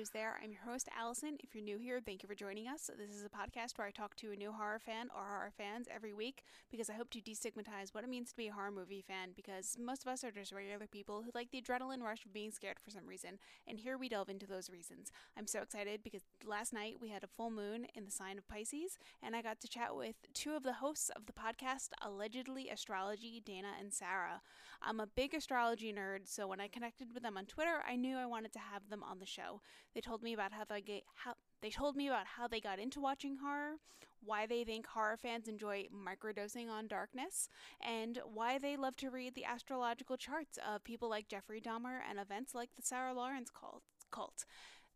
Who's 0.00 0.08
There. 0.08 0.40
I'm 0.42 0.50
your 0.50 0.62
host, 0.62 0.88
Allison. 0.98 1.36
If 1.40 1.54
you're 1.54 1.62
new 1.62 1.76
here, 1.76 2.00
thank 2.02 2.22
you 2.22 2.26
for 2.26 2.34
joining 2.34 2.66
us. 2.66 2.88
This 2.96 3.10
is 3.10 3.22
a 3.22 3.28
podcast 3.28 3.76
where 3.76 3.86
I 3.86 3.90
talk 3.90 4.16
to 4.16 4.32
a 4.32 4.36
new 4.36 4.50
horror 4.50 4.78
fan 4.78 5.08
or 5.14 5.28
horror 5.28 5.52
fans 5.54 5.88
every 5.94 6.14
week 6.14 6.42
because 6.70 6.88
I 6.88 6.94
hope 6.94 7.10
to 7.10 7.20
destigmatize 7.20 7.92
what 7.92 8.02
it 8.02 8.08
means 8.08 8.30
to 8.30 8.36
be 8.36 8.48
a 8.48 8.52
horror 8.54 8.70
movie 8.70 9.04
fan 9.06 9.32
because 9.36 9.76
most 9.78 10.00
of 10.00 10.08
us 10.10 10.24
are 10.24 10.30
just 10.30 10.52
regular 10.52 10.86
people 10.86 11.22
who 11.22 11.30
like 11.34 11.50
the 11.50 11.60
adrenaline 11.60 12.00
rush 12.00 12.24
of 12.24 12.32
being 12.32 12.50
scared 12.50 12.78
for 12.82 12.90
some 12.90 13.06
reason. 13.06 13.38
And 13.68 13.78
here 13.78 13.98
we 13.98 14.08
delve 14.08 14.30
into 14.30 14.46
those 14.46 14.70
reasons. 14.70 15.12
I'm 15.36 15.46
so 15.46 15.60
excited 15.60 16.02
because 16.02 16.22
last 16.46 16.72
night 16.72 16.96
we 16.98 17.10
had 17.10 17.22
a 17.22 17.28
full 17.36 17.50
moon 17.50 17.86
in 17.94 18.06
the 18.06 18.10
sign 18.10 18.38
of 18.38 18.48
Pisces, 18.48 18.98
and 19.22 19.36
I 19.36 19.42
got 19.42 19.60
to 19.60 19.68
chat 19.68 19.94
with 19.94 20.16
two 20.32 20.54
of 20.54 20.62
the 20.62 20.72
hosts 20.72 21.10
of 21.10 21.26
the 21.26 21.34
podcast, 21.34 21.90
Allegedly 22.00 22.70
Astrology, 22.70 23.42
Dana 23.44 23.72
and 23.78 23.92
Sarah. 23.92 24.40
I'm 24.82 25.00
a 25.00 25.06
big 25.06 25.34
astrology 25.34 25.92
nerd, 25.92 26.20
so 26.26 26.48
when 26.48 26.60
I 26.60 26.68
connected 26.68 27.12
with 27.12 27.22
them 27.22 27.36
on 27.36 27.44
Twitter, 27.44 27.82
I 27.86 27.96
knew 27.96 28.16
I 28.16 28.26
wanted 28.26 28.52
to 28.54 28.58
have 28.58 28.88
them 28.88 29.02
on 29.02 29.18
the 29.18 29.26
show. 29.26 29.60
They 29.94 30.00
told 30.00 30.22
me 30.22 30.32
about 30.32 30.52
how 30.52 30.64
they 30.64 30.80
get 30.80 31.02
how 31.16 31.34
they 31.60 31.70
told 31.70 31.96
me 31.96 32.08
about 32.08 32.26
how 32.26 32.48
they 32.48 32.60
got 32.60 32.78
into 32.78 33.00
watching 33.00 33.36
horror, 33.42 33.76
why 34.24 34.46
they 34.46 34.64
think 34.64 34.86
horror 34.86 35.18
fans 35.18 35.48
enjoy 35.48 35.86
microdosing 35.94 36.70
on 36.70 36.88
darkness, 36.88 37.50
and 37.80 38.20
why 38.24 38.58
they 38.58 38.76
love 38.76 38.96
to 38.96 39.10
read 39.10 39.34
the 39.34 39.44
astrological 39.44 40.16
charts 40.16 40.58
of 40.66 40.82
people 40.84 41.10
like 41.10 41.28
Jeffrey 41.28 41.60
Dahmer 41.60 41.98
and 42.08 42.18
events 42.18 42.54
like 42.54 42.70
the 42.74 42.82
Sarah 42.82 43.12
Lawrence 43.14 43.50
cult. 43.50 44.44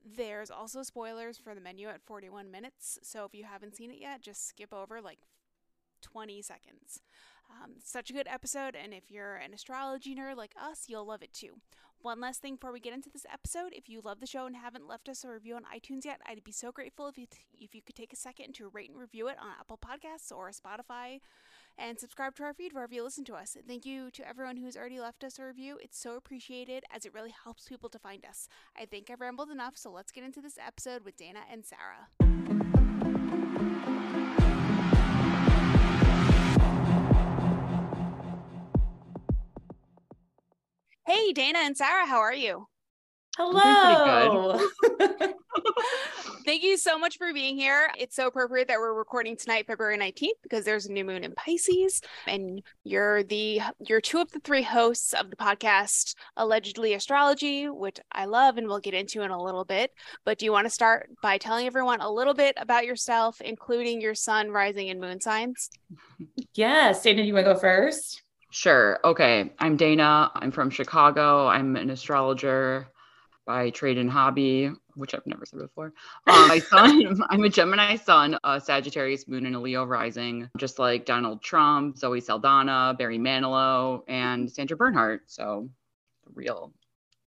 There's 0.05 0.51
also 0.51 0.83
spoilers 0.83 1.39
for 1.39 1.55
the 1.55 1.61
menu 1.61 1.89
at 1.89 2.03
41 2.03 2.51
minutes, 2.51 2.99
so 3.03 3.25
if 3.25 3.35
you 3.35 3.45
haven't 3.45 3.77
seen 3.77 3.91
it 3.91 3.99
yet, 4.01 4.23
just 4.23 4.47
skip 4.47 4.73
over 4.73 5.01
like 5.01 5.19
20 6.03 6.43
seconds. 6.43 7.01
Um, 7.51 7.73
such 7.83 8.11
a 8.11 8.13
good 8.13 8.29
episode, 8.29 8.75
and 8.75 8.93
if 8.93 9.11
you're 9.11 9.37
an 9.37 9.55
astrology 9.55 10.15
nerd 10.15 10.37
like 10.37 10.55
us, 10.61 10.85
you'll 10.89 11.07
love 11.07 11.23
it 11.23 11.33
too. 11.33 11.61
One 12.03 12.21
last 12.21 12.43
thing 12.43 12.57
before 12.57 12.73
we 12.73 12.81
get 12.81 12.93
into 12.93 13.09
this 13.09 13.25
episode 13.33 13.73
if 13.73 13.89
you 13.89 14.03
love 14.05 14.21
the 14.21 14.27
show 14.27 14.45
and 14.45 14.55
haven't 14.55 14.87
left 14.87 15.09
us 15.09 15.25
a 15.25 15.31
review 15.31 15.57
on 15.57 15.63
iTunes 15.65 16.05
yet, 16.05 16.21
I'd 16.27 16.45
be 16.45 16.53
so 16.53 16.71
grateful 16.71 17.09
if 17.09 17.17
you, 17.17 17.27
t- 17.27 17.39
if 17.55 17.75
you 17.75 17.81
could 17.81 17.95
take 17.95 18.13
a 18.13 18.17
second 18.17 18.53
to 18.57 18.69
rate 18.69 18.91
and 18.91 18.99
review 18.99 19.29
it 19.29 19.39
on 19.41 19.49
Apple 19.59 19.79
Podcasts 19.79 20.31
or 20.31 20.51
Spotify 20.51 21.21
and 21.79 21.99
subscribe 21.99 22.37
to 22.37 22.43
our 22.43 22.53
feed 22.53 22.75
wherever 22.75 22.93
you 22.93 23.03
listen 23.03 23.25
to 23.25 23.35
us. 23.35 23.57
Thank 23.67 23.87
you 23.87 24.11
to 24.11 24.29
everyone 24.29 24.59
who's 24.59 24.77
already 24.77 25.01
left 25.01 25.25
us 25.25 25.39
a 25.39 25.47
review. 25.47 25.79
It's 25.83 25.99
so 25.99 26.17
appreciated 26.17 26.85
as 26.95 27.07
it 27.07 27.15
really 27.15 27.35
helps 27.43 27.69
people 27.69 27.89
to 27.89 27.99
find 27.99 28.25
us. 28.27 28.49
I 28.79 28.85
think 28.85 29.09
I've 29.09 29.23
rambled 29.23 29.51
enough, 29.51 29.79
so 29.79 29.91
let's 29.91 30.13
get 30.13 30.25
into 30.25 30.43
this 30.43 30.59
episode 30.59 31.05
with 31.05 31.17
Dana 31.17 31.41
and 31.51 31.65
Sarah. 31.65 32.09
Hey, 41.15 41.33
Dana 41.33 41.61
and 41.63 41.77
Sarah, 41.77 42.07
how 42.07 42.19
are 42.19 42.35
you? 42.35 42.67
Hello. 43.37 44.59
Thank 46.45 46.65
you 46.65 46.77
so 46.77 46.99
much 46.99 47.19
for 47.19 47.33
being 47.33 47.57
here. 47.57 47.89
It's 47.97 48.17
so 48.17 48.27
appropriate 48.27 48.67
that 48.67 48.81
we're 48.81 48.95
recording 48.95 49.37
tonight, 49.37 49.69
February 49.69 49.97
19th, 49.97 50.43
because 50.43 50.65
there's 50.65 50.87
a 50.87 50.93
new 50.93 51.05
moon 51.05 51.23
in 51.23 51.33
Pisces. 51.37 52.01
And 52.27 52.65
you're 52.83 53.23
the 53.23 53.61
you're 53.79 54.01
two 54.01 54.19
of 54.19 54.33
the 54.33 54.41
three 54.41 54.63
hosts 54.63 55.13
of 55.13 55.31
the 55.31 55.37
podcast 55.37 56.17
Allegedly 56.37 56.95
Astrology, 56.95 57.69
which 57.69 58.01
I 58.11 58.25
love 58.25 58.59
and 58.59 58.67
we'll 58.67 58.81
get 58.81 58.95
into 58.95 59.23
in 59.23 59.31
a 59.31 59.41
little 59.41 59.65
bit. 59.65 59.93
But 60.25 60.39
do 60.39 60.47
you 60.47 60.53
want 60.53 60.67
to 60.67 60.71
start 60.71 61.11
by 61.23 61.39
telling 61.39 61.69
everyone 61.69 62.01
a 62.01 62.11
little 62.11 62.35
bit 62.35 62.57
about 62.57 62.87
yourself, 62.87 63.41
including 63.41 64.01
your 64.01 64.17
sun, 64.17 64.51
rising, 64.51 64.91
and 64.91 65.01
moon 65.01 65.21
signs? 65.21 65.71
Yes. 66.55 67.05
Dana, 67.05 67.23
do 67.23 67.29
you 67.29 67.35
want 67.35 67.47
to 67.47 67.55
go 67.55 67.61
first? 67.61 68.24
Sure. 68.55 69.01
Okay. 69.05 69.51
I'm 69.59 69.77
Dana. 69.77 70.31
I'm 70.33 70.53
from 70.53 70.71
Chicago. 70.71 71.49
I'm 71.49 71.75
an 71.75 71.91
astrologer 71.91 72.87
by 73.45 73.71
trade 73.71 73.99
and 73.99 74.09
hobby, 74.09 74.71
which 74.95 75.13
I've 75.13 75.27
never 75.27 75.45
said 75.45 75.59
before. 75.59 75.93
Um, 76.29 76.47
my 76.47 76.61
son, 76.61 77.21
I'm 77.31 77.43
a 77.43 77.49
Gemini 77.49 77.97
sun, 77.97 78.39
a 78.45 78.61
Sagittarius 78.61 79.27
moon, 79.27 79.47
and 79.47 79.57
a 79.57 79.59
Leo 79.59 79.83
rising, 79.83 80.49
just 80.57 80.79
like 80.79 81.05
Donald 81.05 81.43
Trump, 81.43 81.99
Zoe 81.99 82.21
Saldana, 82.21 82.95
Barry 82.97 83.19
Manilow, 83.19 84.03
and 84.07 84.49
Sandra 84.49 84.77
Bernhard. 84.77 85.23
So, 85.27 85.69
real 86.33 86.73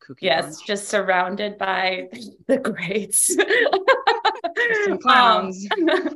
kooky. 0.00 0.18
Yes, 0.20 0.44
bunch. 0.44 0.66
just 0.68 0.86
surrounded 0.86 1.58
by 1.58 2.08
the 2.46 2.58
greats. 2.58 3.34
Some 4.84 4.98
clowns. 5.02 5.66
Um, 5.72 6.08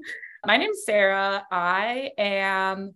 my 0.47 0.57
name's 0.57 0.85
Sarah. 0.85 1.45
I 1.51 2.13
am 2.17 2.95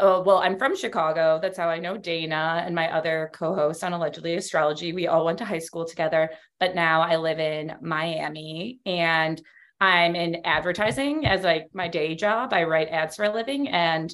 Oh, 0.00 0.22
well, 0.22 0.38
I'm 0.38 0.58
from 0.58 0.76
Chicago. 0.76 1.38
That's 1.40 1.56
how 1.56 1.68
I 1.68 1.78
know 1.78 1.96
Dana 1.96 2.62
and 2.66 2.74
my 2.74 2.92
other 2.92 3.30
co 3.32 3.54
host 3.54 3.84
on 3.84 3.92
Allegedly 3.92 4.34
Astrology. 4.34 4.92
We 4.92 5.06
all 5.06 5.24
went 5.24 5.38
to 5.38 5.44
high 5.44 5.60
school 5.60 5.84
together, 5.84 6.30
but 6.58 6.74
now 6.74 7.00
I 7.00 7.16
live 7.16 7.38
in 7.38 7.76
Miami 7.80 8.80
and 8.84 9.40
I'm 9.80 10.16
in 10.16 10.42
advertising 10.44 11.26
as 11.26 11.42
like 11.42 11.68
my 11.72 11.86
day 11.86 12.16
job. 12.16 12.52
I 12.52 12.64
write 12.64 12.88
ads 12.88 13.14
for 13.16 13.24
a 13.24 13.32
living. 13.32 13.68
And 13.68 14.12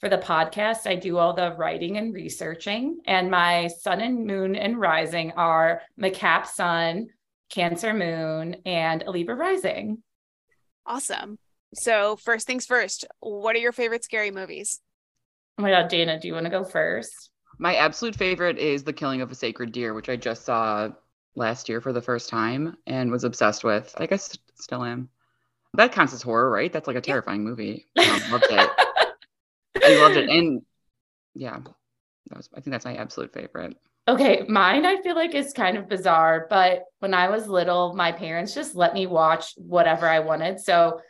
for 0.00 0.10
the 0.10 0.18
podcast, 0.18 0.86
I 0.86 0.96
do 0.96 1.16
all 1.16 1.32
the 1.32 1.54
writing 1.56 1.96
and 1.96 2.12
researching. 2.12 2.98
And 3.06 3.30
my 3.30 3.68
sun 3.68 4.00
and 4.00 4.26
moon 4.26 4.54
and 4.54 4.78
rising 4.78 5.30
are 5.32 5.80
McCap 5.98 6.46
sun, 6.46 7.06
Cancer 7.48 7.94
moon, 7.94 8.56
and 8.66 9.04
Libra 9.06 9.36
rising. 9.36 10.02
Awesome. 10.84 11.38
So, 11.74 12.16
first 12.16 12.46
things 12.46 12.66
first, 12.66 13.06
what 13.20 13.56
are 13.56 13.60
your 13.60 13.72
favorite 13.72 14.04
scary 14.04 14.30
movies? 14.30 14.81
Oh 15.62 15.64
my 15.64 15.70
God, 15.70 15.86
Dana, 15.86 16.18
do 16.18 16.26
you 16.26 16.34
want 16.34 16.46
to 16.46 16.50
go 16.50 16.64
first? 16.64 17.30
My 17.56 17.76
absolute 17.76 18.16
favorite 18.16 18.58
is 18.58 18.82
The 18.82 18.92
Killing 18.92 19.20
of 19.20 19.30
a 19.30 19.34
Sacred 19.36 19.70
Deer, 19.70 19.94
which 19.94 20.08
I 20.08 20.16
just 20.16 20.44
saw 20.44 20.88
last 21.36 21.68
year 21.68 21.80
for 21.80 21.92
the 21.92 22.02
first 22.02 22.28
time 22.28 22.76
and 22.88 23.12
was 23.12 23.22
obsessed 23.22 23.62
with. 23.62 23.94
I 23.96 24.06
guess 24.06 24.36
still 24.56 24.82
am. 24.82 25.08
That 25.74 25.92
counts 25.92 26.14
as 26.14 26.20
horror, 26.20 26.50
right? 26.50 26.72
That's 26.72 26.88
like 26.88 26.96
a 26.96 27.00
terrifying 27.00 27.44
movie. 27.44 27.86
Um, 27.96 28.32
loved 28.32 28.46
it. 28.50 28.70
I 29.84 29.94
loved 30.00 30.16
it. 30.16 30.28
And 30.28 30.62
yeah, 31.36 31.60
that 31.60 32.36
was, 32.36 32.48
I 32.52 32.60
think 32.60 32.72
that's 32.72 32.84
my 32.84 32.96
absolute 32.96 33.32
favorite. 33.32 33.76
Okay, 34.08 34.44
mine 34.48 34.84
I 34.84 35.00
feel 35.02 35.14
like 35.14 35.36
is 35.36 35.52
kind 35.52 35.76
of 35.76 35.88
bizarre, 35.88 36.48
but 36.50 36.86
when 36.98 37.14
I 37.14 37.28
was 37.28 37.46
little, 37.46 37.94
my 37.94 38.10
parents 38.10 38.52
just 38.52 38.74
let 38.74 38.94
me 38.94 39.06
watch 39.06 39.54
whatever 39.58 40.08
I 40.08 40.18
wanted. 40.18 40.58
So 40.58 41.00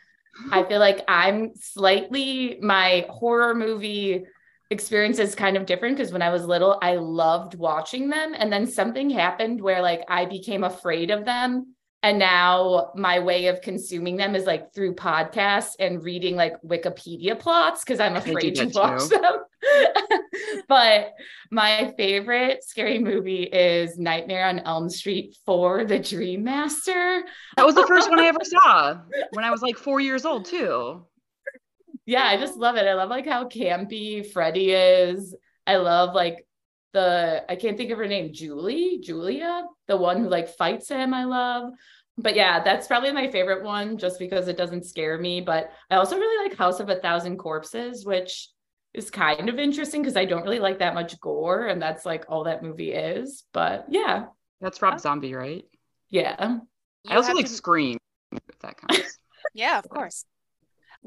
I 0.51 0.63
feel 0.63 0.79
like 0.79 1.03
I'm 1.07 1.55
slightly 1.55 2.59
my 2.61 3.07
horror 3.09 3.55
movie 3.55 4.25
experience 4.73 5.19
is 5.19 5.35
kind 5.35 5.55
of 5.55 5.65
different 5.65 5.95
because 5.95 6.11
when 6.11 6.21
I 6.21 6.29
was 6.29 6.45
little, 6.45 6.77
I 6.81 6.95
loved 6.95 7.55
watching 7.55 8.09
them. 8.09 8.35
And 8.37 8.51
then 8.51 8.67
something 8.67 9.09
happened 9.09 9.61
where 9.61 9.81
like 9.81 10.03
I 10.09 10.25
became 10.25 10.65
afraid 10.65 11.11
of 11.11 11.23
them. 11.23 11.75
And 12.01 12.19
now 12.19 12.91
my 12.95 13.19
way 13.19 13.47
of 13.47 13.61
consuming 13.61 14.17
them 14.17 14.35
is 14.35 14.45
like 14.45 14.73
through 14.73 14.95
podcasts 14.95 15.75
and 15.79 16.03
reading 16.03 16.35
like 16.35 16.61
Wikipedia 16.61 17.39
plots 17.39 17.85
because 17.85 18.01
I'm 18.01 18.17
afraid 18.17 18.55
to 18.55 18.65
watch 18.65 19.03
too. 19.03 19.17
them. 19.17 19.37
but 20.67 21.13
my 21.49 21.93
favorite 21.95 22.61
scary 22.65 22.99
movie 22.99 23.43
is 23.43 23.97
Nightmare 23.97 24.47
on 24.47 24.59
Elm 24.59 24.89
Street 24.89 25.37
for 25.45 25.85
the 25.85 25.97
Dream 25.97 26.43
Master. 26.43 27.23
That 27.55 27.65
was 27.65 27.75
the 27.75 27.87
first 27.87 28.09
one 28.09 28.19
I 28.19 28.25
ever 28.25 28.39
saw 28.43 28.97
when 29.31 29.45
I 29.45 29.51
was 29.51 29.61
like 29.61 29.77
four 29.77 30.01
years 30.01 30.25
old, 30.25 30.43
too. 30.43 31.05
Yeah, 32.05 32.23
I 32.23 32.37
just 32.37 32.57
love 32.57 32.75
it. 32.75 32.85
I 32.85 32.93
love 32.95 33.09
like 33.09 33.25
how 33.25 33.47
campy 33.47 34.29
Freddy 34.29 34.71
is. 34.71 35.35
I 35.65 35.77
love 35.77 36.13
like 36.13 36.45
the 36.91 37.43
I 37.47 37.55
can't 37.55 37.77
think 37.77 37.91
of 37.91 37.97
her 37.97 38.07
name, 38.07 38.33
Julie, 38.33 38.99
Julia, 39.01 39.63
the 39.87 39.97
one 39.97 40.17
who 40.17 40.29
like 40.29 40.49
fights 40.49 40.89
him. 40.89 41.13
I 41.13 41.23
love. 41.23 41.73
But 42.17 42.35
yeah, 42.35 42.61
that's 42.61 42.87
probably 42.87 43.11
my 43.11 43.31
favorite 43.31 43.63
one 43.63 43.97
just 43.97 44.19
because 44.19 44.47
it 44.47 44.57
doesn't 44.57 44.85
scare 44.85 45.17
me. 45.17 45.41
But 45.41 45.71
I 45.89 45.95
also 45.95 46.17
really 46.17 46.47
like 46.47 46.57
House 46.57 46.79
of 46.79 46.89
a 46.89 46.99
Thousand 46.99 47.37
Corpses, 47.37 48.05
which 48.05 48.49
is 48.93 49.09
kind 49.09 49.49
of 49.49 49.57
interesting 49.57 50.01
because 50.01 50.17
I 50.17 50.25
don't 50.25 50.43
really 50.43 50.59
like 50.59 50.79
that 50.79 50.93
much 50.93 51.19
gore, 51.19 51.67
and 51.67 51.81
that's 51.81 52.05
like 52.05 52.25
all 52.27 52.43
that 52.43 52.61
movie 52.61 52.91
is. 52.91 53.43
But 53.53 53.85
yeah. 53.89 54.25
That's 54.61 54.81
Rob 54.81 54.99
Zombie, 54.99 55.33
right? 55.33 55.65
Yeah. 56.09 56.59
You 57.03 57.11
I 57.11 57.15
also 57.15 57.33
like 57.33 57.47
to... 57.47 57.51
Scream, 57.51 57.97
if 58.31 58.59
that 58.59 58.77
counts. 58.77 59.17
yeah, 59.53 59.79
of 59.79 59.89
course 59.89 60.25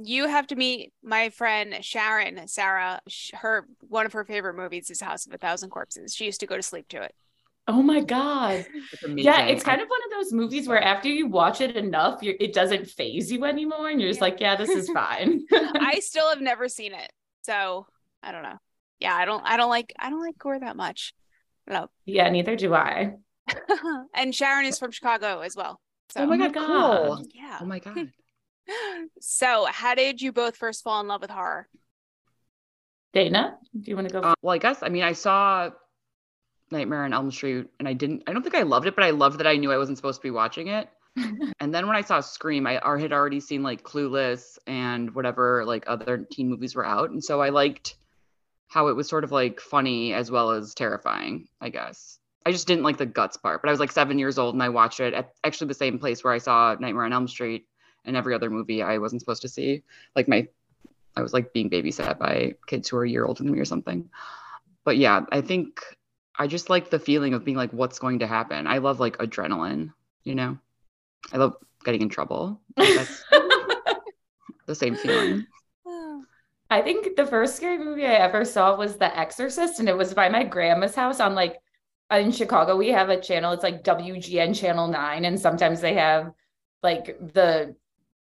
you 0.03 0.27
have 0.27 0.47
to 0.49 0.57
meet 0.57 0.93
my 1.03 1.31
friend 1.31 1.77
Sharon, 1.81 2.47
Sarah. 2.49 3.01
Her 3.35 3.67
one 3.81 4.07
of 4.07 4.13
her 4.13 4.25
favorite 4.25 4.57
movies 4.57 4.91
is 4.91 5.01
House 5.01 5.27
of 5.27 5.33
a 5.33 5.39
Thousand 5.39 5.71
Corpses. 5.71 6.15
She 6.15 6.25
used 6.25 6.41
to 6.41 6.47
go 6.47 6.57
to 6.57 6.63
sleep 6.63 6.89
to 6.89 7.03
it. 7.03 7.15
Oh 7.69 7.83
my 7.83 8.01
god! 8.01 8.65
yeah, 9.09 9.47
it's 9.47 9.65
kind 9.65 9.81
of 9.81 9.89
one 9.89 10.01
of 10.07 10.11
those 10.19 10.33
movies 10.33 10.69
where 10.69 10.81
after 10.81 11.09
you 11.09 11.27
watch 11.27 11.61
it 11.61 11.77
enough, 11.77 12.21
it 12.23 12.53
doesn't 12.53 12.87
phase 12.87 13.33
you 13.33 13.45
anymore, 13.45 13.91
and 13.91 14.01
you're 14.01 14.11
just 14.11 14.21
yeah. 14.21 14.25
like, 14.25 14.41
"Yeah, 14.41 14.57
this 14.57 14.71
is 14.71 14.89
fine." 14.95 15.45
I 15.53 15.99
still 16.01 16.29
have 16.29 16.41
never 16.41 16.69
seen 16.69 16.93
it, 16.93 17.11
so 17.43 17.87
I 18.23 18.33
don't 18.33 18.43
know. 18.43 18.59
Yeah, 19.01 19.15
I 19.15 19.25
don't. 19.25 19.43
I 19.45 19.57
don't 19.57 19.71
like. 19.71 19.93
I 19.99 20.11
don't 20.11 20.23
like 20.23 20.39
gore 20.39 20.61
that 20.61 20.77
much. 20.77 21.13
No. 21.67 21.89
Yeah, 22.05 22.29
neither 22.31 22.55
do 22.55 22.73
I. 22.73 23.15
and 24.15 24.33
Sharon 24.33 24.67
is 24.67 24.79
from 24.79 24.93
Chicago 24.93 25.41
as 25.41 25.57
well. 25.57 25.81
So. 26.11 26.21
Oh 26.21 26.27
my 26.27 26.49
god! 26.49 26.55
Cool. 26.55 27.27
Yeah. 27.35 27.59
Oh 27.61 27.67
my 27.67 27.81
god 27.81 28.11
so, 29.21 29.67
how 29.69 29.95
did 29.95 30.21
you 30.21 30.33
both 30.33 30.57
first 30.57 30.83
fall 30.83 31.01
in 31.01 31.09
love 31.09 31.21
with 31.21 31.31
horror? 31.31 31.69
Dana, 33.13 33.57
do 33.81 33.91
you 33.91 33.97
want 33.97 34.09
to 34.09 34.13
go? 34.13 34.21
Uh, 34.21 34.35
well, 34.43 34.55
I 34.55 34.59
guess 34.59 34.83
I 34.83 34.89
mean 34.89 35.03
I 35.03 35.13
saw 35.13 35.71
Nightmare 36.71 37.05
on 37.05 37.15
Elm 37.15 37.31
Street 37.31 37.67
and 37.79 37.89
I 37.89 37.95
didn't 37.95 38.25
I 38.27 38.33
don't 38.33 38.43
think 38.43 38.55
I 38.55 38.63
loved 38.63 38.87
it, 38.87 38.95
but 38.95 39.05
I 39.05 39.11
loved 39.11 39.39
that 39.39 39.47
I 39.47 39.57
knew 39.57 39.73
I 39.73 39.79
wasn't 39.79 39.97
supposed 39.97 40.21
to 40.21 40.27
be 40.27 40.31
watching 40.31 40.69
it. 40.69 40.89
and 41.61 41.75
then 41.75 41.87
when 41.87 41.97
I 41.97 42.03
saw 42.03 42.21
Scream, 42.21 42.67
I 42.67 42.79
had 42.99 43.13
already 43.13 43.41
seen 43.41 43.63
like 43.63 43.83
Clueless 43.83 44.59
and 44.67 45.15
whatever 45.15 45.65
like 45.65 45.85
other 45.87 46.27
teen 46.31 46.51
movies 46.51 46.75
were 46.75 46.85
out. 46.85 47.11
And 47.11 47.25
so 47.25 47.41
I 47.41 47.49
liked 47.49 47.97
how 48.69 48.89
it 48.89 48.97
was 48.97 49.09
sort 49.09 49.25
of 49.25 49.33
like 49.33 49.61
funny 49.61 50.13
as 50.13 50.31
well 50.31 50.51
as 50.51 50.75
terrifying, 50.75 51.49
I 51.61 51.71
guess. 51.71 52.19
I 52.45 52.53
just 52.53 52.67
didn't 52.67 52.85
like 52.85 52.99
the 52.99 53.07
guts 53.07 53.39
part, 53.39 53.63
but 53.63 53.69
I 53.69 53.73
was 53.73 53.81
like 53.81 53.93
seven 53.93 54.19
years 54.19 54.39
old 54.39 54.55
and 54.55 54.63
I 54.63 54.69
watched 54.69 55.01
it 55.01 55.15
at 55.15 55.33
actually 55.43 55.69
the 55.69 55.75
same 55.75 55.99
place 55.99 56.23
where 56.23 56.35
I 56.35 56.39
saw 56.39 56.77
Nightmare 56.79 57.05
on 57.05 57.15
Elm 57.15 57.29
Street 57.29 57.67
and 58.07 58.17
every 58.17 58.35
other 58.35 58.51
movie 58.51 58.83
I 58.83 58.99
wasn't 58.99 59.21
supposed 59.21 59.43
to 59.43 59.49
see. 59.49 59.83
Like 60.15 60.29
my, 60.29 60.49
I 61.17 61.23
was 61.23 61.33
like 61.33 61.53
being 61.53 61.71
babysat 61.71 62.19
by 62.19 62.55
kids 62.67 62.89
who 62.89 62.97
are 62.97 63.05
a 63.05 63.11
year 63.11 63.25
older 63.25 63.43
than 63.43 63.53
me 63.53 63.59
or 63.59 63.65
something. 63.65 64.09
But 64.85 64.97
yeah, 64.97 65.27
I 65.33 65.41
think 65.41 65.81
I 66.39 66.47
just 66.47 66.71
like 66.71 66.91
the 66.91 66.99
feeling 66.99 67.35
of 67.35 67.45
being 67.45 67.57
like, 67.57 67.73
what's 67.73 67.99
going 67.99 68.21
to 68.21 68.27
happen? 68.27 68.67
I 68.67 68.79
love 68.79 69.01
like 69.01 69.19
adrenaline, 69.19 69.93
you 70.25 70.35
know? 70.35 70.59
I 71.33 71.39
love 71.39 71.57
getting 71.85 72.03
in 72.03 72.09
trouble. 72.09 72.61
That's 72.77 73.25
the 74.67 74.75
same 74.75 74.97
feeling. 74.97 75.47
I 76.69 76.83
think 76.83 77.17
the 77.17 77.27
first 77.27 77.57
scary 77.57 77.79
movie 77.79 78.07
I 78.07 78.15
ever 78.15 78.45
saw 78.45 78.77
was 78.77 78.97
The 78.97 79.17
Exorcist, 79.17 79.79
and 79.79 79.89
it 79.89 79.97
was 79.97 80.13
by 80.13 80.29
my 80.29 80.43
grandma's 80.43 80.97
house 80.97 81.21
on 81.21 81.35
like 81.35 81.59
in 82.11 82.33
Chicago. 82.33 82.77
We 82.77 82.89
have 82.89 83.09
a 83.09 83.21
channel, 83.21 83.53
it's 83.53 83.63
like 83.63 83.85
WGN 83.85 84.59
Channel 84.59 84.89
9, 84.89 85.25
and 85.25 85.39
sometimes 85.39 85.81
they 85.81 85.95
have 85.95 86.33
like 86.83 87.19
the 87.35 87.77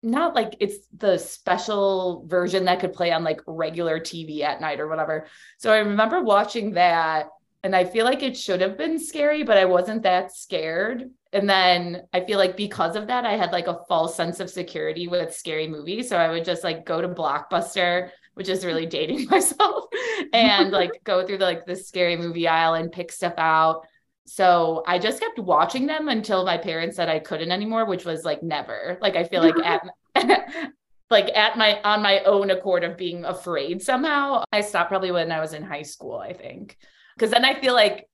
not 0.05 0.35
like 0.35 0.57
it's 0.61 0.87
the 0.97 1.19
special 1.19 2.25
version 2.27 2.67
that 2.67 2.81
could 2.81 2.93
play 2.93 3.11
on 3.13 3.25
like 3.25 3.41
regular 3.47 3.99
TV 3.99 4.43
at 4.43 4.61
night 4.61 4.81
or 4.81 4.89
whatever. 4.89 5.27
So 5.59 5.73
I 5.73 5.79
remember 5.79 6.23
watching 6.23 6.73
that 6.73 7.29
and 7.65 7.75
I 7.75 7.87
feel 7.87 8.05
like 8.05 8.23
it 8.23 8.37
should 8.37 8.61
have 8.61 8.77
been 8.77 8.99
scary, 8.99 9.43
but 9.43 9.57
I 9.57 9.65
wasn't 9.65 10.03
that 10.03 10.37
scared. 10.37 11.11
And 11.33 11.49
then 11.49 12.03
I 12.13 12.21
feel 12.21 12.39
like 12.39 12.59
because 12.59 12.95
of 12.95 13.07
that, 13.07 13.25
I 13.25 13.37
had 13.37 13.53
like 13.53 13.69
a 13.69 13.81
false 13.89 14.15
sense 14.15 14.39
of 14.39 14.51
security 14.51 15.09
with 15.09 15.35
scary 15.35 15.67
movies. 15.67 16.11
So 16.11 16.19
I 16.19 16.31
would 16.31 16.45
just 16.45 16.63
like 16.63 16.85
go 16.85 17.01
to 17.01 17.09
Blockbuster, 17.09 18.11
which 18.35 18.51
is 18.51 18.67
really 18.67 18.85
dating 18.85 19.27
myself, 19.31 19.87
and 20.35 20.73
like 20.73 20.91
go 21.05 21.27
through 21.27 21.39
the, 21.39 21.47
like 21.47 21.65
the 21.65 21.75
scary 21.75 22.17
movie 22.17 22.47
aisle 22.47 22.75
and 22.75 22.93
pick 22.93 23.11
stuff 23.11 23.35
out. 23.39 23.87
So 24.27 24.83
I 24.87 24.99
just 24.99 25.21
kept 25.21 25.39
watching 25.39 25.87
them 25.87 26.09
until 26.09 26.45
my 26.45 26.57
parents 26.57 26.97
said 26.97 27.09
I 27.09 27.19
couldn't 27.19 27.53
anymore, 27.53 27.85
which 27.85 28.05
was 28.05 28.25
like 28.25 28.43
never. 28.43 28.99
Like 29.01 29.17
I 29.17 29.25
feel 29.25 29.43
like 29.43 29.55
at 29.65 29.87
like 31.11 31.29
at 31.37 31.59
my 31.59 31.81
on 31.83 32.03
my 32.03 32.21
own 32.21 32.51
accord 32.51 32.85
of 32.85 32.97
being 32.97 33.25
afraid 33.25 33.83
somehow. 33.83 34.45
I 34.53 34.63
stopped 34.63 34.91
probably 34.91 35.13
when 35.13 35.31
I 35.31 35.41
was 35.41 35.53
in 35.53 35.63
high 35.63 35.83
school, 35.83 36.17
I 36.17 36.33
think. 36.33 36.77
Cuz 37.19 37.31
then 37.31 37.45
I 37.45 37.61
feel 37.61 37.75
like 37.75 38.09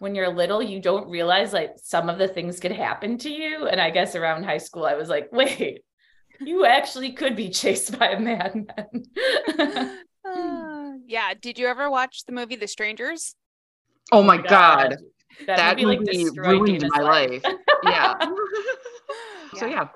when 0.00 0.14
you're 0.14 0.30
little, 0.30 0.62
you 0.62 0.80
don't 0.80 1.10
realize 1.10 1.52
like 1.52 1.74
some 1.76 2.08
of 2.08 2.18
the 2.18 2.26
things 2.26 2.58
could 2.58 2.72
happen 2.72 3.18
to 3.18 3.30
you. 3.30 3.66
And 3.66 3.80
I 3.80 3.90
guess 3.90 4.16
around 4.16 4.44
high 4.44 4.58
school, 4.58 4.84
I 4.84 4.94
was 4.94 5.10
like, 5.10 5.28
wait, 5.32 5.84
you 6.40 6.64
actually 6.64 7.12
could 7.12 7.36
be 7.36 7.50
chased 7.50 7.98
by 7.98 8.08
a 8.08 8.18
madman. 8.18 9.04
uh, 10.24 10.92
yeah. 11.06 11.34
Did 11.38 11.58
you 11.58 11.66
ever 11.66 11.90
watch 11.90 12.24
the 12.24 12.32
movie 12.32 12.56
The 12.56 12.66
Strangers? 12.66 13.34
Oh 14.10 14.22
my, 14.22 14.36
oh 14.36 14.38
my 14.38 14.48
God. 14.48 14.90
God. 14.90 14.98
That, 15.46 15.56
that 15.56 15.78
movie, 15.78 15.98
movie 15.98 16.24
like, 16.30 16.48
ruined 16.48 16.86
my 16.88 17.02
life. 17.02 17.44
life. 17.44 17.54
yeah. 17.84 18.14
yeah. 18.20 18.30
So, 19.56 19.66
yeah. 19.66 19.88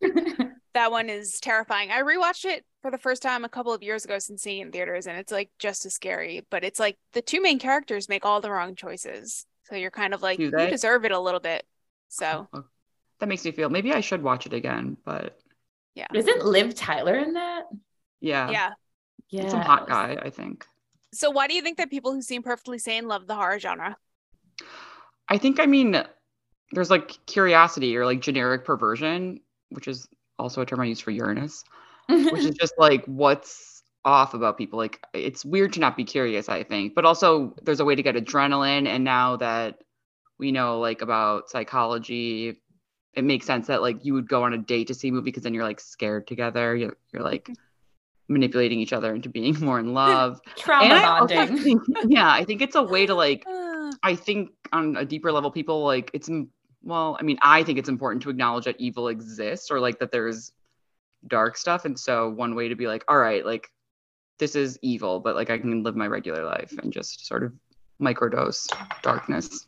yeah. 0.00 0.30
that 0.74 0.90
one 0.90 1.08
is 1.08 1.38
terrifying. 1.40 1.90
I 1.90 2.02
rewatched 2.02 2.44
it 2.44 2.64
for 2.82 2.90
the 2.90 2.98
first 2.98 3.22
time 3.22 3.44
a 3.44 3.48
couple 3.48 3.72
of 3.72 3.82
years 3.82 4.04
ago 4.04 4.18
since 4.18 4.42
seeing 4.42 4.60
it 4.60 4.66
in 4.66 4.72
theaters, 4.72 5.06
and 5.06 5.16
it's 5.16 5.32
like 5.32 5.50
just 5.58 5.86
as 5.86 5.94
scary. 5.94 6.44
But 6.50 6.64
it's 6.64 6.80
like 6.80 6.98
the 7.12 7.22
two 7.22 7.40
main 7.40 7.58
characters 7.58 8.08
make 8.08 8.24
all 8.24 8.40
the 8.40 8.50
wrong 8.50 8.74
choices, 8.74 9.46
so 9.68 9.76
you're 9.76 9.90
kind 9.90 10.14
of 10.14 10.22
like 10.22 10.38
you 10.38 10.50
deserve 10.50 11.04
it 11.04 11.12
a 11.12 11.20
little 11.20 11.40
bit. 11.40 11.64
So 12.08 12.48
oh, 12.52 12.64
that 13.20 13.28
makes 13.28 13.44
me 13.44 13.52
feel 13.52 13.70
maybe 13.70 13.92
I 13.92 14.00
should 14.00 14.22
watch 14.22 14.46
it 14.46 14.52
again. 14.52 14.96
But 15.04 15.38
yeah, 15.94 16.08
isn't 16.12 16.44
Liv 16.44 16.74
Tyler 16.74 17.16
in 17.16 17.34
that? 17.34 17.64
Yeah, 18.20 18.50
yeah, 18.50 18.70
yeah. 19.30 19.48
Some 19.48 19.60
hot 19.60 19.86
guy, 19.86 20.18
I 20.20 20.30
think. 20.30 20.66
So 21.14 21.30
why 21.30 21.46
do 21.46 21.54
you 21.54 21.62
think 21.62 21.78
that 21.78 21.90
people 21.90 22.12
who 22.12 22.22
seem 22.22 22.42
perfectly 22.42 22.78
sane 22.78 23.06
love 23.06 23.26
the 23.26 23.34
horror 23.34 23.58
genre? 23.58 23.96
I 25.28 25.38
think 25.38 25.60
I 25.60 25.66
mean 25.66 26.02
there's 26.72 26.90
like 26.90 27.18
curiosity 27.26 27.96
or 27.96 28.06
like 28.06 28.20
generic 28.20 28.64
perversion, 28.64 29.40
which 29.70 29.88
is 29.88 30.08
also 30.38 30.62
a 30.62 30.66
term 30.66 30.80
I 30.80 30.86
use 30.86 31.00
for 31.00 31.10
Uranus, 31.10 31.64
which 32.08 32.44
is 32.44 32.54
just 32.60 32.74
like 32.78 33.04
what's 33.06 33.82
off 34.04 34.34
about 34.34 34.58
people. 34.58 34.78
Like 34.78 35.04
it's 35.12 35.44
weird 35.44 35.72
to 35.74 35.80
not 35.80 35.96
be 35.96 36.04
curious, 36.04 36.48
I 36.48 36.62
think, 36.64 36.94
but 36.94 37.04
also 37.04 37.54
there's 37.62 37.80
a 37.80 37.84
way 37.84 37.94
to 37.94 38.02
get 38.02 38.16
adrenaline. 38.16 38.86
And 38.86 39.04
now 39.04 39.36
that 39.36 39.82
we 40.38 40.52
know 40.52 40.80
like 40.80 41.02
about 41.02 41.50
psychology, 41.50 42.60
it 43.14 43.24
makes 43.24 43.46
sense 43.46 43.66
that 43.66 43.82
like 43.82 44.04
you 44.04 44.14
would 44.14 44.28
go 44.28 44.42
on 44.42 44.54
a 44.54 44.58
date 44.58 44.88
to 44.88 44.94
see 44.94 45.08
a 45.08 45.12
movie 45.12 45.26
because 45.26 45.42
then 45.42 45.54
you're 45.54 45.64
like 45.64 45.80
scared 45.80 46.26
together. 46.26 46.74
You're, 46.74 46.96
you're 47.12 47.22
like 47.22 47.44
mm-hmm. 47.44 48.32
manipulating 48.32 48.80
each 48.80 48.92
other 48.92 49.14
into 49.14 49.28
being 49.28 49.58
more 49.60 49.78
in 49.78 49.94
love. 49.94 50.40
Trauma 50.56 50.88
bonding. 51.28 51.58
Think, 51.58 51.82
yeah, 52.06 52.30
I 52.30 52.44
think 52.44 52.62
it's 52.62 52.76
a 52.76 52.82
way 52.82 53.06
to 53.06 53.14
like. 53.14 53.44
Uh. 53.46 53.61
I 54.02 54.14
think 54.14 54.50
on 54.72 54.96
a 54.96 55.04
deeper 55.04 55.32
level, 55.32 55.50
people 55.50 55.84
like 55.84 56.10
it's 56.12 56.30
well, 56.82 57.16
I 57.20 57.22
mean, 57.22 57.38
I 57.42 57.62
think 57.62 57.78
it's 57.78 57.88
important 57.88 58.22
to 58.22 58.30
acknowledge 58.30 58.64
that 58.64 58.80
evil 58.80 59.08
exists 59.08 59.70
or 59.70 59.80
like 59.80 59.98
that 60.00 60.10
there's 60.10 60.52
dark 61.26 61.56
stuff. 61.56 61.84
And 61.84 61.98
so 61.98 62.30
one 62.30 62.54
way 62.54 62.68
to 62.68 62.74
be 62.74 62.86
like, 62.86 63.04
all 63.08 63.18
right, 63.18 63.44
like 63.46 63.68
this 64.38 64.56
is 64.56 64.78
evil, 64.82 65.20
but 65.20 65.36
like 65.36 65.50
I 65.50 65.58
can 65.58 65.82
live 65.82 65.96
my 65.96 66.06
regular 66.06 66.44
life 66.44 66.74
and 66.82 66.92
just 66.92 67.26
sort 67.26 67.44
of 67.44 67.52
microdose 68.00 68.66
darkness. 69.02 69.66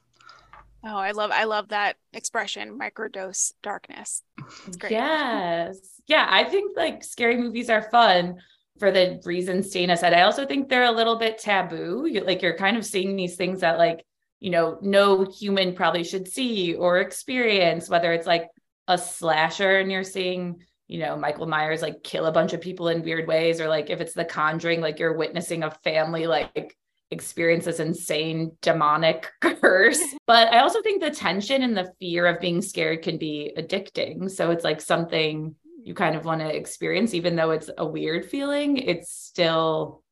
Oh, 0.86 0.96
I 0.96 1.12
love 1.12 1.30
I 1.30 1.44
love 1.44 1.68
that 1.68 1.96
expression, 2.12 2.78
microdose 2.78 3.52
darkness. 3.62 4.22
It's 4.66 4.76
great. 4.76 4.92
Yes. 4.92 5.78
Yeah, 6.06 6.26
I 6.28 6.44
think 6.44 6.76
like 6.76 7.02
scary 7.02 7.36
movies 7.36 7.70
are 7.70 7.88
fun 7.90 8.36
for 8.78 8.90
the 8.90 9.20
reasons 9.24 9.70
Dana 9.70 9.96
said. 9.96 10.12
I 10.12 10.22
also 10.22 10.44
think 10.44 10.68
they're 10.68 10.84
a 10.84 10.90
little 10.90 11.16
bit 11.16 11.38
taboo. 11.38 12.06
Like 12.24 12.42
you're 12.42 12.56
kind 12.56 12.76
of 12.76 12.84
seeing 12.84 13.16
these 13.16 13.36
things 13.36 13.60
that 13.60 13.78
like 13.78 14.04
you 14.44 14.50
know 14.50 14.76
no 14.82 15.24
human 15.24 15.74
probably 15.74 16.04
should 16.04 16.28
see 16.28 16.74
or 16.74 16.98
experience 16.98 17.88
whether 17.88 18.12
it's 18.12 18.26
like 18.26 18.50
a 18.88 18.98
slasher 18.98 19.78
and 19.78 19.90
you're 19.90 20.04
seeing 20.04 20.62
you 20.86 20.98
know 20.98 21.16
michael 21.16 21.46
myers 21.46 21.80
like 21.80 22.04
kill 22.04 22.26
a 22.26 22.32
bunch 22.32 22.52
of 22.52 22.60
people 22.60 22.88
in 22.88 23.02
weird 23.02 23.26
ways 23.26 23.58
or 23.58 23.68
like 23.68 23.88
if 23.88 24.02
it's 24.02 24.12
the 24.12 24.24
conjuring 24.24 24.82
like 24.82 24.98
you're 24.98 25.16
witnessing 25.16 25.62
a 25.62 25.70
family 25.82 26.26
like 26.26 26.76
experience 27.10 27.64
this 27.64 27.80
insane 27.80 28.52
demonic 28.60 29.30
curse. 29.40 30.02
But 30.26 30.52
i 30.52 30.58
also 30.58 30.82
think 30.82 31.02
the 31.02 31.10
tension 31.10 31.62
and 31.62 31.74
the 31.74 31.92
fear 31.98 32.26
of 32.26 32.38
being 32.40 32.60
scared 32.60 33.02
can 33.02 33.16
be 33.16 33.52
addicting. 33.56 34.30
So 34.30 34.50
it's 34.50 34.64
like 34.64 34.80
something 34.80 35.54
you 35.82 35.94
kind 35.94 36.16
of 36.16 36.24
want 36.26 36.40
to 36.42 36.54
experience 36.54 37.14
even 37.14 37.34
though 37.36 37.50
it's 37.50 37.70
a 37.78 37.86
weird 37.86 38.24
feeling 38.26 38.76
it's 38.76 39.10
still 39.10 40.02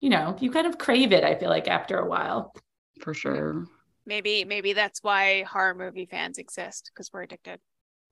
you 0.00 0.10
know 0.10 0.36
you 0.40 0.50
kind 0.50 0.66
of 0.66 0.76
crave 0.76 1.12
it 1.12 1.24
i 1.24 1.34
feel 1.34 1.50
like 1.50 1.68
after 1.68 1.98
a 1.98 2.08
while. 2.08 2.54
For 3.00 3.12
sure 3.12 3.66
maybe 4.06 4.44
maybe 4.44 4.72
that's 4.72 5.02
why 5.02 5.42
horror 5.42 5.74
movie 5.74 6.06
fans 6.06 6.38
exist 6.38 6.90
because 6.92 7.12
we're 7.12 7.22
addicted 7.22 7.58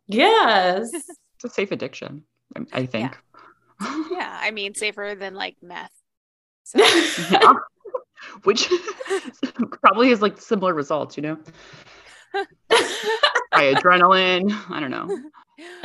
yes 0.07 0.91
it's 1.35 1.45
a 1.45 1.49
safe 1.49 1.73
addiction 1.73 2.25
i 2.73 2.87
think 2.87 3.17
yeah. 3.81 4.05
yeah 4.11 4.39
i 4.41 4.51
mean 4.51 4.75
safer 4.75 5.15
than 5.19 5.35
like 5.35 5.57
meth 5.63 5.93
so. 6.65 6.79
yeah. 7.31 7.53
which 8.45 8.71
probably 9.83 10.11
has 10.11 10.23
like 10.23 10.41
similar 10.41 10.75
results 10.75 11.17
you 11.17 11.23
know 11.23 11.39
by 12.33 13.73
adrenaline 13.75 14.53
i 14.71 14.81
don't 14.81 14.91
know 14.91 15.09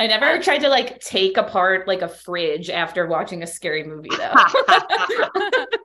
I 0.00 0.06
never 0.06 0.40
tried 0.40 0.58
to 0.58 0.68
like 0.68 1.00
take 1.00 1.36
apart 1.36 1.88
like 1.88 2.02
a 2.02 2.08
fridge 2.08 2.70
after 2.70 3.06
watching 3.06 3.42
a 3.42 3.46
scary 3.46 3.82
movie 3.82 4.10
though. 4.10 4.34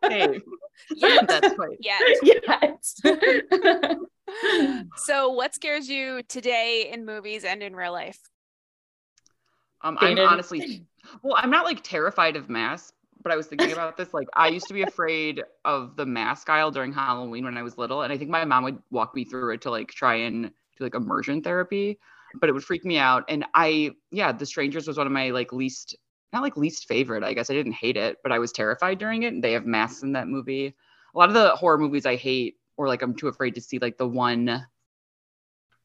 hey, 0.10 0.40
yeah, 0.96 1.18
that's 1.28 1.58
right. 1.58 1.78
Yeah. 1.80 2.00
Yes. 2.22 3.02
so, 4.98 5.30
what 5.30 5.56
scares 5.56 5.90
you 5.90 6.22
today 6.24 6.90
in 6.92 7.06
movies 7.06 7.44
and 7.44 7.64
in 7.64 7.76
real 7.76 7.92
life? 7.92 8.20
Um, 9.82 9.98
I'm 10.00 10.18
honestly, 10.20 10.86
well, 11.22 11.36
I'm 11.38 11.50
not 11.50 11.66
like 11.66 11.84
terrified 11.84 12.36
of 12.36 12.50
masks, 12.50 12.94
but 13.22 13.32
I 13.32 13.36
was 13.36 13.48
thinking 13.48 13.74
about 13.74 13.98
this. 13.98 14.14
Like, 14.14 14.28
I 14.34 14.48
used 14.48 14.68
to 14.68 14.74
be 14.74 14.84
afraid 14.84 15.44
of 15.66 15.96
the 15.98 16.06
mask 16.06 16.50
aisle 16.50 16.72
during 16.72 16.94
Halloween 16.94 17.44
when 17.44 17.58
I 17.58 17.64
was 17.64 17.78
little, 17.78 18.04
and 18.04 18.14
I 18.14 18.18
think 18.18 18.30
my 18.30 18.46
mom 18.46 18.64
would 18.64 18.80
walk 18.92 19.14
me 19.16 19.26
through 19.26 19.54
it 19.54 19.62
to 19.62 19.72
like 19.72 19.90
try 19.90 20.16
and 20.16 20.52
do 20.78 20.84
like 20.84 20.96
immersion 20.96 21.42
therapy, 21.42 22.00
but 22.40 22.50
it 22.50 22.54
would 22.54 22.64
freak 22.64 22.86
me 22.86 22.98
out. 22.98 23.24
And 23.30 23.46
I, 23.54 23.92
yeah, 24.12 24.32
The 24.32 24.46
Strangers 24.46 24.88
was 24.88 24.98
one 24.98 25.08
of 25.08 25.14
my 25.14 25.30
like 25.30 25.54
least, 25.54 25.96
not 26.32 26.42
like 26.42 26.58
least 26.58 26.88
favorite. 26.88 27.24
I 27.24 27.34
guess 27.34 27.50
I 27.50 27.54
didn't 27.54 27.74
hate 27.74 27.98
it, 27.98 28.18
but 28.24 28.32
I 28.32 28.40
was 28.40 28.52
terrified 28.52 28.98
during 28.98 29.24
it. 29.24 29.34
And 29.34 29.44
they 29.44 29.54
have 29.54 29.66
masks 29.66 30.04
in 30.04 30.14
that 30.14 30.28
movie. 30.28 30.68
A 31.14 31.18
lot 31.18 31.30
of 31.30 31.36
the 31.36 31.56
horror 31.56 31.78
movies 31.78 32.06
I 32.06 32.16
hate 32.16 32.58
or 32.78 32.88
like 32.88 33.02
I'm 33.02 33.16
too 33.16 33.28
afraid 33.28 33.56
to 33.56 33.62
see 33.62 33.80
like 33.80 33.98
the 33.98 34.08
one 34.08 34.66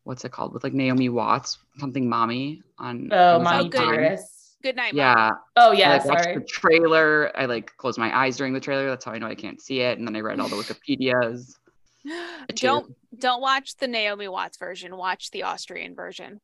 what's 0.05 0.25
it 0.25 0.33
called 0.33 0.55
with 0.55 0.65
like 0.65 0.73
Naomi 0.73 1.11
Watts, 1.11 1.59
something 1.79 2.09
mommy 2.09 2.63
on 2.79 3.11
Oh 3.13 3.41
my 3.41 3.69
goodness. 3.69 4.57
Good 4.63 4.75
night. 4.75 4.95
Yeah. 4.95 5.31
Oh 5.55 5.73
yeah. 5.73 5.91
I, 5.91 6.09
like, 6.09 6.23
sorry. 6.23 6.35
the 6.35 6.45
trailer. 6.45 7.31
I 7.37 7.45
like 7.45 7.77
close 7.77 7.99
my 7.99 8.17
eyes 8.17 8.37
during 8.37 8.55
the 8.55 8.61
trailer. 8.61 8.89
That's 8.89 9.05
how 9.05 9.13
I 9.13 9.19
know 9.19 9.27
I 9.27 9.35
can't 9.35 9.61
see 9.61 9.81
it. 9.81 9.99
And 9.99 10.09
then 10.09 10.17
I 10.17 10.21
read 10.21 10.41
all 10.41 10.49
the 10.49 10.57
Wikipedias. 10.89 11.55
Don't 12.55 12.95
don't 13.17 13.41
watch 13.41 13.77
the 13.77 13.89
Naomi 13.89 14.29
Watts 14.29 14.59
version. 14.59 14.97
Watch 14.97 15.31
the 15.31 15.45
Austrian 15.45 15.95
version. 15.95 16.41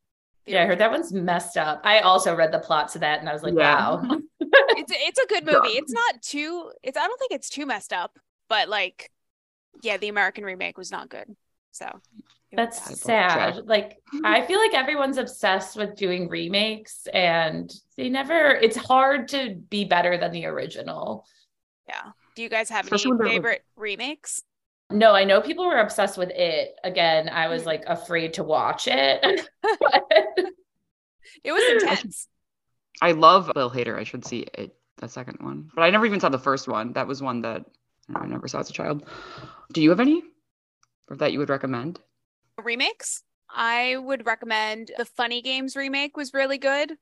The 0.46 0.52
yeah, 0.52 0.64
I 0.64 0.66
heard 0.66 0.78
that 0.78 0.90
one's 0.90 1.12
messed 1.12 1.56
up. 1.56 1.80
I 1.84 2.00
also 2.00 2.34
read 2.34 2.52
the 2.52 2.58
plot 2.58 2.88
to 2.92 2.98
that 3.00 3.20
and 3.20 3.28
I 3.28 3.32
was 3.32 3.42
like, 3.42 3.54
yeah. 3.54 3.74
wow. 3.74 4.18
it's 4.40 4.92
it's 4.94 5.18
a 5.18 5.26
good 5.26 5.46
movie. 5.46 5.70
It's 5.70 5.92
not 5.92 6.22
too 6.22 6.70
it's 6.82 6.98
I 6.98 7.06
don't 7.06 7.18
think 7.18 7.32
it's 7.32 7.48
too 7.48 7.66
messed 7.66 7.92
up, 7.92 8.18
but 8.48 8.68
like 8.68 9.10
yeah, 9.82 9.96
the 9.96 10.08
American 10.08 10.44
remake 10.44 10.78
was 10.78 10.90
not 10.90 11.08
good. 11.08 11.34
So 11.72 11.86
that's 12.52 13.00
sad. 13.00 13.66
Like 13.66 13.98
I 14.22 14.42
feel 14.42 14.60
like 14.60 14.74
everyone's 14.74 15.16
obsessed 15.16 15.76
with 15.76 15.96
doing 15.96 16.28
remakes 16.28 17.06
and 17.12 17.72
they 17.96 18.08
never 18.08 18.50
it's 18.50 18.76
hard 18.76 19.28
to 19.28 19.56
be 19.70 19.84
better 19.84 20.16
than 20.18 20.32
the 20.32 20.46
original. 20.46 21.26
Yeah. 21.88 22.10
Do 22.36 22.42
you 22.42 22.48
guys 22.48 22.68
have 22.70 22.84
Especially 22.84 23.12
any 23.20 23.30
favorite 23.30 23.64
remakes? 23.76 24.42
No, 24.94 25.12
I 25.12 25.24
know 25.24 25.40
people 25.40 25.66
were 25.66 25.78
obsessed 25.78 26.16
with 26.16 26.30
it. 26.30 26.76
Again, 26.84 27.28
I 27.28 27.48
was 27.48 27.62
mm. 27.62 27.66
like 27.66 27.82
afraid 27.88 28.34
to 28.34 28.44
watch 28.44 28.86
it. 28.86 29.20
it 31.42 31.52
was 31.52 31.82
intense. 31.82 32.28
I 33.02 33.10
love 33.10 33.50
Bill 33.52 33.72
Hader. 33.72 33.98
I 33.98 34.04
should 34.04 34.24
see 34.24 34.46
it, 34.54 34.76
the 34.98 35.08
second 35.08 35.38
one, 35.40 35.68
but 35.74 35.82
I 35.82 35.90
never 35.90 36.06
even 36.06 36.20
saw 36.20 36.28
the 36.28 36.38
first 36.38 36.68
one. 36.68 36.92
That 36.92 37.08
was 37.08 37.20
one 37.20 37.42
that 37.42 37.64
I 38.14 38.24
never 38.26 38.46
saw 38.46 38.60
as 38.60 38.70
a 38.70 38.72
child. 38.72 39.04
Do 39.72 39.82
you 39.82 39.90
have 39.90 39.98
any 39.98 40.22
or 41.10 41.16
that 41.16 41.32
you 41.32 41.40
would 41.40 41.50
recommend? 41.50 41.98
Remakes? 42.62 43.24
I 43.50 43.96
would 43.96 44.26
recommend 44.26 44.92
the 44.96 45.04
Funny 45.04 45.42
Games 45.42 45.74
remake 45.74 46.16
was 46.16 46.32
really 46.32 46.58
good. 46.58 46.92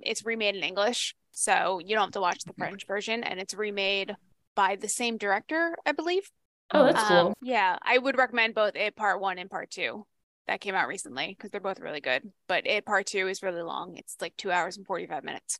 It's 0.00 0.24
remade 0.24 0.56
in 0.56 0.62
English, 0.62 1.14
so 1.30 1.78
you 1.78 1.94
don't 1.94 2.06
have 2.06 2.12
to 2.12 2.22
watch 2.22 2.44
the 2.44 2.54
French 2.54 2.86
version, 2.86 3.22
and 3.22 3.38
it's 3.38 3.52
remade 3.52 4.16
by 4.54 4.76
the 4.76 4.88
same 4.88 5.18
director, 5.18 5.76
I 5.84 5.92
believe. 5.92 6.30
Oh, 6.72 6.84
that's 6.84 7.10
um, 7.10 7.26
cool. 7.26 7.34
Yeah, 7.42 7.76
I 7.82 7.98
would 7.98 8.16
recommend 8.16 8.54
both 8.54 8.76
it 8.76 8.96
part 8.96 9.20
one 9.20 9.38
and 9.38 9.50
part 9.50 9.70
two 9.70 10.06
that 10.46 10.60
came 10.60 10.74
out 10.74 10.88
recently 10.88 11.28
because 11.28 11.50
they're 11.50 11.60
both 11.60 11.80
really 11.80 12.00
good. 12.00 12.30
But 12.48 12.66
it 12.66 12.84
part 12.84 13.06
two 13.06 13.28
is 13.28 13.42
really 13.42 13.62
long. 13.62 13.96
It's 13.96 14.16
like 14.20 14.36
two 14.36 14.50
hours 14.50 14.76
and 14.76 14.86
45 14.86 15.24
minutes. 15.24 15.58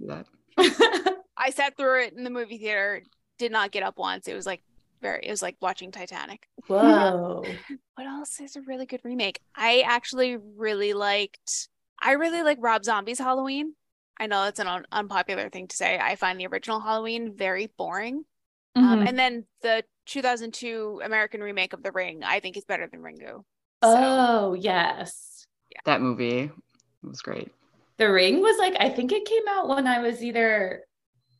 That. 0.00 0.26
I 1.36 1.50
sat 1.50 1.76
through 1.76 2.04
it 2.04 2.12
in 2.12 2.24
the 2.24 2.30
movie 2.30 2.58
theater, 2.58 3.02
did 3.38 3.52
not 3.52 3.70
get 3.70 3.82
up 3.82 3.98
once. 3.98 4.28
It 4.28 4.34
was 4.34 4.46
like 4.46 4.62
very, 5.00 5.26
it 5.26 5.30
was 5.30 5.42
like 5.42 5.56
watching 5.60 5.90
Titanic. 5.90 6.46
Whoa. 6.66 7.44
what 7.94 8.06
else 8.06 8.40
is 8.40 8.56
a 8.56 8.62
really 8.62 8.86
good 8.86 9.00
remake? 9.04 9.40
I 9.54 9.82
actually 9.86 10.36
really 10.36 10.92
liked, 10.92 11.68
I 12.00 12.12
really 12.12 12.42
like 12.42 12.58
Rob 12.60 12.84
Zombie's 12.84 13.18
Halloween. 13.18 13.74
I 14.18 14.26
know 14.26 14.44
that's 14.44 14.60
an 14.60 14.66
un- 14.66 14.86
unpopular 14.92 15.48
thing 15.48 15.68
to 15.68 15.76
say. 15.76 15.98
I 15.98 16.16
find 16.16 16.38
the 16.38 16.46
original 16.46 16.80
Halloween 16.80 17.34
very 17.34 17.70
boring. 17.78 18.24
Um, 18.76 18.84
mm-hmm. 18.84 18.92
Um, 18.92 19.06
and 19.06 19.18
then 19.18 19.46
the 19.62 19.82
2002 20.10 21.02
American 21.04 21.40
remake 21.40 21.72
of 21.72 21.82
The 21.82 21.92
Ring, 21.92 22.22
I 22.24 22.40
think 22.40 22.56
is 22.56 22.64
better 22.64 22.88
than 22.90 23.00
Ringu. 23.00 23.44
So, 23.82 23.94
oh, 23.96 24.54
yes. 24.54 25.46
Yeah. 25.70 25.80
That 25.86 26.02
movie 26.02 26.50
was 27.02 27.22
great. 27.22 27.50
The 27.96 28.10
Ring 28.10 28.40
was 28.40 28.58
like, 28.58 28.76
I 28.80 28.88
think 28.88 29.12
it 29.12 29.24
came 29.24 29.44
out 29.48 29.68
when 29.68 29.86
I 29.86 30.00
was 30.00 30.22
either, 30.22 30.82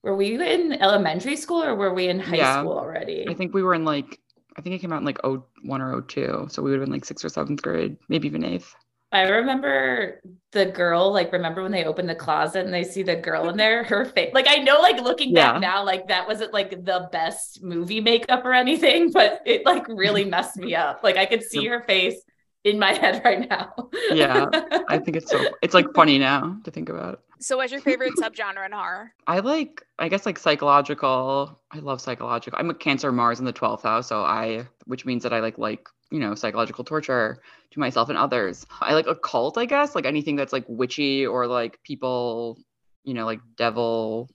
were 0.03 0.15
we 0.15 0.35
in 0.35 0.73
elementary 0.75 1.37
school 1.37 1.63
or 1.63 1.75
were 1.75 1.93
we 1.93 2.09
in 2.09 2.21
high 2.21 2.37
yeah, 2.37 2.61
school 2.61 2.79
already? 2.79 3.27
I 3.29 3.35
think 3.35 3.53
we 3.53 3.63
were 3.63 3.75
in 3.75 3.85
like, 3.85 4.21
I 4.57 4.63
think 4.63 4.77
it 4.77 4.79
came 4.79 4.93
out 4.93 5.01
in 5.01 5.05
like 5.05 5.19
01 5.25 5.83
or 5.83 6.03
02. 6.03 6.47
So 6.49 6.63
we 6.63 6.71
would 6.71 6.79
have 6.79 6.87
been 6.87 6.93
like 6.93 7.05
sixth 7.05 7.25
or 7.25 7.29
seventh 7.29 7.63
grade, 7.63 7.97
maybe 8.09 8.29
even 8.29 8.45
eighth. 8.45 8.75
I 9.13 9.23
remember 9.23 10.21
the 10.53 10.67
girl, 10.67 11.13
like, 11.13 11.33
remember 11.33 11.63
when 11.63 11.73
they 11.73 11.85
open 11.85 12.07
the 12.07 12.15
closet 12.15 12.65
and 12.65 12.73
they 12.73 12.85
see 12.85 13.03
the 13.03 13.17
girl 13.17 13.49
in 13.49 13.57
there, 13.57 13.83
her 13.85 14.05
face. 14.05 14.33
Like, 14.33 14.47
I 14.49 14.57
know, 14.57 14.81
like, 14.81 15.01
looking 15.01 15.35
yeah. 15.35 15.53
back 15.53 15.61
now, 15.61 15.85
like, 15.85 16.09
that 16.09 16.29
wasn't 16.29 16.53
like 16.53 16.71
the 16.85 17.09
best 17.11 17.63
movie 17.63 18.01
makeup 18.01 18.45
or 18.45 18.53
anything, 18.53 19.11
but 19.13 19.41
it 19.47 19.65
like 19.67 19.87
really 19.89 20.25
messed 20.25 20.57
me 20.57 20.75
up. 20.75 21.01
Like, 21.03 21.17
I 21.17 21.27
could 21.27 21.43
see 21.43 21.67
her 21.67 21.83
face 21.83 22.23
in 22.65 22.79
my 22.79 22.93
head 23.01 23.23
right 23.25 23.49
now. 23.49 23.73
yeah. 24.13 24.49
I 24.89 24.99
think 24.99 25.17
it's 25.17 25.31
so, 25.31 25.45
it's 25.63 25.75
like 25.75 25.87
funny 25.95 26.19
now 26.19 26.59
to 26.65 26.71
think 26.71 26.89
about. 26.89 27.23
So, 27.39 27.57
what's 27.57 27.73
your 27.73 27.81
favorite 27.81 28.15
subgenre 28.17 28.67
in 28.67 28.73
horror? 28.73 29.13
I 29.27 29.39
like, 29.41 29.83
I 29.99 30.09
guess, 30.09 30.27
like 30.27 30.39
psychological. 30.39 31.59
I 31.71 31.79
love 31.79 32.01
psychological. 32.01 32.59
I'm 32.59 32.69
a 32.69 32.75
Cancer 32.75 33.11
Mars 33.13 33.39
in 33.39 33.47
the 33.47 33.53
12th 33.53 33.83
house. 33.83 34.09
So, 34.09 34.23
I, 34.23 34.67
which 34.85 35.07
means 35.07 35.23
that 35.23 35.33
I 35.33 35.41
like, 35.41 35.57
like, 35.57 35.89
you 36.11 36.19
know, 36.19 36.35
psychological 36.35 36.85
torture 36.85 37.41
to 37.71 37.81
myself 37.81 38.09
and 38.09 38.19
others. 38.19 38.67
I 38.81 38.93
like 38.95 39.07
occult, 39.07 39.57
I 39.57 39.65
guess, 39.65 39.95
like 39.95 40.05
anything 40.05 40.37
that's 40.37 40.53
like 40.53 40.65
witchy 40.69 41.27
or 41.27 41.47
like 41.47 41.83
people, 41.83 42.59
you 43.05 43.15
know, 43.15 43.25
like 43.25 43.41
devil 43.57 44.29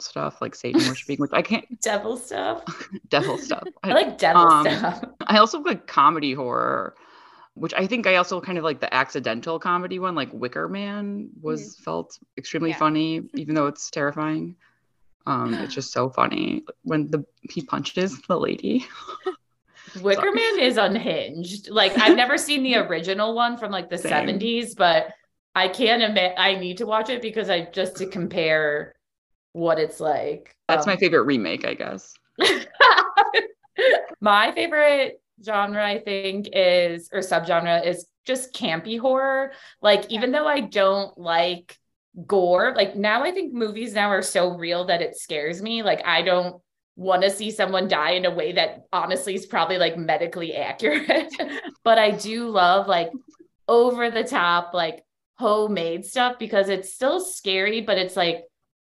stuff, 0.00 0.40
like 0.40 0.54
Satan 0.54 0.86
worshiping, 0.88 1.18
which 1.18 1.30
I 1.32 1.42
can't. 1.42 1.64
devil 1.80 2.16
stuff. 2.16 2.64
devil 3.08 3.38
stuff. 3.38 3.62
I, 3.82 3.90
I 3.90 3.94
like 3.94 4.18
devil 4.18 4.42
um, 4.42 4.66
stuff. 4.66 5.04
I 5.26 5.38
also 5.38 5.60
like 5.60 5.86
comedy 5.86 6.32
horror, 6.32 6.94
which 7.54 7.74
I 7.74 7.86
think 7.86 8.06
I 8.06 8.16
also 8.16 8.40
kind 8.40 8.58
of 8.58 8.64
like 8.64 8.80
the 8.80 8.92
accidental 8.92 9.58
comedy 9.58 9.98
one, 9.98 10.14
like 10.14 10.32
Wicker 10.32 10.68
Man 10.68 11.28
was 11.40 11.76
mm. 11.76 11.84
felt 11.84 12.18
extremely 12.38 12.70
yeah. 12.70 12.78
funny, 12.78 13.22
even 13.34 13.54
though 13.54 13.66
it's 13.66 13.90
terrifying. 13.90 14.56
Um, 15.26 15.54
it's 15.54 15.74
just 15.74 15.92
so 15.92 16.08
funny 16.16 16.64
when 16.82 17.10
the 17.10 17.24
he 17.50 17.62
punches 17.62 18.20
the 18.22 18.38
lady. 18.38 18.86
Wicker 20.00 20.32
Man 20.32 20.58
is 20.58 20.78
unhinged. 20.78 21.68
Like 21.68 21.98
I've 21.98 22.16
never 22.16 22.38
seen 22.38 22.62
the 22.62 22.76
original 22.88 23.34
one 23.34 23.58
from 23.58 23.70
like 23.70 23.90
the 23.90 23.98
Same. 23.98 24.38
70s, 24.38 24.74
but 24.76 25.08
I 25.54 25.68
can't 25.68 26.02
admit 26.02 26.34
I 26.38 26.54
need 26.54 26.78
to 26.78 26.86
watch 26.86 27.10
it 27.10 27.20
because 27.20 27.50
I 27.50 27.66
just 27.72 27.96
to 27.96 28.06
compare 28.06 28.94
what 29.52 29.78
it's 29.78 30.00
like. 30.00 30.56
That's 30.68 30.86
um, 30.86 30.92
my 30.92 30.96
favorite 30.96 31.24
remake, 31.24 31.66
I 31.66 31.74
guess. 31.74 32.14
my 34.20 34.52
favorite 34.52 35.21
genre, 35.44 35.84
I 35.84 35.98
think, 35.98 36.48
is 36.52 37.08
or 37.12 37.20
subgenre 37.20 37.86
is 37.86 38.06
just 38.24 38.54
campy 38.54 38.98
horror. 38.98 39.52
Like, 39.80 40.10
even 40.10 40.32
though 40.32 40.46
I 40.46 40.60
don't 40.60 41.16
like 41.18 41.78
gore, 42.26 42.74
like 42.76 42.96
now 42.96 43.22
I 43.24 43.32
think 43.32 43.52
movies 43.52 43.94
now 43.94 44.08
are 44.08 44.22
so 44.22 44.56
real 44.56 44.86
that 44.86 45.02
it 45.02 45.16
scares 45.16 45.62
me. 45.62 45.82
Like, 45.82 46.06
I 46.06 46.22
don't 46.22 46.62
want 46.96 47.22
to 47.22 47.30
see 47.30 47.50
someone 47.50 47.88
die 47.88 48.12
in 48.12 48.26
a 48.26 48.30
way 48.30 48.52
that 48.52 48.84
honestly 48.92 49.34
is 49.34 49.46
probably 49.46 49.78
like 49.78 49.96
medically 49.96 50.54
accurate. 50.56 51.32
but 51.84 51.98
I 51.98 52.10
do 52.10 52.48
love 52.48 52.86
like 52.86 53.10
over 53.68 54.10
the 54.10 54.24
top, 54.24 54.74
like 54.74 55.04
homemade 55.38 56.04
stuff 56.04 56.38
because 56.38 56.68
it's 56.68 56.92
still 56.92 57.20
scary, 57.20 57.80
but 57.80 57.98
it's 57.98 58.16
like 58.16 58.44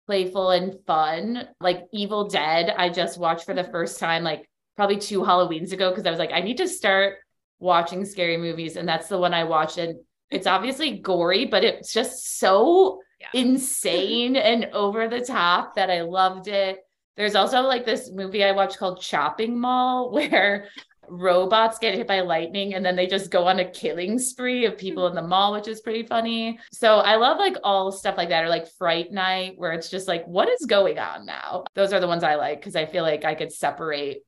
playful 0.07 0.49
and 0.49 0.75
fun. 0.85 1.47
Like 1.59 1.85
Evil 1.93 2.27
Dead, 2.27 2.73
I 2.75 2.89
just 2.89 3.17
watched 3.17 3.45
for 3.45 3.53
the 3.53 3.63
mm-hmm. 3.63 3.71
first 3.71 3.99
time, 3.99 4.23
like 4.23 4.49
probably 4.81 4.97
two 4.97 5.19
Halloweens 5.19 5.73
ago, 5.73 5.91
because 5.91 6.07
I 6.07 6.09
was 6.09 6.17
like, 6.17 6.31
I 6.33 6.41
need 6.41 6.57
to 6.57 6.67
start 6.67 7.17
watching 7.59 8.03
scary 8.03 8.35
movies. 8.35 8.77
And 8.77 8.89
that's 8.89 9.07
the 9.07 9.19
one 9.19 9.31
I 9.31 9.43
watched. 9.43 9.77
And 9.77 9.99
it's 10.31 10.47
obviously 10.47 10.97
gory, 10.97 11.45
but 11.45 11.63
it's 11.63 11.93
just 11.93 12.39
so 12.39 12.99
yeah. 13.19 13.27
insane 13.39 14.35
and 14.35 14.65
over 14.73 15.07
the 15.07 15.23
top 15.23 15.75
that 15.75 15.91
I 15.91 16.01
loved 16.01 16.47
it. 16.47 16.79
There's 17.15 17.35
also 17.35 17.61
like 17.61 17.85
this 17.85 18.09
movie 18.11 18.43
I 18.43 18.53
watched 18.53 18.79
called 18.79 19.03
Chopping 19.03 19.59
Mall 19.59 20.09
where 20.13 20.69
robots 21.07 21.77
get 21.77 21.93
hit 21.93 22.07
by 22.07 22.21
lightning 22.21 22.73
and 22.73 22.83
then 22.83 22.95
they 22.95 23.05
just 23.05 23.29
go 23.29 23.45
on 23.45 23.59
a 23.59 23.69
killing 23.69 24.17
spree 24.17 24.65
of 24.65 24.79
people 24.79 25.05
in 25.05 25.13
the 25.13 25.21
mall, 25.21 25.53
which 25.53 25.67
is 25.67 25.81
pretty 25.81 26.07
funny. 26.07 26.57
So 26.71 27.01
I 27.01 27.17
love 27.17 27.37
like 27.37 27.57
all 27.63 27.91
stuff 27.91 28.17
like 28.17 28.29
that 28.29 28.43
or 28.43 28.49
like 28.49 28.67
Fright 28.79 29.11
Night 29.11 29.53
where 29.57 29.73
it's 29.73 29.91
just 29.91 30.07
like, 30.07 30.25
what 30.25 30.49
is 30.49 30.65
going 30.65 30.97
on 30.97 31.27
now? 31.27 31.65
Those 31.75 31.93
are 31.93 31.99
the 31.99 32.07
ones 32.07 32.23
I 32.23 32.33
like 32.33 32.61
because 32.61 32.75
I 32.75 32.87
feel 32.87 33.03
like 33.03 33.25
I 33.25 33.35
could 33.35 33.51
separate 33.51 34.23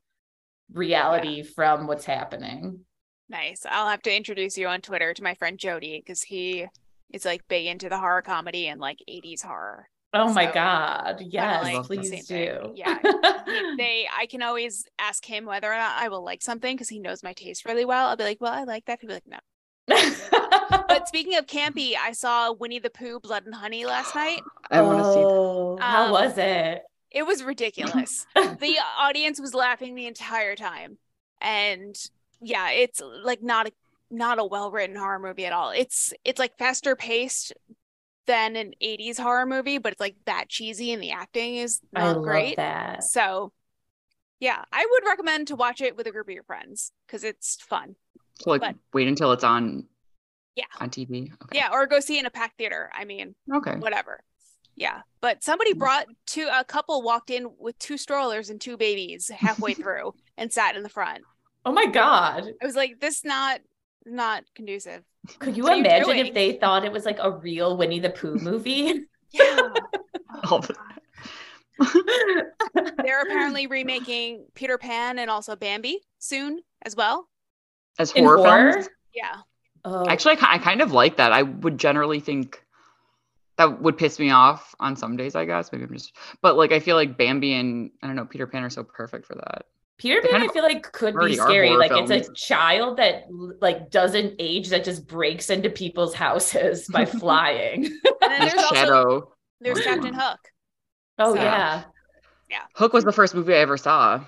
reality 0.73 1.37
yeah. 1.37 1.49
from 1.55 1.87
what's 1.87 2.05
happening. 2.05 2.81
Nice. 3.29 3.65
I'll 3.69 3.89
have 3.89 4.01
to 4.03 4.15
introduce 4.15 4.57
you 4.57 4.67
on 4.67 4.81
Twitter 4.81 5.13
to 5.13 5.23
my 5.23 5.33
friend 5.35 5.57
Jody 5.57 6.01
because 6.03 6.23
he 6.23 6.67
is 7.11 7.25
like 7.25 7.47
big 7.47 7.67
into 7.67 7.89
the 7.89 7.97
horror 7.97 8.21
comedy 8.21 8.67
and 8.67 8.81
like 8.81 8.99
80s 9.09 9.43
horror. 9.43 9.87
Oh 10.13 10.27
so, 10.27 10.33
my 10.33 10.51
god. 10.51 11.21
Yes, 11.21 11.63
like 11.63 11.83
please 11.83 12.27
do. 12.27 12.73
Yeah. 12.75 12.99
they 13.77 14.07
I 14.15 14.27
can 14.27 14.43
always 14.43 14.85
ask 14.99 15.25
him 15.25 15.45
whether 15.45 15.71
or 15.71 15.75
not 15.75 15.95
I 15.97 16.09
will 16.09 16.23
like 16.23 16.43
something 16.43 16.75
because 16.75 16.89
he 16.89 16.99
knows 16.99 17.23
my 17.23 17.33
taste 17.33 17.65
really 17.65 17.85
well. 17.85 18.09
I'll 18.09 18.15
be 18.15 18.23
like, 18.23 18.39
well, 18.39 18.53
I 18.53 18.63
like 18.63 18.85
that. 18.85 18.99
He'll 19.01 19.07
be 19.07 19.15
like, 19.15 19.27
no. 19.27 19.39
but 20.87 21.07
speaking 21.07 21.35
of 21.37 21.47
campy, 21.47 21.93
I 21.99 22.11
saw 22.11 22.53
Winnie 22.53 22.79
the 22.79 22.89
Pooh 22.89 23.19
Blood 23.19 23.45
and 23.45 23.55
Honey 23.55 23.85
last 23.85 24.15
night. 24.15 24.41
I 24.69 24.81
want 24.81 24.99
to 24.99 25.13
see 25.13 25.19
that. 25.19 25.77
How 25.83 26.05
um, 26.05 26.11
was 26.11 26.37
it? 26.37 26.83
It 27.13 27.25
was 27.25 27.43
ridiculous. 27.43 28.25
the 28.35 28.77
audience 28.97 29.39
was 29.39 29.53
laughing 29.53 29.95
the 29.95 30.07
entire 30.07 30.55
time. 30.55 30.97
And 31.39 31.95
yeah, 32.41 32.71
it's 32.71 33.01
like 33.23 33.43
not 33.43 33.67
a 33.67 33.71
not 34.09 34.39
a 34.39 34.45
well-written 34.45 34.95
horror 34.95 35.19
movie 35.19 35.45
at 35.45 35.53
all. 35.53 35.71
It's 35.71 36.13
it's 36.23 36.39
like 36.39 36.57
faster 36.57 36.95
paced, 36.95 37.53
than 38.25 38.55
an 38.55 38.73
80s 38.81 39.19
horror 39.19 39.45
movie, 39.45 39.77
but 39.77 39.93
it's 39.93 39.99
like 39.99 40.15
that 40.25 40.49
cheesy 40.49 40.91
and 40.91 41.01
the 41.01 41.11
acting 41.11 41.55
is 41.55 41.81
not 41.91 42.17
I 42.17 42.21
great. 42.21 42.55
that. 42.57 43.03
So 43.03 43.51
yeah, 44.39 44.63
I 44.71 44.87
would 44.89 45.05
recommend 45.05 45.47
to 45.47 45.55
watch 45.55 45.81
it 45.81 45.95
with 45.95 46.07
a 46.07 46.11
group 46.11 46.27
of 46.27 46.33
your 46.33 46.43
friends 46.43 46.91
because 47.05 47.23
it's 47.23 47.57
fun. 47.61 47.95
So 48.41 48.49
like 48.49 48.61
but, 48.61 48.75
wait 48.93 49.07
until 49.07 49.31
it's 49.31 49.43
on 49.43 49.85
yeah 50.55 50.65
on 50.79 50.89
TV. 50.89 51.31
Okay. 51.43 51.57
Yeah, 51.57 51.69
or 51.71 51.87
go 51.87 51.99
see 51.99 52.19
in 52.19 52.25
a 52.25 52.31
packed 52.31 52.57
theater. 52.57 52.89
I 52.93 53.05
mean, 53.05 53.35
okay, 53.53 53.75
whatever. 53.75 54.21
Yeah, 54.75 55.01
but 55.21 55.43
somebody 55.43 55.73
mm. 55.73 55.79
brought 55.79 56.07
two. 56.25 56.49
A 56.51 56.63
couple 56.63 57.01
walked 57.01 57.29
in 57.29 57.47
with 57.59 57.77
two 57.79 57.97
strollers 57.97 58.49
and 58.49 58.59
two 58.59 58.77
babies 58.77 59.29
halfway 59.29 59.73
through 59.75 60.13
and 60.37 60.51
sat 60.51 60.75
in 60.75 60.83
the 60.83 60.89
front. 60.89 61.23
Oh 61.65 61.71
my 61.71 61.85
god. 61.85 62.51
I 62.61 62.65
was 62.65 62.75
like, 62.75 62.99
this 62.99 63.23
not 63.23 63.61
not 64.05 64.43
conducive. 64.55 65.03
Could 65.39 65.55
you 65.55 65.63
What 65.63 65.73
are 65.73 65.75
you 65.75 65.85
imagine 65.85 66.17
if 66.17 66.33
they 66.33 66.53
thought 66.53 66.83
it 66.83 66.91
was 66.91 67.05
like 67.05 67.19
a 67.21 67.31
real 67.31 67.77
Winnie 67.77 67.99
the 67.99 68.09
Pooh 68.09 68.35
movie? 68.35 69.01
Yeah. 69.33 69.69
All 70.51 70.59
the- 70.59 70.75
They're 73.03 73.23
apparently 73.23 73.65
remaking 73.65 74.45
Peter 74.53 74.77
Pan 74.77 75.17
and 75.17 75.27
also 75.27 75.55
Bambi 75.55 76.01
soon 76.19 76.59
as 76.83 76.95
well. 76.95 77.27
As 77.97 78.11
In 78.11 78.25
horror, 78.25 78.37
horror? 78.37 78.71
films. 78.73 78.89
Yeah. 79.15 79.37
Oh, 79.85 80.05
Actually, 80.07 80.37
I, 80.37 80.53
I 80.53 80.57
kind 80.59 80.81
of 80.81 80.91
like 80.91 81.17
that. 81.17 81.31
I 81.31 81.41
would 81.41 81.79
generally 81.79 82.19
think 82.19 82.62
that 83.57 83.81
would 83.81 83.97
piss 83.97 84.19
me 84.19 84.31
off 84.31 84.73
on 84.79 84.95
some 84.95 85.15
days, 85.17 85.35
I 85.35 85.45
guess. 85.45 85.71
Maybe 85.71 85.83
I'm 85.83 85.93
just, 85.93 86.15
but 86.41 86.55
like, 86.57 86.71
I 86.71 86.79
feel 86.79 86.95
like 86.95 87.17
Bambi 87.17 87.53
and 87.53 87.91
I 88.01 88.07
don't 88.07 88.15
know, 88.15 88.25
Peter 88.25 88.47
Pan 88.47 88.63
are 88.63 88.69
so 88.69 88.83
perfect 88.83 89.25
for 89.25 89.35
that. 89.35 89.65
Peter 89.99 90.21
Pan, 90.27 90.41
I 90.41 90.47
feel 90.47 90.63
like 90.63 90.91
could 90.91 91.15
be 91.17 91.35
scary. 91.35 91.67
horror 91.69 91.79
Like 91.79 91.91
it's 91.91 92.11
a 92.29 92.33
child 92.33 92.97
that 92.97 93.25
like 93.61 93.91
doesn't 93.91 94.35
age 94.39 94.69
that 94.69 94.83
just 94.83 95.07
breaks 95.07 95.49
into 95.49 95.69
people's 95.69 96.13
houses 96.15 96.87
by 96.91 97.05
flying. 97.05 97.85
And 97.85 97.93
then 98.21 98.39
There's 98.39 98.53
there's 98.53 98.63
also 98.63 98.75
Shadow. 98.75 99.33
there's 99.61 99.81
Captain 99.81 100.13
Hook. 100.13 100.39
oh 101.19 101.35
So- 101.35 101.41
yeah. 101.41 101.83
Hook 102.75 102.93
was 102.93 103.03
the 103.03 103.11
first 103.11 103.33
movie 103.33 103.53
I 103.53 103.57
ever 103.57 103.77
saw. 103.77 104.23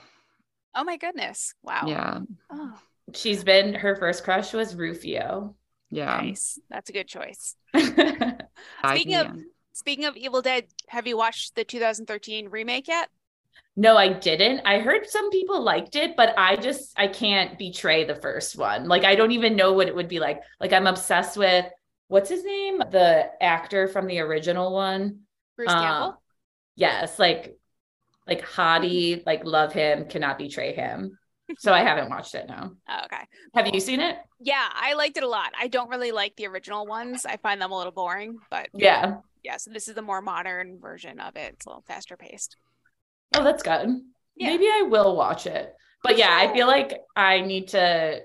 Oh 0.76 0.84
my 0.84 0.98
goodness. 0.98 1.54
Wow. 1.64 1.84
Yeah. 1.88 2.20
Oh, 2.52 2.74
She's 3.14 3.44
been 3.44 3.74
her 3.76 3.96
first 3.96 4.24
crush 4.24 4.52
was 4.54 4.76
Rufio. 4.76 5.56
Yeah. 5.90 6.22
nice. 6.22 6.60
That's 6.70 6.90
a 6.90 6.94
good 6.94 7.08
choice. 7.08 7.56
Speaking 7.76 9.16
of- 9.16 9.38
Speaking 9.74 10.06
of 10.06 10.16
Evil 10.16 10.42
Dead, 10.42 10.68
have 10.88 11.06
you 11.06 11.18
watched 11.18 11.56
the 11.56 11.66
2013 11.66 12.48
remake 12.48 12.88
yet? 12.88 13.10
No, 13.76 13.98
I 13.98 14.14
didn't. 14.14 14.62
I 14.64 14.80
heard 14.80 15.06
some 15.06 15.30
people 15.32 15.62
liked 15.62 15.98
it, 15.98 16.16
but 16.16 16.34
I 16.38 16.56
just 16.56 16.94
I 16.98 17.08
can't 17.08 17.60
betray 17.60 18.06
the 18.06 18.16
first 18.16 18.58
one. 18.58 18.88
Like 18.88 19.04
I 19.04 19.16
don't 19.16 19.32
even 19.32 19.58
know 19.58 19.74
what 19.74 19.90
it 19.90 19.96
would 19.96 20.08
be 20.08 20.20
like. 20.22 20.42
Like 20.62 20.72
I'm 20.72 20.88
obsessed 20.88 21.36
with 21.36 21.66
what's 22.08 22.30
his 22.30 22.46
name? 22.46 22.78
The 22.80 23.30
actor 23.42 23.90
from 23.90 24.08
the 24.08 24.20
original 24.20 24.72
one. 24.74 25.24
Bruce 25.58 25.70
Uh, 25.72 25.82
Campbell? 25.82 26.22
Yes, 26.78 27.20
like 27.20 27.58
like 28.26 28.46
hottie, 28.48 29.26
like 29.26 29.44
love 29.44 29.74
him, 29.74 30.06
cannot 30.08 30.38
betray 30.38 30.74
him. 30.74 31.18
So 31.60 31.74
I 31.74 31.82
haven't 31.82 32.10
watched 32.10 32.36
it 32.36 32.48
now. 32.48 32.72
Oh, 32.90 33.02
okay. 33.06 33.24
Have 33.54 33.68
you 33.74 33.80
seen 33.80 34.00
it? 34.00 34.18
Yeah, 34.42 34.68
I 34.74 34.94
liked 34.94 35.18
it 35.18 35.24
a 35.24 35.28
lot. 35.28 35.54
I 35.60 35.68
don't 35.68 35.90
really 35.90 36.12
like 36.12 36.36
the 36.36 36.48
original 36.48 36.86
ones. 36.86 37.26
I 37.26 37.38
find 37.38 37.62
them 37.62 37.72
a 37.72 37.78
little 37.78 37.92
boring, 37.92 38.40
but 38.50 38.70
Yeah. 38.74 39.18
yeah, 39.44 39.58
so 39.58 39.72
this 39.72 39.88
is 39.88 39.96
the 39.96 40.02
more 40.02 40.22
modern 40.22 40.80
version 40.80 41.20
of 41.20 41.36
it. 41.36 41.54
It's 41.54 41.66
a 41.66 41.70
little 41.70 41.84
faster 41.88 42.18
paced. 42.18 42.58
Oh, 43.36 43.44
that's 43.44 43.64
good. 43.64 44.02
Yeah. 44.36 44.48
Maybe 44.48 44.66
I 44.66 44.84
will 44.90 45.16
watch 45.16 45.46
it. 45.46 45.74
But 46.04 46.18
yeah, 46.18 46.36
I 46.36 46.54
feel 46.54 46.68
like 46.68 47.00
I 47.16 47.42
need 47.42 47.70
to 47.70 48.22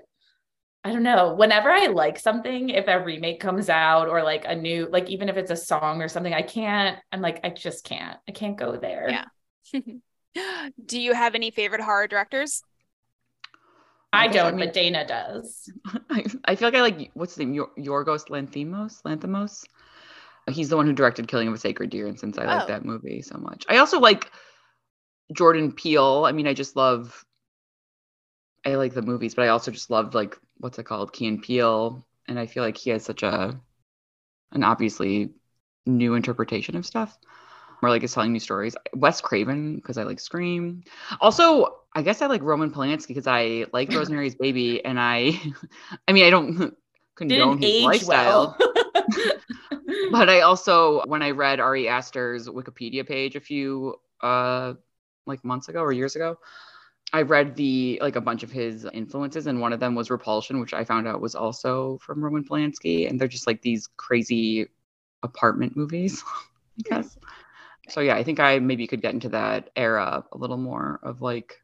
I 0.83 0.91
don't 0.91 1.03
know. 1.03 1.35
Whenever 1.35 1.69
I 1.69 1.87
like 1.87 2.17
something, 2.17 2.69
if 2.69 2.87
a 2.87 3.03
remake 3.03 3.39
comes 3.39 3.69
out 3.69 4.07
or 4.07 4.23
like 4.23 4.45
a 4.47 4.55
new, 4.55 4.87
like 4.91 5.09
even 5.11 5.29
if 5.29 5.37
it's 5.37 5.51
a 5.51 5.55
song 5.55 6.01
or 6.01 6.07
something, 6.07 6.33
I 6.33 6.41
can't, 6.41 6.97
I'm 7.11 7.21
like, 7.21 7.39
I 7.43 7.49
just 7.49 7.83
can't. 7.83 8.17
I 8.27 8.31
can't 8.31 8.57
go 8.57 8.75
there. 8.77 9.07
Yeah. 9.11 9.81
Do 10.85 10.99
you 10.99 11.13
have 11.13 11.35
any 11.35 11.51
favorite 11.51 11.81
horror 11.81 12.07
directors? 12.07 12.63
I 14.13 14.27
don't, 14.27 14.55
mean, 14.57 14.65
but 14.65 14.73
Dana 14.73 15.07
does. 15.07 15.69
I, 16.09 16.25
I 16.45 16.55
feel 16.55 16.67
like 16.67 16.75
I 16.75 16.81
like 16.81 17.11
what's 17.13 17.33
his 17.33 17.39
name? 17.39 17.53
Yor- 17.53 17.71
Yorgos 17.77 18.27
Lanthimos. 18.29 19.01
Lanthimos. 19.03 19.63
He's 20.49 20.69
the 20.69 20.75
one 20.77 20.85
who 20.87 20.93
directed 20.93 21.27
Killing 21.27 21.47
of 21.47 21.53
a 21.53 21.57
Sacred 21.57 21.89
Deer, 21.91 22.07
and 22.07 22.19
since 22.19 22.37
I 22.37 22.45
like 22.45 22.63
Oh. 22.63 22.67
that 22.67 22.83
movie 22.83 23.21
so 23.21 23.37
much, 23.37 23.65
I 23.69 23.77
also 23.77 23.99
like 23.99 24.29
Jordan 25.33 25.71
Peele. 25.71 26.25
I 26.25 26.31
mean, 26.31 26.47
I 26.47 26.53
just 26.53 26.75
love. 26.75 27.23
I 28.65 28.75
like 28.75 28.93
the 28.93 29.01
movies, 29.01 29.33
but 29.33 29.45
I 29.45 29.49
also 29.49 29.71
just 29.71 29.89
love 29.89 30.13
like 30.13 30.37
what's 30.57 30.77
it 30.77 30.83
called, 30.83 31.13
Key 31.13 31.27
and 31.27 31.41
Peele, 31.41 32.05
and 32.27 32.37
I 32.37 32.45
feel 32.45 32.63
like 32.63 32.77
he 32.77 32.89
has 32.91 33.03
such 33.03 33.23
a, 33.23 33.59
an 34.51 34.63
obviously 34.63 35.31
new 35.85 36.13
interpretation 36.15 36.75
of 36.75 36.85
stuff, 36.85 37.17
or 37.81 37.89
like 37.89 38.03
is 38.03 38.13
telling 38.13 38.33
new 38.33 38.39
stories. 38.39 38.75
Wes 38.93 39.21
Craven 39.21 39.77
because 39.77 39.97
I 39.97 40.03
like 40.03 40.19
Scream. 40.19 40.83
Also, 41.19 41.80
I 41.93 42.01
guess 42.01 42.21
I 42.21 42.27
like 42.27 42.41
Roman 42.41 42.71
Polanski 42.71 43.09
because 43.09 43.27
I 43.27 43.65
like 43.73 43.91
Rosemary's 43.93 44.35
Baby, 44.35 44.83
and 44.83 44.99
I, 44.99 45.39
I 46.07 46.13
mean, 46.13 46.25
I 46.25 46.29
don't 46.29 46.75
condone 47.15 47.59
Didn't 47.59 47.61
his 47.61 47.83
lifestyle. 47.83 48.57
well. 48.59 48.71
But 50.11 50.29
I 50.29 50.41
also, 50.41 51.03
when 51.05 51.21
I 51.21 51.31
read 51.31 51.59
Ari 51.59 51.87
Aster's 51.87 52.47
Wikipedia 52.47 53.07
page 53.07 53.35
a 53.35 53.39
few, 53.39 53.95
uh, 54.21 54.73
like 55.25 55.43
months 55.45 55.69
ago 55.69 55.81
or 55.81 55.91
years 55.91 56.15
ago, 56.15 56.37
I 57.13 57.21
read 57.23 57.55
the 57.55 57.99
like 58.01 58.15
a 58.15 58.21
bunch 58.21 58.43
of 58.43 58.51
his 58.51 58.85
influences, 58.93 59.47
and 59.47 59.59
one 59.59 59.73
of 59.73 59.79
them 59.79 59.95
was 59.95 60.09
Repulsion, 60.09 60.59
which 60.59 60.73
I 60.73 60.83
found 60.83 61.07
out 61.07 61.21
was 61.21 61.35
also 61.35 61.97
from 62.01 62.23
Roman 62.23 62.43
Polanski, 62.43 63.09
and 63.09 63.19
they're 63.19 63.27
just 63.27 63.47
like 63.47 63.61
these 63.61 63.87
crazy 63.97 64.67
apartment 65.23 65.75
movies, 65.77 66.23
I 66.79 66.89
guess. 66.89 67.17
So 67.89 67.99
yeah, 67.99 68.15
I 68.15 68.23
think 68.23 68.39
I 68.39 68.59
maybe 68.59 68.87
could 68.87 69.01
get 69.01 69.13
into 69.13 69.29
that 69.29 69.69
era 69.75 70.23
a 70.31 70.37
little 70.37 70.57
more 70.57 70.99
of 71.03 71.21
like 71.21 71.60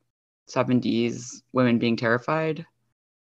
70s 0.49 1.41
women 1.53 1.77
being 1.77 1.95
terrified, 1.95 2.65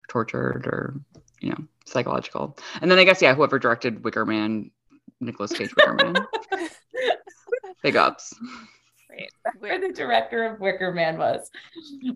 tortured, 0.09 0.65
or 0.67 0.95
you 1.41 1.49
know, 1.49 1.63
psychological. 1.85 2.57
And 2.81 2.89
then 2.89 2.99
I 2.99 3.03
guess 3.03 3.21
yeah, 3.21 3.33
whoever 3.33 3.59
directed 3.59 4.03
Wicker 4.03 4.25
Man, 4.25 4.71
Nicolas 5.19 5.51
Cage 5.51 5.75
Wicker 5.75 5.93
Man. 5.93 6.15
Big 7.83 7.95
ups. 7.95 8.33
Great. 9.09 9.29
Where 9.59 9.79
the 9.79 9.91
director 9.91 10.45
of 10.45 10.59
Wicker 10.59 10.93
Man 10.93 11.17
was. 11.17 11.49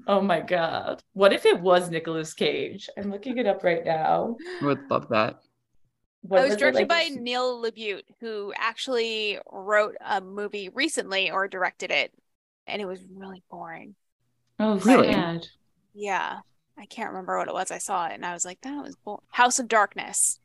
Oh 0.07 0.21
my 0.21 0.39
God. 0.39 1.03
What 1.13 1.33
if 1.33 1.45
it 1.45 1.59
was 1.59 1.89
Nicolas 1.89 2.33
Cage? 2.33 2.89
I'm 2.97 3.11
looking 3.11 3.37
it 3.37 3.47
up 3.47 3.63
right 3.63 3.83
now. 3.83 4.37
I 4.61 4.65
would 4.65 4.89
love 4.89 5.09
that. 5.09 5.41
What 6.21 6.41
it 6.41 6.43
was 6.43 6.53
it, 6.53 6.59
directed 6.59 6.89
like, 6.89 7.11
by 7.11 7.15
Neil 7.15 7.61
LaBute, 7.61 8.03
who 8.19 8.53
actually 8.57 9.39
wrote 9.51 9.95
a 10.03 10.21
movie 10.21 10.69
recently 10.69 11.29
or 11.29 11.47
directed 11.47 11.91
it, 11.91 12.11
and 12.65 12.81
it 12.81 12.85
was 12.85 12.99
really 13.13 13.43
boring. 13.51 13.95
Oh, 14.59 14.77
Really? 14.79 15.11
sad. 15.11 15.47
Yeah, 15.93 16.39
I 16.77 16.85
can't 16.85 17.09
remember 17.09 17.37
what 17.37 17.47
it 17.47 17.53
was. 17.53 17.71
I 17.71 17.77
saw 17.77 18.07
it 18.07 18.13
and 18.13 18.25
I 18.25 18.33
was 18.33 18.45
like, 18.45 18.61
that 18.61 18.83
was 18.83 18.95
bo- 18.95 19.23
House 19.29 19.59
of 19.59 19.67
Darkness 19.67 20.39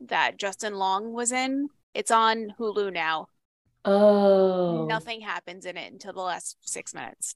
that 0.00 0.38
Justin 0.38 0.74
Long 0.74 1.12
was 1.12 1.32
in. 1.32 1.68
It's 1.94 2.10
on 2.10 2.54
Hulu 2.58 2.92
now. 2.92 3.28
Oh. 3.84 4.86
Nothing 4.88 5.20
happens 5.20 5.66
in 5.66 5.76
it 5.76 5.92
until 5.92 6.12
the 6.12 6.20
last 6.20 6.56
six 6.60 6.94
minutes. 6.94 7.34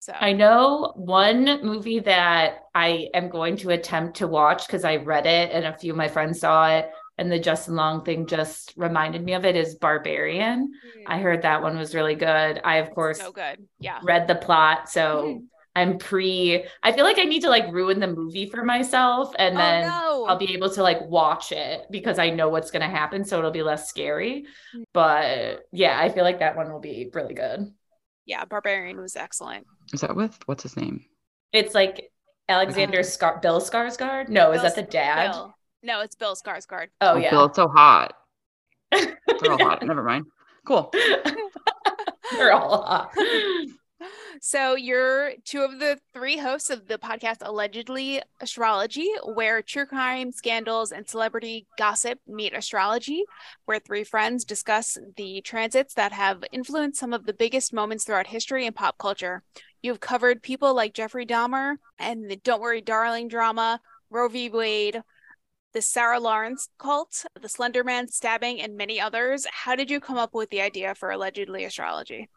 So 0.00 0.12
I 0.18 0.32
know 0.32 0.92
one 0.96 1.62
movie 1.62 2.00
that 2.00 2.64
I 2.74 3.08
am 3.14 3.28
going 3.30 3.56
to 3.58 3.70
attempt 3.70 4.18
to 4.18 4.26
watch 4.26 4.66
because 4.66 4.84
I 4.84 4.96
read 4.96 5.26
it 5.26 5.50
and 5.52 5.64
a 5.64 5.76
few 5.76 5.92
of 5.92 5.96
my 5.96 6.08
friends 6.08 6.40
saw 6.40 6.68
it, 6.68 6.90
and 7.18 7.30
the 7.30 7.38
Justin 7.38 7.74
Long 7.76 8.04
thing 8.04 8.26
just 8.26 8.74
reminded 8.76 9.22
me 9.24 9.34
of 9.34 9.44
it 9.44 9.56
is 9.56 9.74
Barbarian. 9.76 10.72
Mm, 10.98 11.02
I 11.06 11.18
heard 11.18 11.42
that 11.42 11.62
one 11.62 11.78
was 11.78 11.94
really 11.94 12.14
good. 12.14 12.60
I, 12.64 12.76
of 12.76 12.90
course, 12.94 13.18
so 13.20 13.32
good. 13.32 13.66
Yeah. 13.78 14.00
read 14.02 14.26
the 14.28 14.34
plot, 14.34 14.88
so 14.88 15.22
Mhm. 15.24 15.46
I'm 15.76 15.98
pre. 15.98 16.64
I 16.84 16.92
feel 16.92 17.04
like 17.04 17.18
I 17.18 17.24
need 17.24 17.42
to 17.42 17.48
like 17.50 17.72
ruin 17.72 17.98
the 17.98 18.06
movie 18.06 18.46
for 18.48 18.64
myself, 18.64 19.34
and 19.38 19.56
then 19.56 19.84
oh 19.84 19.88
no. 19.88 20.26
I'll 20.26 20.38
be 20.38 20.54
able 20.54 20.70
to 20.70 20.82
like 20.82 21.00
watch 21.02 21.50
it 21.50 21.86
because 21.90 22.18
I 22.20 22.30
know 22.30 22.48
what's 22.48 22.70
going 22.70 22.82
to 22.88 22.96
happen, 22.96 23.24
so 23.24 23.38
it'll 23.38 23.50
be 23.50 23.62
less 23.64 23.88
scary. 23.88 24.46
Mm. 24.76 24.84
But 24.92 25.64
yeah, 25.72 25.98
I 25.98 26.10
feel 26.10 26.22
like 26.24 26.38
that 26.38 26.56
one 26.56 26.70
will 26.72 26.80
be 26.80 27.10
really 27.12 27.34
good. 27.34 27.72
yeah, 28.24 28.44
Barbarian 28.44 29.00
was 29.00 29.16
excellent. 29.16 29.66
Is 29.92 30.00
that 30.02 30.14
with 30.16 30.38
what's 30.46 30.62
his 30.62 30.76
name? 30.76 31.04
It's 31.52 31.74
like 31.74 32.08
Alexander 32.48 33.02
Scar- 33.02 33.38
Bill 33.40 33.60
Skarsgård. 33.60 34.28
No, 34.28 34.52
is 34.52 34.62
that 34.62 34.76
the 34.76 34.82
dad? 34.82 35.32
Bill. 35.32 35.54
No, 35.84 36.00
it's 36.00 36.16
Bill 36.16 36.34
Skarsgård. 36.34 36.88
Oh, 37.02 37.12
oh 37.12 37.16
yeah. 37.16 37.30
Bill, 37.30 37.44
it's 37.44 37.56
so 37.56 37.68
hot. 37.68 38.14
They're 38.90 39.52
all 39.52 39.58
hot. 39.58 39.82
Never 39.86 40.02
mind. 40.02 40.24
Cool. 40.66 40.90
They're 42.32 42.52
all 42.52 42.82
hot. 42.82 43.12
So 44.40 44.76
you're 44.76 45.32
two 45.44 45.60
of 45.60 45.78
the 45.78 45.98
three 46.14 46.38
hosts 46.38 46.70
of 46.70 46.88
the 46.88 46.98
podcast 46.98 47.36
Allegedly 47.42 48.22
Astrology, 48.40 49.10
where 49.34 49.60
true 49.60 49.84
crime, 49.84 50.32
scandals, 50.32 50.90
and 50.90 51.08
celebrity 51.08 51.66
gossip 51.78 52.18
meet 52.26 52.54
astrology, 52.54 53.24
where 53.66 53.78
three 53.78 54.04
friends 54.04 54.44
discuss 54.44 54.96
the 55.16 55.42
transits 55.42 55.94
that 55.94 56.12
have 56.12 56.44
influenced 56.50 56.98
some 56.98 57.12
of 57.12 57.26
the 57.26 57.34
biggest 57.34 57.72
moments 57.72 58.04
throughout 58.04 58.26
history 58.26 58.66
and 58.66 58.74
pop 58.74 58.96
culture. 58.98 59.42
You've 59.82 60.00
covered 60.00 60.42
people 60.42 60.74
like 60.74 60.94
Jeffrey 60.94 61.26
Dahmer 61.26 61.76
and 61.98 62.30
the 62.30 62.36
Don't 62.36 62.62
Worry 62.62 62.80
Darling 62.80 63.28
drama, 63.28 63.80
Roe 64.10 64.28
v. 64.28 64.48
Wade, 64.48 65.02
the 65.74 65.82
Sarah 65.82 66.20
Lawrence 66.20 66.68
cult, 66.78 67.26
the 67.40 67.48
Slender 67.48 67.84
Man 67.84 68.08
stabbing, 68.08 68.60
and 68.60 68.76
many 68.76 69.00
others. 69.00 69.46
How 69.50 69.76
did 69.76 69.90
you 69.90 70.00
come 70.00 70.16
up 70.16 70.32
with 70.32 70.50
the 70.50 70.62
idea 70.62 70.94
for 70.94 71.10
Allegedly 71.10 71.64
Astrology? 71.64 72.30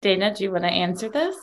Dana, 0.00 0.34
do 0.34 0.44
you 0.44 0.52
want 0.52 0.64
to 0.64 0.70
answer 0.70 1.08
this? 1.08 1.36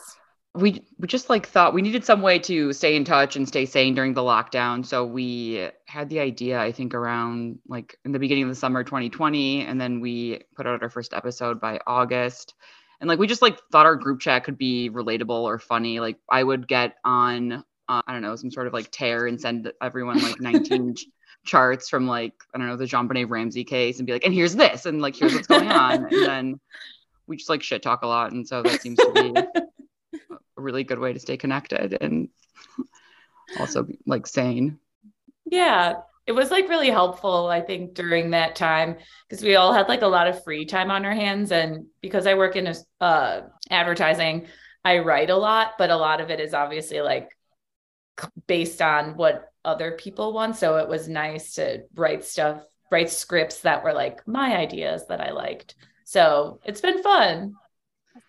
we 0.54 0.80
we 0.98 1.08
just 1.08 1.28
like 1.28 1.46
thought 1.46 1.74
we 1.74 1.82
needed 1.82 2.04
some 2.04 2.22
way 2.22 2.38
to 2.38 2.72
stay 2.72 2.94
in 2.94 3.04
touch 3.04 3.34
and 3.34 3.48
stay 3.48 3.66
sane 3.66 3.94
during 3.94 4.14
the 4.14 4.20
lockdown 4.20 4.86
so 4.86 5.04
we 5.04 5.68
had 5.86 6.08
the 6.08 6.20
idea 6.20 6.60
i 6.60 6.70
think 6.70 6.94
around 6.94 7.58
like 7.66 7.98
in 8.04 8.12
the 8.12 8.18
beginning 8.18 8.44
of 8.44 8.48
the 8.48 8.54
summer 8.54 8.84
2020 8.84 9.62
and 9.62 9.80
then 9.80 10.00
we 10.00 10.40
put 10.54 10.66
out 10.66 10.82
our 10.82 10.88
first 10.88 11.12
episode 11.12 11.60
by 11.60 11.80
august 11.86 12.54
and 13.00 13.08
like 13.08 13.18
we 13.18 13.26
just 13.26 13.42
like 13.42 13.58
thought 13.72 13.86
our 13.86 13.96
group 13.96 14.20
chat 14.20 14.44
could 14.44 14.56
be 14.56 14.88
relatable 14.90 15.42
or 15.42 15.58
funny 15.58 15.98
like 15.98 16.18
i 16.30 16.42
would 16.42 16.68
get 16.68 16.94
on 17.04 17.64
uh, 17.88 18.02
I 18.06 18.12
don't 18.12 18.22
know, 18.22 18.36
some 18.36 18.50
sort 18.50 18.66
of 18.66 18.72
like 18.72 18.90
tear 18.90 19.26
and 19.26 19.40
send 19.40 19.72
everyone 19.82 20.22
like 20.22 20.40
19 20.40 20.94
ch- 20.96 21.06
charts 21.44 21.88
from 21.88 22.06
like, 22.06 22.32
I 22.54 22.58
don't 22.58 22.66
know, 22.66 22.76
the 22.76 22.84
JonBenét 22.84 23.28
Ramsey 23.28 23.64
case 23.64 23.98
and 23.98 24.06
be 24.06 24.12
like, 24.12 24.24
and 24.24 24.34
here's 24.34 24.54
this, 24.54 24.86
and 24.86 25.00
like, 25.00 25.16
here's 25.16 25.34
what's 25.34 25.46
going 25.46 25.70
on. 25.70 26.06
and 26.12 26.26
then 26.26 26.60
we 27.26 27.36
just 27.36 27.50
like 27.50 27.62
shit 27.62 27.82
talk 27.82 28.02
a 28.02 28.06
lot. 28.06 28.32
And 28.32 28.46
so 28.46 28.62
that 28.62 28.80
seems 28.80 28.98
to 28.98 29.12
be 29.12 29.34
a 30.32 30.60
really 30.60 30.84
good 30.84 30.98
way 30.98 31.12
to 31.12 31.20
stay 31.20 31.36
connected 31.36 31.96
and 32.00 32.28
also 33.58 33.86
like 34.06 34.26
sane. 34.26 34.78
Yeah, 35.44 35.96
it 36.26 36.32
was 36.32 36.50
like 36.50 36.68
really 36.68 36.90
helpful, 36.90 37.48
I 37.48 37.60
think, 37.60 37.94
during 37.94 38.30
that 38.30 38.56
time 38.56 38.96
because 39.28 39.44
we 39.44 39.56
all 39.56 39.72
had 39.72 39.88
like 39.88 40.02
a 40.02 40.06
lot 40.06 40.26
of 40.26 40.42
free 40.42 40.64
time 40.64 40.90
on 40.90 41.04
our 41.04 41.12
hands. 41.14 41.52
And 41.52 41.86
because 42.00 42.26
I 42.26 42.34
work 42.34 42.56
in 42.56 42.74
uh, 43.00 43.42
advertising, 43.70 44.46
I 44.84 44.98
write 44.98 45.30
a 45.30 45.36
lot, 45.36 45.72
but 45.78 45.90
a 45.90 45.96
lot 45.96 46.20
of 46.20 46.30
it 46.30 46.40
is 46.40 46.54
obviously 46.54 47.00
like 47.00 47.36
based 48.46 48.80
on 48.82 49.16
what 49.16 49.52
other 49.64 49.92
people 49.92 50.32
want. 50.32 50.56
So 50.56 50.76
it 50.76 50.88
was 50.88 51.08
nice 51.08 51.54
to 51.54 51.84
write 51.94 52.24
stuff, 52.24 52.62
write 52.90 53.10
scripts 53.10 53.60
that 53.60 53.82
were 53.82 53.92
like 53.92 54.26
my 54.26 54.56
ideas 54.56 55.06
that 55.08 55.20
I 55.20 55.30
liked. 55.30 55.74
So 56.04 56.60
it's 56.64 56.80
been 56.80 57.02
fun. 57.02 57.54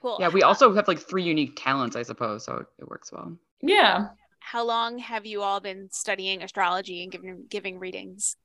Cool. 0.01 0.17
Yeah, 0.19 0.29
we 0.29 0.43
also 0.43 0.73
have 0.73 0.87
like 0.87 0.99
three 0.99 1.23
unique 1.23 1.53
talents, 1.55 1.95
I 1.95 2.03
suppose. 2.03 2.45
So 2.45 2.65
it 2.79 2.87
works 2.87 3.11
well. 3.11 3.37
Yeah. 3.61 4.09
How 4.39 4.63
long 4.63 4.99
have 4.99 5.25
you 5.25 5.41
all 5.41 5.59
been 5.59 5.89
studying 5.91 6.43
astrology 6.43 7.03
and 7.03 7.11
giving 7.11 7.45
giving 7.49 7.79
readings? 7.79 8.37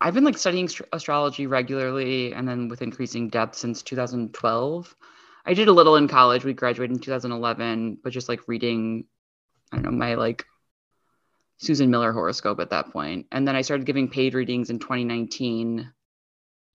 I've 0.00 0.14
been 0.14 0.24
like 0.24 0.36
studying 0.36 0.68
astrology 0.92 1.46
regularly 1.46 2.34
and 2.34 2.46
then 2.46 2.68
with 2.68 2.82
increasing 2.82 3.28
depth 3.28 3.56
since 3.56 3.82
2012. 3.82 4.96
I 5.46 5.54
did 5.54 5.68
a 5.68 5.72
little 5.72 5.96
in 5.96 6.08
college. 6.08 6.44
We 6.44 6.52
graduated 6.52 6.96
in 6.96 7.00
2011, 7.00 7.98
but 8.02 8.12
just 8.12 8.28
like 8.28 8.48
reading, 8.48 9.04
I 9.72 9.76
don't 9.76 9.84
know, 9.84 9.90
my 9.90 10.14
like 10.14 10.44
Susan 11.58 11.90
Miller 11.90 12.12
horoscope 12.12 12.60
at 12.60 12.70
that 12.70 12.92
point. 12.92 13.26
And 13.32 13.46
then 13.46 13.56
I 13.56 13.62
started 13.62 13.86
giving 13.86 14.08
paid 14.08 14.34
readings 14.34 14.70
in 14.70 14.78
2019 14.78 15.90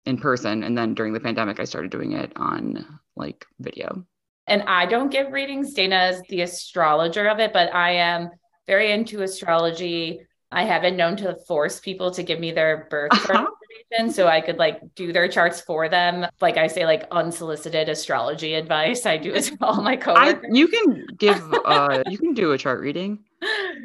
in 0.05 0.17
person. 0.17 0.63
And 0.63 0.77
then 0.77 0.93
during 0.93 1.13
the 1.13 1.19
pandemic, 1.19 1.59
I 1.59 1.65
started 1.65 1.91
doing 1.91 2.13
it 2.13 2.33
on 2.35 2.99
like 3.15 3.45
video 3.59 4.05
and 4.51 4.63
I 4.63 4.85
don't 4.85 5.09
give 5.09 5.31
readings. 5.31 5.73
Dana 5.73 6.07
is 6.07 6.21
the 6.27 6.41
astrologer 6.41 7.27
of 7.27 7.39
it, 7.39 7.53
but 7.53 7.73
I 7.73 7.91
am 7.91 8.29
very 8.67 8.91
into 8.91 9.21
astrology. 9.21 10.21
I 10.51 10.63
have 10.65 10.81
been 10.81 10.97
known 10.97 11.15
to 11.17 11.37
force 11.47 11.79
people 11.79 12.11
to 12.11 12.23
give 12.23 12.39
me 12.39 12.51
their 12.51 12.87
birth 12.89 13.13
uh-huh. 13.13 13.33
chart 13.33 13.49
information 13.91 14.13
so 14.13 14.27
I 14.27 14.41
could 14.41 14.57
like 14.57 14.81
do 14.95 15.13
their 15.13 15.27
charts 15.27 15.61
for 15.61 15.89
them. 15.89 16.27
Like 16.39 16.57
I 16.57 16.67
say, 16.67 16.85
like 16.85 17.07
unsolicited 17.11 17.89
astrology 17.89 18.53
advice. 18.53 19.05
I 19.05 19.17
do 19.17 19.33
it 19.33 19.43
to 19.45 19.57
all 19.61 19.81
my 19.81 19.95
coworkers. 19.95 20.43
I, 20.43 20.53
you 20.53 20.67
can 20.67 21.05
give 21.17 21.41
uh 21.65 22.03
you 22.07 22.17
can 22.17 22.33
do 22.33 22.51
a 22.51 22.57
chart 22.57 22.81
reading. 22.81 23.19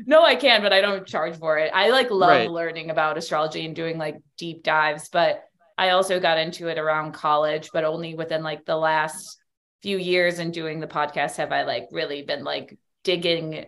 No, 0.04 0.22
I 0.22 0.34
can, 0.36 0.62
but 0.62 0.72
I 0.72 0.80
don't 0.80 1.06
charge 1.06 1.36
for 1.38 1.58
it. 1.58 1.70
I 1.74 1.90
like 1.90 2.10
love 2.10 2.30
right. 2.30 2.50
learning 2.50 2.90
about 2.90 3.16
astrology 3.16 3.64
and 3.64 3.74
doing 3.74 3.96
like 3.96 4.16
deep 4.36 4.62
dives, 4.62 5.08
but 5.08 5.44
I 5.78 5.90
also 5.90 6.20
got 6.20 6.38
into 6.38 6.68
it 6.68 6.78
around 6.78 7.12
college, 7.12 7.70
but 7.72 7.84
only 7.84 8.14
within 8.14 8.42
like 8.42 8.64
the 8.64 8.76
last 8.76 9.38
few 9.82 9.98
years 9.98 10.38
and 10.38 10.52
doing 10.52 10.80
the 10.80 10.86
podcast 10.86 11.36
have 11.36 11.52
I 11.52 11.62
like 11.62 11.88
really 11.90 12.22
been 12.22 12.44
like 12.44 12.78
digging 13.04 13.66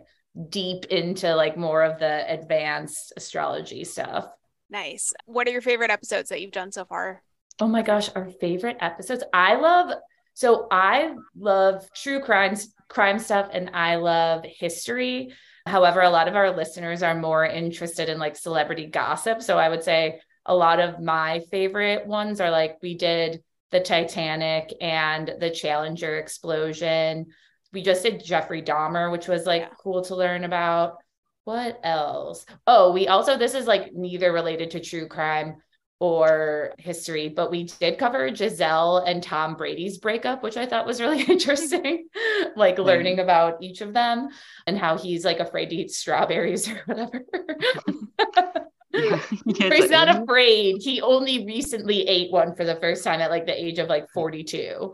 deep 0.48 0.86
into 0.86 1.34
like 1.34 1.56
more 1.56 1.82
of 1.82 1.98
the 1.98 2.32
advanced 2.32 3.12
astrology 3.16 3.84
stuff. 3.84 4.26
Nice. 4.70 5.12
What 5.24 5.46
are 5.48 5.50
your 5.50 5.62
favorite 5.62 5.90
episodes 5.90 6.28
that 6.28 6.40
you've 6.40 6.52
done 6.52 6.72
so 6.72 6.84
far? 6.84 7.22
Oh 7.60 7.68
my 7.68 7.82
gosh, 7.82 8.10
our 8.14 8.30
favorite 8.40 8.76
episodes. 8.80 9.24
I 9.32 9.56
love 9.56 9.92
so 10.34 10.68
I 10.70 11.14
love 11.36 11.88
true 11.94 12.20
crimes 12.20 12.72
crime 12.88 13.18
stuff 13.18 13.50
and 13.52 13.70
I 13.74 13.96
love 13.96 14.44
history. 14.44 15.32
However, 15.66 16.00
a 16.02 16.10
lot 16.10 16.28
of 16.28 16.36
our 16.36 16.56
listeners 16.56 17.02
are 17.02 17.14
more 17.14 17.44
interested 17.44 18.08
in 18.08 18.18
like 18.18 18.36
celebrity 18.36 18.86
gossip. 18.86 19.42
So 19.42 19.58
I 19.58 19.68
would 19.68 19.82
say 19.82 20.20
a 20.46 20.54
lot 20.54 20.80
of 20.80 21.00
my 21.00 21.40
favorite 21.50 22.06
ones 22.06 22.40
are 22.40 22.50
like 22.50 22.78
we 22.82 22.96
did 22.96 23.42
the 23.70 23.80
Titanic 23.80 24.72
and 24.80 25.34
the 25.40 25.50
Challenger 25.50 26.18
explosion. 26.18 27.26
We 27.72 27.82
just 27.82 28.02
did 28.02 28.24
Jeffrey 28.24 28.62
Dahmer, 28.62 29.12
which 29.12 29.28
was 29.28 29.44
like 29.44 29.62
yeah. 29.62 29.74
cool 29.78 30.02
to 30.04 30.16
learn 30.16 30.44
about. 30.44 30.98
What 31.48 31.80
else? 31.82 32.44
Oh, 32.66 32.92
we 32.92 33.08
also, 33.08 33.38
this 33.38 33.54
is 33.54 33.66
like 33.66 33.94
neither 33.94 34.34
related 34.34 34.72
to 34.72 34.80
true 34.80 35.08
crime 35.08 35.62
or 35.98 36.74
history, 36.76 37.30
but 37.30 37.50
we 37.50 37.64
did 37.80 37.96
cover 37.96 38.28
Gisele 38.28 38.98
and 38.98 39.22
Tom 39.22 39.54
Brady's 39.54 39.96
breakup, 39.96 40.42
which 40.42 40.58
I 40.58 40.66
thought 40.66 40.84
was 40.84 41.00
really 41.00 41.22
interesting. 41.28 42.06
like 42.54 42.78
learning 42.78 43.20
about 43.20 43.62
each 43.62 43.80
of 43.80 43.94
them 43.94 44.28
and 44.66 44.76
how 44.76 44.98
he's 44.98 45.24
like 45.24 45.40
afraid 45.40 45.70
to 45.70 45.76
eat 45.76 45.90
strawberries 45.90 46.68
or 46.70 46.82
whatever. 46.84 47.24
he's 49.72 49.88
not 49.88 50.22
afraid. 50.22 50.82
He 50.82 51.00
only 51.00 51.46
recently 51.46 52.06
ate 52.06 52.30
one 52.30 52.56
for 52.56 52.66
the 52.66 52.76
first 52.76 53.02
time 53.02 53.22
at 53.22 53.30
like 53.30 53.46
the 53.46 53.58
age 53.58 53.78
of 53.78 53.88
like 53.88 54.10
42. 54.10 54.92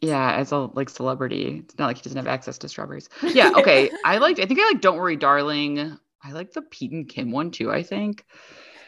Yeah, 0.00 0.32
as 0.32 0.52
a 0.52 0.58
like 0.58 0.90
celebrity. 0.90 1.62
It's 1.64 1.78
not 1.78 1.86
like 1.86 1.96
he 1.96 2.02
doesn't 2.02 2.18
have 2.18 2.26
access 2.26 2.58
to 2.58 2.68
strawberries. 2.68 3.08
Yeah, 3.22 3.52
okay. 3.56 3.90
I 4.04 4.18
like 4.18 4.38
I 4.38 4.46
think 4.46 4.60
I 4.60 4.66
like 4.66 4.80
Don't 4.80 4.98
Worry 4.98 5.16
Darling. 5.16 5.98
I 6.22 6.32
like 6.32 6.52
the 6.52 6.62
Pete 6.62 6.92
and 6.92 7.08
Kim 7.08 7.30
one 7.30 7.50
too, 7.50 7.70
I 7.70 7.82
think. 7.82 8.24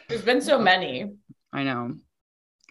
There's 0.07 0.21
been 0.21 0.41
so 0.41 0.59
many. 0.59 1.13
I 1.53 1.63
know. 1.63 1.95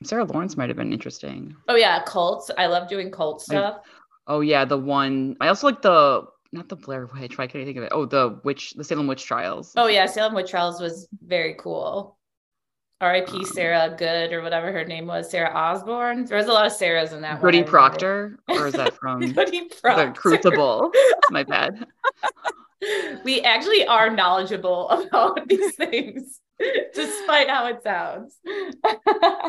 Sarah 0.05 0.25
Lawrence 0.25 0.57
might 0.57 0.69
have 0.69 0.77
been 0.77 0.93
interesting. 0.93 1.57
Oh 1.69 1.75
yeah, 1.75 2.03
cults. 2.05 2.51
I 2.57 2.67
love 2.67 2.89
doing 2.89 3.11
cult 3.11 3.43
stuff. 3.43 3.81
I, 3.85 3.91
oh 4.29 4.41
yeah, 4.41 4.65
the 4.65 4.79
one 4.79 5.37
I 5.41 5.49
also 5.49 5.67
like 5.67 5.83
the 5.83 6.27
not 6.53 6.69
the 6.69 6.77
Blair 6.77 7.07
Witch. 7.07 7.39
Why 7.39 7.47
can't 7.47 7.63
I 7.63 7.65
think 7.65 7.79
of 7.79 7.85
it? 7.85 7.93
Oh, 7.93 8.07
the 8.07 8.41
witch, 8.45 8.75
the 8.75 8.85
Salem 8.85 9.07
witch 9.07 9.25
trials. 9.25 9.73
Oh 9.77 9.87
yeah, 9.87 10.07
Salem 10.07 10.35
witch 10.35 10.51
trials 10.51 10.81
was 10.81 11.09
very 11.25 11.55
cool. 11.59 12.18
R.I.P. 13.01 13.33
Um, 13.33 13.45
Sarah 13.45 13.95
Good 13.97 14.33
or 14.33 14.43
whatever 14.43 14.73
her 14.73 14.85
name 14.85 15.07
was, 15.07 15.31
Sarah 15.31 15.51
Osborne. 15.55 16.25
There 16.25 16.37
was 16.37 16.47
a 16.47 16.53
lot 16.53 16.67
of 16.67 16.73
Sarahs 16.73 17.13
in 17.13 17.21
that. 17.23 17.41
Goody 17.41 17.63
Proctor, 17.63 18.39
or 18.49 18.67
is 18.67 18.75
that 18.75 18.95
from 18.95 19.21
Goody 19.33 19.69
Proctor? 19.81 20.07
The 20.07 20.13
Crucible. 20.13 20.91
My 21.31 21.45
bad. 21.45 21.87
we 23.25 23.41
actually 23.43 23.87
are 23.87 24.11
knowledgeable 24.11 24.89
about 24.91 25.47
these 25.49 25.77
things, 25.77 26.41
despite 26.95 27.49
how 27.49 27.67
it 27.67 27.83
sounds. 27.85 28.37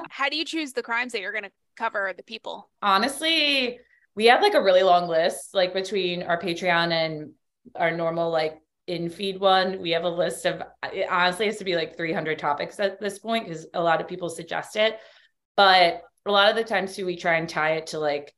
how 0.09 0.29
do 0.29 0.37
you 0.37 0.45
choose 0.45 0.73
the 0.73 0.83
crimes 0.83 1.13
that 1.13 1.21
you're 1.21 1.31
going 1.31 1.43
to 1.43 1.51
cover? 1.75 2.13
The 2.15 2.23
people. 2.23 2.69
Honestly, 2.83 3.79
we 4.15 4.25
have 4.25 4.41
like 4.43 4.53
a 4.53 4.61
really 4.61 4.83
long 4.83 5.07
list, 5.07 5.55
like 5.55 5.73
between 5.73 6.21
our 6.21 6.39
Patreon 6.39 6.91
and 6.91 7.31
our 7.75 7.91
normal 7.91 8.29
like 8.29 8.61
in 8.89 9.07
feed 9.07 9.39
one. 9.39 9.79
We 9.79 9.91
have 9.91 10.03
a 10.03 10.09
list 10.09 10.45
of 10.45 10.63
it 10.91 11.07
honestly 11.09 11.45
has 11.45 11.57
to 11.57 11.63
be 11.63 11.75
like 11.75 11.95
300 11.95 12.39
topics 12.39 12.79
at 12.79 12.99
this 12.99 13.19
point 13.19 13.45
because 13.45 13.67
a 13.75 13.81
lot 13.81 14.01
of 14.01 14.07
people 14.07 14.29
suggest 14.29 14.75
it. 14.75 14.99
But 15.55 16.01
a 16.25 16.31
lot 16.31 16.49
of 16.49 16.55
the 16.55 16.63
times 16.63 16.95
too, 16.95 17.05
we 17.05 17.15
try 17.15 17.35
and 17.35 17.47
tie 17.47 17.73
it 17.73 17.87
to 17.87 17.99
like 17.99 18.33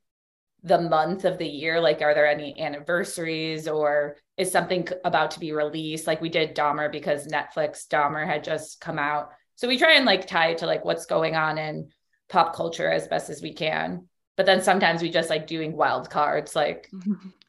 the 0.63 0.81
month 0.81 1.23
of 1.23 1.37
the 1.37 1.47
year. 1.47 1.79
Like, 1.79 2.01
are 2.01 2.13
there 2.13 2.27
any 2.27 2.59
anniversaries 2.61 3.69
or 3.69 4.17
is 4.35 4.51
something 4.51 4.87
about 5.05 5.31
to 5.31 5.39
be 5.39 5.53
released? 5.53 6.05
Like 6.05 6.19
we 6.19 6.29
did 6.29 6.53
Dahmer 6.53 6.91
because 6.91 7.27
Netflix 7.27 7.87
Dahmer 7.87 8.27
had 8.27 8.43
just 8.43 8.81
come 8.81 8.99
out. 8.99 9.29
So 9.55 9.69
we 9.69 9.77
try 9.77 9.93
and 9.93 10.05
like 10.05 10.27
tie 10.27 10.49
it 10.49 10.57
to 10.57 10.65
like 10.65 10.83
what's 10.83 11.05
going 11.05 11.35
on 11.37 11.57
in 11.57 11.91
pop 12.27 12.53
culture 12.53 12.91
as 12.91 13.07
best 13.07 13.29
as 13.29 13.41
we 13.41 13.53
can. 13.53 14.09
But 14.35 14.45
then 14.45 14.61
sometimes 14.61 15.01
we 15.01 15.09
just 15.09 15.29
like 15.29 15.47
doing 15.47 15.77
wild 15.77 16.09
cards, 16.09 16.57
like 16.57 16.91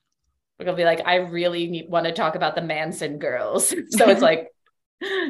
we'll 0.65 0.75
be 0.75 0.85
like, 0.85 1.03
I 1.07 1.17
really 1.17 1.69
need, 1.69 1.89
want 1.89 2.07
to 2.07 2.13
talk 2.13 2.35
about 2.35 2.55
the 2.55 2.63
Manson 2.63 3.19
girls. 3.19 3.69
so 3.91 4.09
it's 4.09 4.21
like 4.23 4.49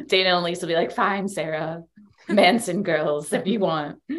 Dana 0.06 0.36
and 0.36 0.44
Lisa 0.44 0.66
will 0.66 0.72
be 0.72 0.76
like, 0.76 0.92
fine, 0.92 1.28
Sarah, 1.28 1.82
Manson 2.28 2.82
girls 2.82 3.32
if 3.32 3.46
you 3.46 3.60
want. 3.60 3.98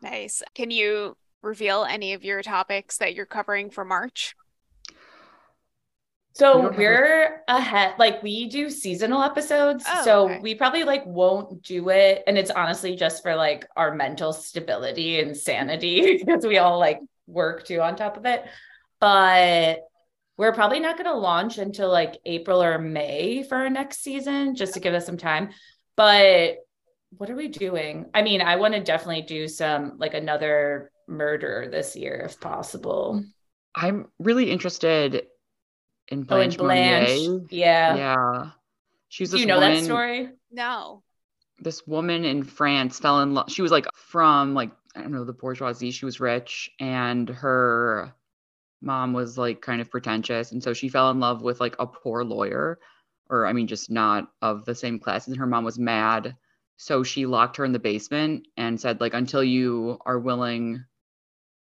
Nice. 0.00 0.44
Can 0.54 0.70
you 0.70 1.16
reveal 1.42 1.84
any 1.84 2.12
of 2.12 2.24
your 2.24 2.40
topics 2.40 2.98
that 2.98 3.14
you're 3.14 3.26
covering 3.26 3.68
for 3.68 3.84
March? 3.84 4.36
So 6.34 6.70
we're 6.70 7.42
ahead, 7.48 7.94
like 7.98 8.22
we 8.22 8.48
do 8.48 8.70
seasonal 8.70 9.22
episodes. 9.22 9.84
Oh, 9.86 10.04
so 10.04 10.24
okay. 10.24 10.38
we 10.40 10.54
probably 10.54 10.84
like 10.84 11.04
won't 11.04 11.62
do 11.62 11.90
it. 11.90 12.22
And 12.26 12.38
it's 12.38 12.50
honestly 12.50 12.94
just 12.94 13.22
for 13.22 13.34
like 13.34 13.66
our 13.76 13.94
mental 13.94 14.32
stability 14.32 15.20
and 15.20 15.36
sanity 15.36 16.18
because 16.18 16.46
we 16.46 16.58
all 16.58 16.78
like 16.78 17.00
work 17.26 17.66
too 17.66 17.80
on 17.80 17.96
top 17.96 18.16
of 18.16 18.24
it. 18.24 18.44
But 19.00 19.80
we're 20.40 20.54
probably 20.54 20.80
not 20.80 20.96
going 20.96 21.04
to 21.04 21.12
launch 21.12 21.58
until 21.58 21.90
like 21.90 22.16
April 22.24 22.62
or 22.62 22.78
May 22.78 23.42
for 23.42 23.56
our 23.58 23.68
next 23.68 24.02
season, 24.02 24.54
just 24.54 24.72
to 24.72 24.80
give 24.80 24.94
us 24.94 25.04
some 25.04 25.18
time. 25.18 25.50
But 25.96 26.60
what 27.18 27.28
are 27.28 27.36
we 27.36 27.48
doing? 27.48 28.06
I 28.14 28.22
mean, 28.22 28.40
I 28.40 28.56
want 28.56 28.72
to 28.72 28.80
definitely 28.80 29.20
do 29.20 29.46
some 29.48 29.98
like 29.98 30.14
another 30.14 30.92
murder 31.06 31.68
this 31.70 31.94
year 31.94 32.22
if 32.24 32.40
possible. 32.40 33.22
I'm 33.74 34.06
really 34.18 34.50
interested 34.50 35.26
in 36.08 36.22
Blanche, 36.22 36.56
oh, 36.58 36.62
in 36.62 36.66
Blanche. 36.68 37.42
Yeah. 37.50 37.96
Yeah. 37.96 38.50
She's 39.10 39.32
Do 39.32 39.40
you 39.40 39.44
know 39.44 39.60
woman, 39.60 39.74
that 39.74 39.84
story? 39.84 40.30
No. 40.50 41.02
This 41.58 41.86
woman 41.86 42.24
in 42.24 42.44
France 42.44 42.98
fell 42.98 43.20
in 43.20 43.34
love. 43.34 43.50
She 43.50 43.60
was 43.60 43.72
like 43.72 43.84
from 43.94 44.54
like 44.54 44.70
I 44.96 45.02
don't 45.02 45.12
know 45.12 45.24
the 45.24 45.34
bourgeoisie. 45.34 45.90
She 45.90 46.06
was 46.06 46.18
rich, 46.18 46.70
and 46.80 47.28
her 47.28 48.14
mom 48.80 49.12
was 49.12 49.36
like 49.38 49.60
kind 49.60 49.80
of 49.80 49.90
pretentious. 49.90 50.52
And 50.52 50.62
so 50.62 50.72
she 50.72 50.88
fell 50.88 51.10
in 51.10 51.20
love 51.20 51.42
with 51.42 51.60
like 51.60 51.76
a 51.78 51.86
poor 51.86 52.24
lawyer, 52.24 52.78
or 53.28 53.46
I 53.46 53.52
mean, 53.52 53.66
just 53.66 53.90
not 53.90 54.30
of 54.42 54.64
the 54.64 54.74
same 54.74 54.98
class. 54.98 55.26
And 55.26 55.36
her 55.36 55.46
mom 55.46 55.64
was 55.64 55.78
mad. 55.78 56.36
So 56.76 57.02
she 57.02 57.26
locked 57.26 57.58
her 57.58 57.64
in 57.64 57.72
the 57.72 57.78
basement 57.78 58.48
and 58.56 58.80
said, 58.80 59.00
like, 59.00 59.14
until 59.14 59.44
you 59.44 59.98
are 60.06 60.18
willing 60.18 60.84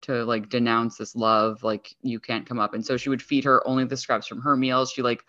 to 0.02 0.24
like 0.24 0.48
denounce 0.48 0.96
this 0.98 1.16
love, 1.16 1.62
like 1.62 1.94
you 2.02 2.20
can't 2.20 2.46
come 2.46 2.58
up. 2.58 2.74
And 2.74 2.84
so 2.84 2.96
she 2.96 3.08
would 3.08 3.22
feed 3.22 3.44
her 3.44 3.66
only 3.66 3.84
the 3.84 3.96
scraps 3.96 4.26
from 4.26 4.42
her 4.42 4.56
meals. 4.56 4.92
She 4.92 5.02
like 5.02 5.24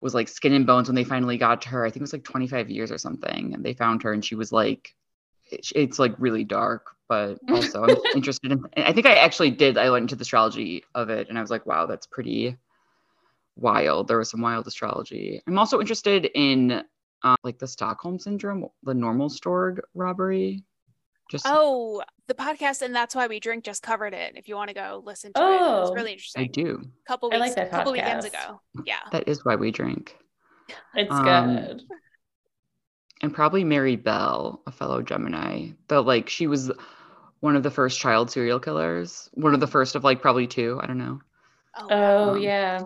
was 0.00 0.14
like 0.14 0.28
skin 0.28 0.52
and 0.52 0.66
bones 0.66 0.88
when 0.88 0.94
they 0.94 1.04
finally 1.04 1.38
got 1.38 1.62
to 1.62 1.70
her. 1.70 1.84
I 1.84 1.88
think 1.88 1.96
it 1.96 2.02
was 2.02 2.12
like 2.12 2.24
25 2.24 2.70
years 2.70 2.92
or 2.92 2.98
something. 2.98 3.52
And 3.52 3.64
they 3.64 3.74
found 3.74 4.02
her 4.04 4.12
and 4.12 4.24
she 4.24 4.36
was 4.36 4.52
like, 4.52 4.94
it's 5.50 5.98
like 5.98 6.14
really 6.18 6.44
dark, 6.44 6.93
but 7.08 7.38
also 7.50 7.84
I'm 7.84 7.96
interested 8.14 8.52
in. 8.52 8.64
I 8.76 8.92
think 8.92 9.06
I 9.06 9.14
actually 9.14 9.50
did. 9.50 9.78
I 9.78 9.90
went 9.90 10.02
into 10.02 10.16
the 10.16 10.22
astrology 10.22 10.84
of 10.94 11.10
it, 11.10 11.28
and 11.28 11.38
I 11.38 11.40
was 11.40 11.50
like, 11.50 11.66
wow, 11.66 11.86
that's 11.86 12.06
pretty 12.06 12.56
wild. 13.56 14.08
There 14.08 14.18
was 14.18 14.30
some 14.30 14.40
wild 14.40 14.66
astrology. 14.66 15.40
I'm 15.46 15.58
also 15.58 15.80
interested 15.80 16.30
in 16.34 16.82
uh, 17.22 17.36
like 17.42 17.58
the 17.58 17.68
Stockholm 17.68 18.18
syndrome, 18.18 18.66
the 18.82 18.92
Norrmalmstorg 18.92 19.80
robbery. 19.94 20.64
Just 21.30 21.46
oh, 21.48 22.02
the 22.28 22.34
podcast, 22.34 22.82
and 22.82 22.94
that's 22.94 23.14
why 23.14 23.26
we 23.26 23.40
drink. 23.40 23.64
Just 23.64 23.82
covered 23.82 24.12
it. 24.12 24.34
If 24.36 24.46
you 24.46 24.56
want 24.56 24.68
to 24.68 24.74
go 24.74 25.02
listen 25.04 25.32
to 25.32 25.40
oh, 25.42 25.78
it, 25.78 25.82
it's 25.82 25.94
really 25.94 26.12
interesting. 26.12 26.44
I 26.44 26.46
do. 26.46 26.82
A 26.84 27.08
couple 27.08 27.30
weeks, 27.30 27.36
I 27.36 27.46
like 27.46 27.54
that 27.54 27.70
couple 27.70 27.92
podcast. 27.92 27.96
weekends 27.96 28.24
ago. 28.26 28.60
Yeah, 28.84 28.98
that 29.10 29.26
is 29.26 29.44
why 29.44 29.56
we 29.56 29.70
drink. 29.70 30.16
It's 30.94 31.10
um, 31.10 31.24
good 31.24 31.82
and 33.24 33.32
probably 33.32 33.64
Mary 33.64 33.96
Bell, 33.96 34.60
a 34.66 34.70
fellow 34.70 35.00
Gemini. 35.00 35.70
Though 35.88 36.02
like 36.02 36.28
she 36.28 36.46
was 36.46 36.70
one 37.40 37.56
of 37.56 37.62
the 37.62 37.70
first 37.70 37.98
child 37.98 38.30
serial 38.30 38.60
killers, 38.60 39.30
one 39.32 39.54
of 39.54 39.60
the 39.60 39.66
first 39.66 39.94
of 39.94 40.04
like 40.04 40.20
probably 40.20 40.46
two. 40.46 40.78
I 40.82 40.86
don't 40.86 40.98
know. 40.98 41.20
Oh, 41.74 41.86
wow. 41.88 42.30
oh 42.30 42.34
yeah. 42.34 42.82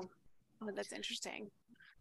Oh, 0.62 0.70
that's 0.74 0.92
interesting. 0.92 1.50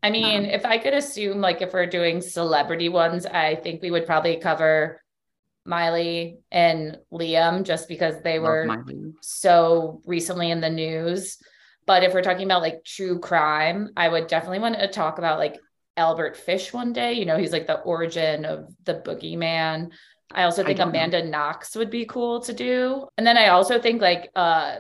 I 0.04 0.12
mean, 0.12 0.46
um, 0.46 0.46
if 0.46 0.66
I 0.66 0.78
could 0.78 0.94
assume, 0.94 1.42
like, 1.42 1.64
if 1.64 1.74
we're 1.74 1.88
doing 1.88 2.22
celebrity 2.22 2.90
ones, 2.90 3.26
I 3.26 3.56
think 3.56 3.82
we 3.82 3.90
would 3.90 4.06
probably 4.06 4.38
cover 4.38 5.02
Miley 5.66 6.38
and 6.52 7.00
Liam 7.12 7.64
just 7.64 7.88
because 7.88 8.22
they 8.22 8.38
were 8.38 8.66
Miley. 8.66 9.14
so 9.22 10.04
recently 10.06 10.52
in 10.52 10.62
the 10.62 10.70
news. 10.70 11.40
But 11.88 12.04
if 12.04 12.14
we're 12.14 12.22
talking 12.22 12.46
about 12.46 12.62
like 12.62 12.86
true 12.86 13.18
crime, 13.18 13.90
I 13.98 14.08
would 14.08 14.28
definitely 14.28 14.60
want 14.60 14.78
to 14.78 14.88
talk 14.88 15.18
about 15.18 15.40
like 15.40 15.58
Albert 15.98 16.38
Fish 16.38 16.72
one 16.72 16.94
day. 16.94 17.14
You 17.14 17.26
know, 17.26 17.38
he's 17.38 17.52
like 17.52 17.68
the 17.68 17.80
origin 17.82 18.46
of 18.46 18.74
the 18.86 18.96
boogeyman. 18.96 19.92
I 20.32 20.44
also 20.44 20.64
think 20.64 20.80
I 20.80 20.84
Amanda 20.84 21.24
know. 21.24 21.30
Knox 21.30 21.76
would 21.76 21.90
be 21.90 22.06
cool 22.06 22.42
to 22.42 22.54
do. 22.54 23.08
And 23.18 23.26
then 23.26 23.38
I 23.38 23.50
also 23.50 23.80
think 23.80 24.02
like 24.02 24.30
uh 24.36 24.78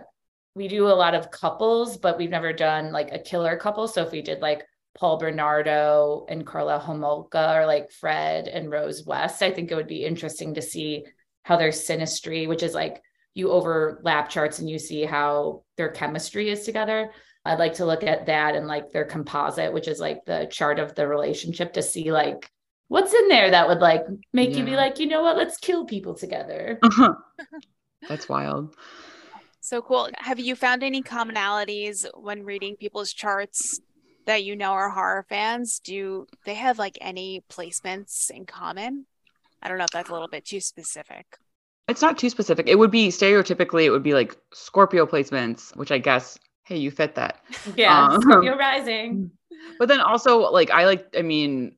we 0.55 0.67
do 0.67 0.87
a 0.87 0.89
lot 0.89 1.13
of 1.13 1.29
couples, 1.29 1.97
but 1.97 2.17
we've 2.17 2.31
never 2.31 2.51
done 2.51 2.91
like 2.91 3.11
a 3.11 3.19
killer 3.19 3.57
couple. 3.57 3.87
So 3.87 4.03
if 4.03 4.11
we 4.11 4.21
did 4.21 4.41
like 4.41 4.65
Paul 4.97 5.17
Bernardo 5.17 6.25
and 6.27 6.45
Karla 6.45 6.79
Homolka 6.79 7.55
or 7.55 7.67
like 7.67 7.91
Fred 7.91 8.47
and 8.47 8.71
Rose 8.71 9.05
West, 9.05 9.43
I 9.43 9.51
think 9.51 9.71
it 9.71 9.75
would 9.75 9.87
be 9.87 10.03
interesting 10.03 10.55
to 10.55 10.61
see 10.61 11.05
how 11.43 11.57
their 11.57 11.69
synastry, 11.69 12.47
which 12.47 12.63
is 12.63 12.73
like 12.73 13.01
you 13.35 13.51
overlap 13.51 14.29
charts 14.29 14.57
and 14.57 14.67
you 14.67 14.79
see 14.79 15.03
how 15.03 15.63
their 15.77 15.89
chemistry 15.89 16.49
is 16.49 16.63
together. 16.63 17.11
I'd 17.47 17.59
like 17.59 17.75
to 17.75 17.85
look 17.85 18.03
at 18.03 18.25
that 18.25 18.55
and 18.55 18.67
like 18.67 18.91
their 18.91 19.05
composite, 19.05 19.71
which 19.71 19.87
is 19.87 19.99
like 19.99 20.25
the 20.25 20.47
chart 20.51 20.79
of 20.79 20.95
the 20.95 21.07
relationship 21.07 21.73
to 21.73 21.81
see 21.81 22.11
like 22.11 22.51
what's 22.89 23.13
in 23.13 23.27
there 23.29 23.51
that 23.51 23.67
would 23.67 23.79
like 23.79 24.03
make 24.33 24.51
yeah. 24.51 24.57
you 24.57 24.65
be 24.65 24.75
like, 24.75 24.99
you 24.99 25.07
know 25.07 25.21
what, 25.21 25.37
let's 25.37 25.57
kill 25.57 25.85
people 25.85 26.13
together. 26.13 26.77
Uh-huh. 26.83 27.13
That's 28.09 28.27
wild. 28.29 28.75
So 29.61 29.81
cool. 29.81 30.09
Have 30.17 30.39
you 30.39 30.55
found 30.55 30.83
any 30.83 31.01
commonalities 31.01 32.05
when 32.15 32.43
reading 32.43 32.75
people's 32.75 33.11
charts 33.11 33.79
that 34.25 34.43
you 34.43 34.55
know 34.55 34.71
are 34.71 34.89
horror 34.89 35.25
fans? 35.27 35.79
Do 35.79 36.27
they 36.45 36.53
have 36.53 36.77
like 36.77 36.97
any 37.01 37.43
placements 37.49 38.29
in 38.29 38.45
common? 38.45 39.05
I 39.61 39.67
don't 39.67 39.77
know 39.77 39.85
if 39.85 39.89
that's 39.89 40.09
a 40.09 40.13
little 40.13 40.27
bit 40.27 40.45
too 40.45 40.59
specific. 40.59 41.25
It's 41.87 42.01
not 42.01 42.17
too 42.17 42.29
specific. 42.29 42.67
It 42.67 42.77
would 42.77 42.91
be 42.91 43.09
stereotypically, 43.09 43.85
it 43.85 43.89
would 43.89 44.03
be 44.03 44.13
like 44.13 44.37
Scorpio 44.53 45.05
placements, 45.05 45.75
which 45.75 45.91
I 45.91 45.97
guess 45.97 46.37
hey, 46.67 46.77
you 46.77 46.91
fit 46.91 47.15
that. 47.15 47.43
Yeah, 47.75 48.07
um, 48.07 48.21
Scorpio 48.21 48.57
rising. 48.57 49.31
But 49.79 49.87
then 49.89 49.99
also, 49.99 50.39
like, 50.51 50.71
I 50.71 50.85
like, 50.85 51.07
I 51.17 51.21
mean, 51.21 51.75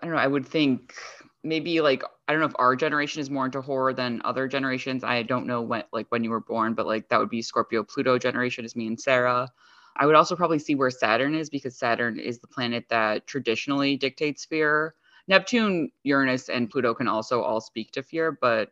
I 0.00 0.06
don't 0.06 0.14
know, 0.14 0.20
I 0.20 0.26
would 0.26 0.46
think 0.46 0.94
maybe 1.42 1.80
like, 1.80 2.02
I 2.26 2.32
don't 2.32 2.40
know 2.40 2.46
if 2.46 2.54
our 2.58 2.76
generation 2.76 3.20
is 3.20 3.30
more 3.30 3.46
into 3.46 3.60
horror 3.60 3.92
than 3.92 4.20
other 4.24 4.46
generations. 4.46 5.02
I 5.02 5.22
don't 5.22 5.46
know 5.46 5.62
when, 5.62 5.84
like, 5.92 6.06
when 6.10 6.22
you 6.22 6.30
were 6.30 6.40
born, 6.40 6.74
but 6.74 6.86
like, 6.86 7.08
that 7.08 7.18
would 7.18 7.30
be 7.30 7.42
Scorpio 7.42 7.82
Pluto 7.82 8.18
generation, 8.18 8.64
is 8.64 8.76
me 8.76 8.86
and 8.86 9.00
Sarah. 9.00 9.48
I 9.96 10.06
would 10.06 10.14
also 10.14 10.36
probably 10.36 10.58
see 10.58 10.74
where 10.74 10.90
Saturn 10.90 11.34
is 11.34 11.50
because 11.50 11.78
Saturn 11.78 12.18
is 12.18 12.38
the 12.38 12.46
planet 12.46 12.84
that 12.88 13.26
traditionally 13.26 13.96
dictates 13.96 14.44
fear. 14.44 14.94
Neptune, 15.28 15.90
Uranus, 16.02 16.48
and 16.48 16.70
Pluto 16.70 16.94
can 16.94 17.08
also 17.08 17.42
all 17.42 17.60
speak 17.60 17.92
to 17.92 18.02
fear, 18.02 18.32
but 18.32 18.70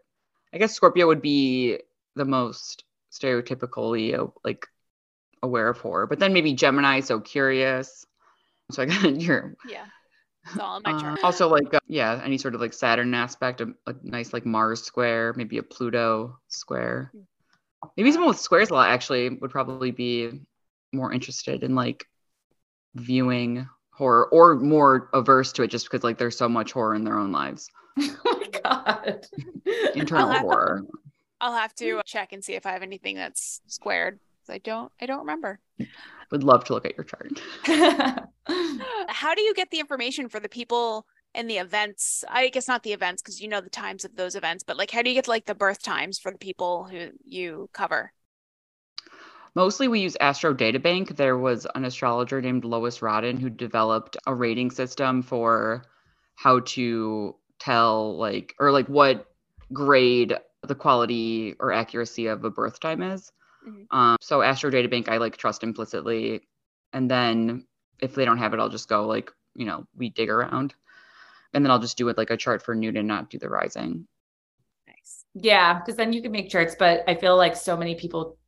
I 0.52 0.58
guess 0.58 0.74
Scorpio 0.74 1.06
would 1.06 1.22
be 1.22 1.78
the 2.16 2.24
most 2.24 2.84
stereotypically 3.12 4.30
like 4.44 4.66
aware 5.42 5.68
of 5.68 5.78
horror. 5.78 6.06
But 6.06 6.18
then 6.18 6.32
maybe 6.32 6.52
Gemini, 6.52 7.00
so 7.00 7.20
curious. 7.20 8.06
So 8.70 8.82
I 8.82 8.86
got 8.86 9.20
your 9.20 9.54
yeah. 9.68 9.86
It's 10.46 10.58
all 10.58 10.78
in 10.78 10.82
my 10.84 10.98
chart. 10.98 11.18
Uh, 11.22 11.26
also, 11.26 11.48
like 11.48 11.72
uh, 11.74 11.80
yeah, 11.86 12.20
any 12.24 12.38
sort 12.38 12.54
of 12.54 12.60
like 12.60 12.72
Saturn 12.72 13.12
aspect, 13.12 13.60
a, 13.60 13.74
a, 13.86 13.94
nice 14.02 14.32
like 14.32 14.46
Mars 14.46 14.82
square, 14.82 15.34
maybe 15.36 15.58
a 15.58 15.62
Pluto 15.62 16.38
square. 16.48 17.12
Maybe 17.96 18.10
someone 18.12 18.28
with 18.28 18.38
squares 18.38 18.70
a 18.70 18.74
lot 18.74 18.90
actually 18.90 19.28
would 19.28 19.50
probably 19.50 19.90
be 19.90 20.40
more 20.92 21.12
interested 21.12 21.62
in 21.62 21.74
like 21.74 22.06
viewing 22.94 23.68
horror 23.90 24.28
or 24.28 24.56
more 24.56 25.10
averse 25.12 25.52
to 25.52 25.62
it 25.62 25.68
just 25.68 25.90
because 25.90 26.02
like 26.02 26.18
there's 26.18 26.36
so 26.36 26.48
much 26.48 26.72
horror 26.72 26.94
in 26.94 27.04
their 27.04 27.18
own 27.18 27.32
lives. 27.32 27.70
oh 27.98 28.16
my 28.24 28.60
god. 28.62 29.26
Internal 29.94 30.30
I'll 30.30 30.40
horror. 30.40 30.82
I'll 31.40 31.54
have 31.54 31.74
to 31.76 32.00
check 32.04 32.32
and 32.32 32.44
see 32.44 32.54
if 32.54 32.66
I 32.66 32.72
have 32.72 32.82
anything 32.82 33.16
that's 33.16 33.60
squared. 33.66 34.18
I 34.50 34.58
don't 34.58 34.92
I 35.00 35.06
don't 35.06 35.20
remember. 35.20 35.60
Would 36.30 36.44
love 36.44 36.64
to 36.64 36.74
look 36.74 36.86
at 36.86 36.96
your 36.96 37.04
chart. 37.04 37.40
How 39.08 39.34
do 39.34 39.42
you 39.42 39.54
get 39.54 39.70
the 39.70 39.80
information 39.80 40.28
for 40.28 40.40
the 40.40 40.48
people 40.48 41.06
and 41.34 41.48
the 41.48 41.58
events? 41.58 42.24
I 42.28 42.48
guess 42.48 42.68
not 42.68 42.82
the 42.82 42.92
events 42.92 43.22
because 43.22 43.40
you 43.40 43.48
know 43.48 43.60
the 43.60 43.70
times 43.70 44.04
of 44.04 44.16
those 44.16 44.34
events, 44.34 44.62
but 44.64 44.76
like 44.76 44.90
how 44.90 45.02
do 45.02 45.10
you 45.10 45.14
get 45.14 45.28
like 45.28 45.46
the 45.46 45.54
birth 45.54 45.82
times 45.82 46.18
for 46.18 46.30
the 46.30 46.38
people 46.38 46.84
who 46.84 47.10
you 47.24 47.68
cover? 47.72 48.12
Mostly 49.54 49.88
we 49.88 50.00
use 50.00 50.16
Astro 50.20 50.54
Databank. 50.54 51.16
There 51.16 51.36
was 51.36 51.66
an 51.74 51.84
astrologer 51.84 52.40
named 52.40 52.64
Lois 52.64 53.00
Rodden 53.00 53.38
who 53.38 53.50
developed 53.50 54.16
a 54.26 54.34
rating 54.34 54.70
system 54.70 55.22
for 55.22 55.84
how 56.36 56.60
to 56.60 57.34
tell 57.58 58.16
like 58.16 58.54
or 58.60 58.70
like 58.70 58.86
what 58.86 59.26
grade 59.72 60.36
the 60.62 60.74
quality 60.74 61.54
or 61.58 61.72
accuracy 61.72 62.26
of 62.26 62.44
a 62.44 62.50
birth 62.50 62.80
time 62.80 63.02
is. 63.02 63.32
Mm-hmm. 63.66 63.96
Um, 63.96 64.16
so 64.20 64.42
Astro 64.42 64.70
Data 64.70 64.88
Bank, 64.88 65.08
I 65.08 65.18
like 65.18 65.36
trust 65.36 65.62
implicitly. 65.62 66.42
And 66.92 67.10
then 67.10 67.66
if 68.00 68.14
they 68.14 68.24
don't 68.24 68.38
have 68.38 68.54
it, 68.54 68.60
I'll 68.60 68.68
just 68.68 68.88
go 68.88 69.06
like, 69.06 69.30
you 69.54 69.66
know, 69.66 69.84
we 69.96 70.10
dig 70.10 70.30
around. 70.30 70.74
And 71.52 71.64
then 71.64 71.70
I'll 71.70 71.78
just 71.78 71.98
do 71.98 72.08
it 72.08 72.16
like 72.16 72.30
a 72.30 72.36
chart 72.36 72.62
for 72.62 72.74
noon, 72.74 73.06
not 73.06 73.30
do 73.30 73.38
the 73.38 73.48
rising. 73.48 74.06
Nice. 74.86 75.24
Yeah, 75.34 75.78
because 75.78 75.96
then 75.96 76.12
you 76.12 76.22
can 76.22 76.32
make 76.32 76.50
charts, 76.50 76.76
but 76.78 77.02
I 77.08 77.14
feel 77.14 77.36
like 77.36 77.56
so 77.56 77.76
many 77.76 77.94
people 77.94 78.38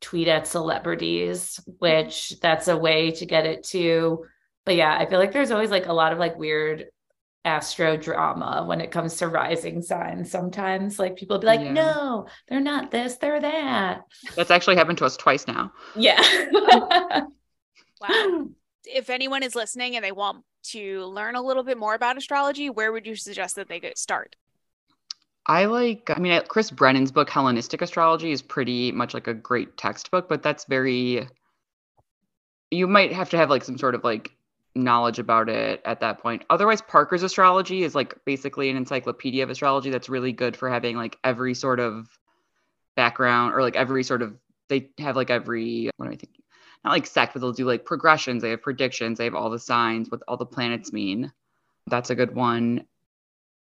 tweet 0.00 0.28
at 0.28 0.46
celebrities, 0.46 1.58
which 1.78 2.38
that's 2.40 2.68
a 2.68 2.76
way 2.76 3.10
to 3.12 3.26
get 3.26 3.46
it 3.46 3.64
too. 3.64 4.24
But 4.66 4.76
yeah, 4.76 4.96
I 4.98 5.06
feel 5.06 5.18
like 5.18 5.32
there's 5.32 5.50
always 5.50 5.70
like 5.70 5.86
a 5.86 5.92
lot 5.92 6.12
of 6.12 6.18
like 6.18 6.38
weird 6.38 6.86
astro 7.44 7.96
drama 7.96 8.64
when 8.66 8.80
it 8.80 8.90
comes 8.90 9.16
to 9.18 9.28
rising 9.28 9.82
signs 9.82 10.30
sometimes. 10.30 10.98
Like 10.98 11.16
people 11.16 11.38
be 11.38 11.46
like 11.46 11.60
yeah. 11.60 11.72
no 11.72 12.26
they're 12.48 12.60
not 12.60 12.90
this 12.90 13.16
they're 13.16 13.40
that. 13.40 14.02
That's 14.36 14.50
actually 14.50 14.76
happened 14.76 14.98
to 14.98 15.04
us 15.04 15.16
twice 15.16 15.46
now. 15.46 15.72
Yeah. 15.94 16.22
Wow. 18.00 18.48
If 18.84 19.08
anyone 19.08 19.42
is 19.42 19.54
listening 19.54 19.96
and 19.96 20.04
they 20.04 20.12
want 20.12 20.44
to 20.64 21.06
learn 21.06 21.36
a 21.36 21.42
little 21.42 21.62
bit 21.62 21.78
more 21.78 21.94
about 21.94 22.18
astrology 22.18 22.68
where 22.68 22.92
would 22.92 23.06
you 23.06 23.16
suggest 23.16 23.56
that 23.56 23.68
they 23.68 23.80
get 23.80 23.96
start? 23.96 24.36
I 25.46 25.66
like, 25.66 26.10
I 26.14 26.18
mean, 26.18 26.40
Chris 26.48 26.70
Brennan's 26.70 27.12
book, 27.12 27.28
Hellenistic 27.28 27.82
Astrology, 27.82 28.32
is 28.32 28.40
pretty 28.40 28.92
much 28.92 29.12
like 29.12 29.26
a 29.26 29.34
great 29.34 29.76
textbook, 29.76 30.28
but 30.28 30.42
that's 30.42 30.64
very, 30.64 31.28
you 32.70 32.86
might 32.86 33.12
have 33.12 33.28
to 33.30 33.36
have 33.36 33.50
like 33.50 33.62
some 33.62 33.76
sort 33.76 33.94
of 33.94 34.04
like 34.04 34.32
knowledge 34.74 35.18
about 35.18 35.48
it 35.48 35.80
at 35.84 36.00
that 36.00 36.20
point. 36.20 36.44
Otherwise, 36.50 36.82
Parker's 36.82 37.22
astrology 37.22 37.82
is 37.82 37.94
like 37.94 38.14
basically 38.24 38.70
an 38.70 38.76
encyclopedia 38.76 39.42
of 39.42 39.50
astrology 39.50 39.90
that's 39.90 40.08
really 40.08 40.32
good 40.32 40.56
for 40.56 40.68
having 40.68 40.96
like 40.96 41.18
every 41.22 41.54
sort 41.54 41.80
of 41.80 42.08
background 42.96 43.54
or 43.54 43.62
like 43.62 43.76
every 43.76 44.04
sort 44.04 44.22
of 44.22 44.36
they 44.68 44.90
have 44.98 45.16
like 45.16 45.30
every 45.30 45.90
what 45.96 46.06
am 46.06 46.12
I 46.12 46.16
thinking? 46.16 46.42
Not 46.84 46.90
like 46.90 47.06
sect, 47.06 47.32
but 47.32 47.40
they'll 47.40 47.52
do 47.52 47.66
like 47.66 47.84
progressions, 47.84 48.42
they 48.42 48.50
have 48.50 48.62
predictions, 48.62 49.18
they 49.18 49.24
have 49.24 49.34
all 49.34 49.50
the 49.50 49.58
signs, 49.58 50.10
what 50.10 50.22
all 50.28 50.36
the 50.36 50.46
planets 50.46 50.92
mean. 50.92 51.32
That's 51.86 52.10
a 52.10 52.14
good 52.14 52.34
one. 52.34 52.86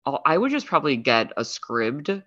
I'll, 0.05 0.23
would 0.39 0.51
just 0.51 0.67
probably 0.67 0.97
get 0.97 1.33
a 1.37 1.43
scribd. 1.43 2.23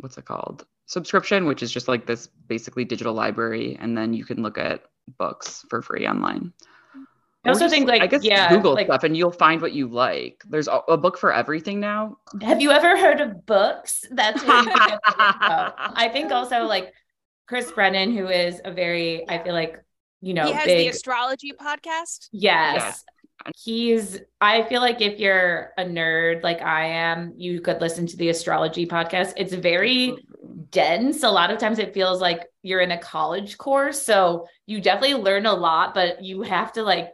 What's 0.00 0.18
it 0.18 0.24
called? 0.24 0.66
subscription, 0.86 1.46
which 1.46 1.62
is 1.62 1.72
just 1.72 1.88
like 1.88 2.06
this 2.06 2.28
basically 2.48 2.84
digital 2.84 3.14
library, 3.14 3.76
and 3.80 3.96
then 3.96 4.12
you 4.12 4.24
can 4.24 4.42
look 4.42 4.58
at 4.58 4.84
books 5.18 5.64
for 5.68 5.82
free 5.82 6.06
online. 6.06 6.52
I 7.44 7.50
also 7.50 7.64
just, 7.64 7.74
think 7.74 7.88
like 7.88 8.02
I 8.02 8.06
guess 8.06 8.24
yeah, 8.24 8.48
Google 8.48 8.74
like, 8.74 8.86
stuff 8.86 9.04
and 9.04 9.16
you'll 9.16 9.30
find 9.30 9.60
what 9.60 9.72
you 9.72 9.86
like. 9.86 10.42
There's 10.48 10.68
a, 10.68 10.80
a 10.88 10.96
book 10.96 11.18
for 11.18 11.32
everything 11.32 11.78
now. 11.78 12.16
Have 12.42 12.60
you 12.60 12.70
ever 12.70 12.96
heard 12.96 13.20
of 13.20 13.44
books? 13.44 14.04
That's 14.10 14.42
what 14.42 14.64
you 14.64 14.70
get 14.70 15.00
I 15.06 16.08
think 16.12 16.32
also 16.32 16.64
like 16.64 16.92
Chris 17.46 17.70
Brennan, 17.70 18.16
who 18.16 18.28
is 18.28 18.60
a 18.64 18.72
very, 18.72 19.28
I 19.28 19.42
feel 19.42 19.52
like, 19.52 19.82
you 20.22 20.32
know, 20.32 20.46
he 20.46 20.52
has 20.52 20.64
big, 20.64 20.78
the 20.78 20.88
astrology 20.88 21.52
podcast. 21.52 22.28
Yes. 22.32 23.04
He's, 23.62 24.20
I 24.40 24.62
feel 24.62 24.80
like 24.80 25.02
if 25.02 25.20
you're 25.20 25.72
a 25.76 25.84
nerd 25.84 26.42
like 26.42 26.62
I 26.62 26.86
am, 26.86 27.34
you 27.36 27.60
could 27.60 27.82
listen 27.82 28.06
to 28.06 28.16
the 28.16 28.30
astrology 28.30 28.86
podcast. 28.86 29.34
It's 29.36 29.52
very 29.52 30.16
dense. 30.70 31.22
A 31.22 31.30
lot 31.30 31.50
of 31.50 31.58
times 31.58 31.78
it 31.78 31.92
feels 31.92 32.22
like 32.22 32.46
you're 32.62 32.80
in 32.80 32.92
a 32.92 32.98
college 32.98 33.58
course. 33.58 34.00
So 34.00 34.46
you 34.64 34.80
definitely 34.80 35.22
learn 35.22 35.44
a 35.44 35.52
lot, 35.52 35.92
but 35.92 36.24
you 36.24 36.40
have 36.42 36.72
to 36.72 36.82
like 36.82 37.10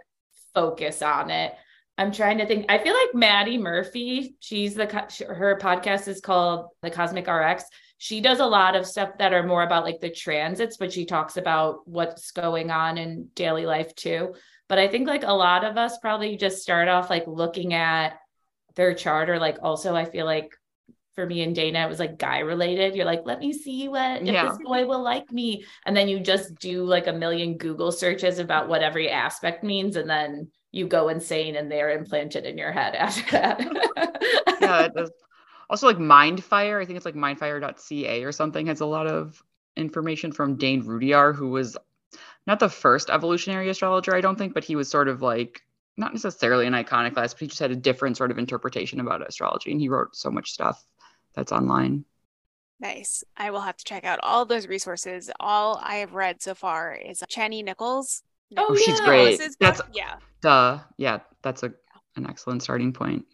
focus 0.55 1.03
on 1.03 1.31
it. 1.31 1.55
I'm 1.99 2.13
trying 2.13 2.39
to 2.39 2.47
think. 2.47 2.67
I 2.69 2.79
feel 2.79 2.95
like 2.95 3.15
Maddie 3.15 3.59
Murphy, 3.59 4.37
she's 4.41 4.75
the, 4.75 4.87
her 5.29 5.59
podcast 5.61 6.09
is 6.09 6.21
called 6.21 6.69
The 6.83 6.91
Cosmic 6.91 7.27
RX 7.27 7.65
she 8.03 8.23
does 8.23 8.41
a 8.41 8.47
lot 8.47 8.77
of 8.77 8.87
stuff 8.87 9.19
that 9.19 9.35
are 9.35 9.43
more 9.43 9.63
about 9.63 9.85
like 9.85 10.01
the 10.01 10.09
transits, 10.09 10.79
but 10.79 10.91
she 10.91 11.05
talks 11.05 11.37
about 11.37 11.87
what's 11.87 12.31
going 12.31 12.71
on 12.71 12.97
in 12.97 13.29
daily 13.35 13.67
life 13.67 13.95
too. 13.95 14.35
But 14.71 14.79
I 14.79 14.89
think 14.89 15.07
like 15.07 15.23
a 15.23 15.35
lot 15.35 15.65
of 15.65 15.77
us 15.77 15.99
probably 15.99 16.39
just 16.39 16.63
start 16.63 16.89
off 16.89 17.11
like 17.11 17.27
looking 17.27 17.75
at 17.75 18.15
their 18.75 18.95
chart 18.95 19.29
or 19.29 19.39
like 19.39 19.59
also 19.63 19.95
I 19.95 20.07
feel 20.07 20.25
like 20.25 20.57
for 21.15 21.27
me 21.27 21.43
and 21.43 21.55
Dana, 21.55 21.85
it 21.85 21.89
was 21.89 21.99
like 21.99 22.19
guy 22.19 22.39
related. 22.39 22.95
You're 22.95 23.05
like, 23.05 23.23
let 23.25 23.41
me 23.41 23.53
see 23.53 23.89
what 23.89 24.23
if 24.23 24.29
Yeah. 24.29 24.49
this 24.49 24.59
boy 24.65 24.87
will 24.87 25.03
like 25.03 25.31
me. 25.33 25.65
And 25.85 25.97
then 25.97 26.09
you 26.09 26.21
just 26.21 26.55
do 26.57 26.85
like 26.85 27.07
a 27.07 27.13
million 27.13 27.57
Google 27.57 27.93
searches 27.93 28.39
about 28.39 28.69
what 28.69 28.83
every 28.83 29.11
aspect 29.11 29.65
means. 29.65 29.97
And 29.97 30.09
then 30.09 30.49
you 30.73 30.87
go 30.87 31.09
insane 31.09 31.57
and 31.57 31.71
they're 31.71 31.91
implanted 31.91 32.45
in 32.45 32.57
your 32.57 32.73
head 32.73 32.95
after 32.97 33.31
that. 33.33 34.59
yeah, 34.61 34.85
it 34.85 34.95
does. 34.95 35.11
Also, 35.69 35.87
like 35.87 35.99
Mindfire, 35.99 36.81
I 36.81 36.85
think 36.85 36.97
it's 36.97 37.07
like 37.07 37.15
mindfire.ca 37.15 38.25
or 38.25 38.33
something, 38.33 38.67
has 38.67 38.81
a 38.81 38.87
lot 38.87 39.07
of 39.07 39.43
information 39.77 40.33
from 40.33 40.57
Dane 40.57 40.83
Rudhyar, 40.85 41.35
who 41.35 41.51
was 41.51 41.77
not 42.47 42.59
the 42.59 42.69
first 42.69 43.11
evolutionary 43.11 43.69
astrologer, 43.69 44.15
I 44.15 44.21
don't 44.21 44.37
think, 44.37 44.55
but 44.55 44.65
he 44.65 44.75
was 44.75 44.89
sort 44.89 45.09
of 45.09 45.23
like 45.23 45.63
not 45.97 46.13
necessarily 46.13 46.67
an 46.67 46.75
iconoclast, 46.75 47.37
but 47.37 47.41
he 47.41 47.47
just 47.47 47.61
had 47.61 47.71
a 47.71 47.77
different 47.77 48.17
sort 48.17 48.31
of 48.31 48.39
interpretation 48.39 49.01
about 49.01 49.27
astrology. 49.27 49.71
And 49.71 49.81
he 49.81 49.89
wrote 49.89 50.17
so 50.17 50.31
much 50.31 50.51
stuff 50.51 50.85
that's 51.35 51.53
online. 51.53 52.05
Nice. 52.81 53.23
I 53.37 53.51
will 53.51 53.61
have 53.61 53.77
to 53.77 53.85
check 53.85 54.05
out 54.05 54.21
all 54.23 54.47
those 54.47 54.67
resources. 54.67 55.31
All 55.39 55.79
I 55.83 55.97
have 55.97 56.15
read 56.15 56.41
so 56.41 56.55
far 56.55 56.95
is 56.95 57.23
Chani 57.31 57.63
Nicholas. 57.63 58.23
Oh, 58.57 58.67
Oh, 58.71 58.77
she's 58.77 58.99
yeah. 58.99 59.05
great. 59.07 59.41
That's 59.61 59.81
yeah. 59.93 60.17
duh. 60.41 60.79
Yeah, 60.97 61.21
that's 61.43 61.63
a 61.63 61.73
an 62.17 62.27
excellent 62.29 62.63
starting 62.63 62.93
point. 62.93 63.25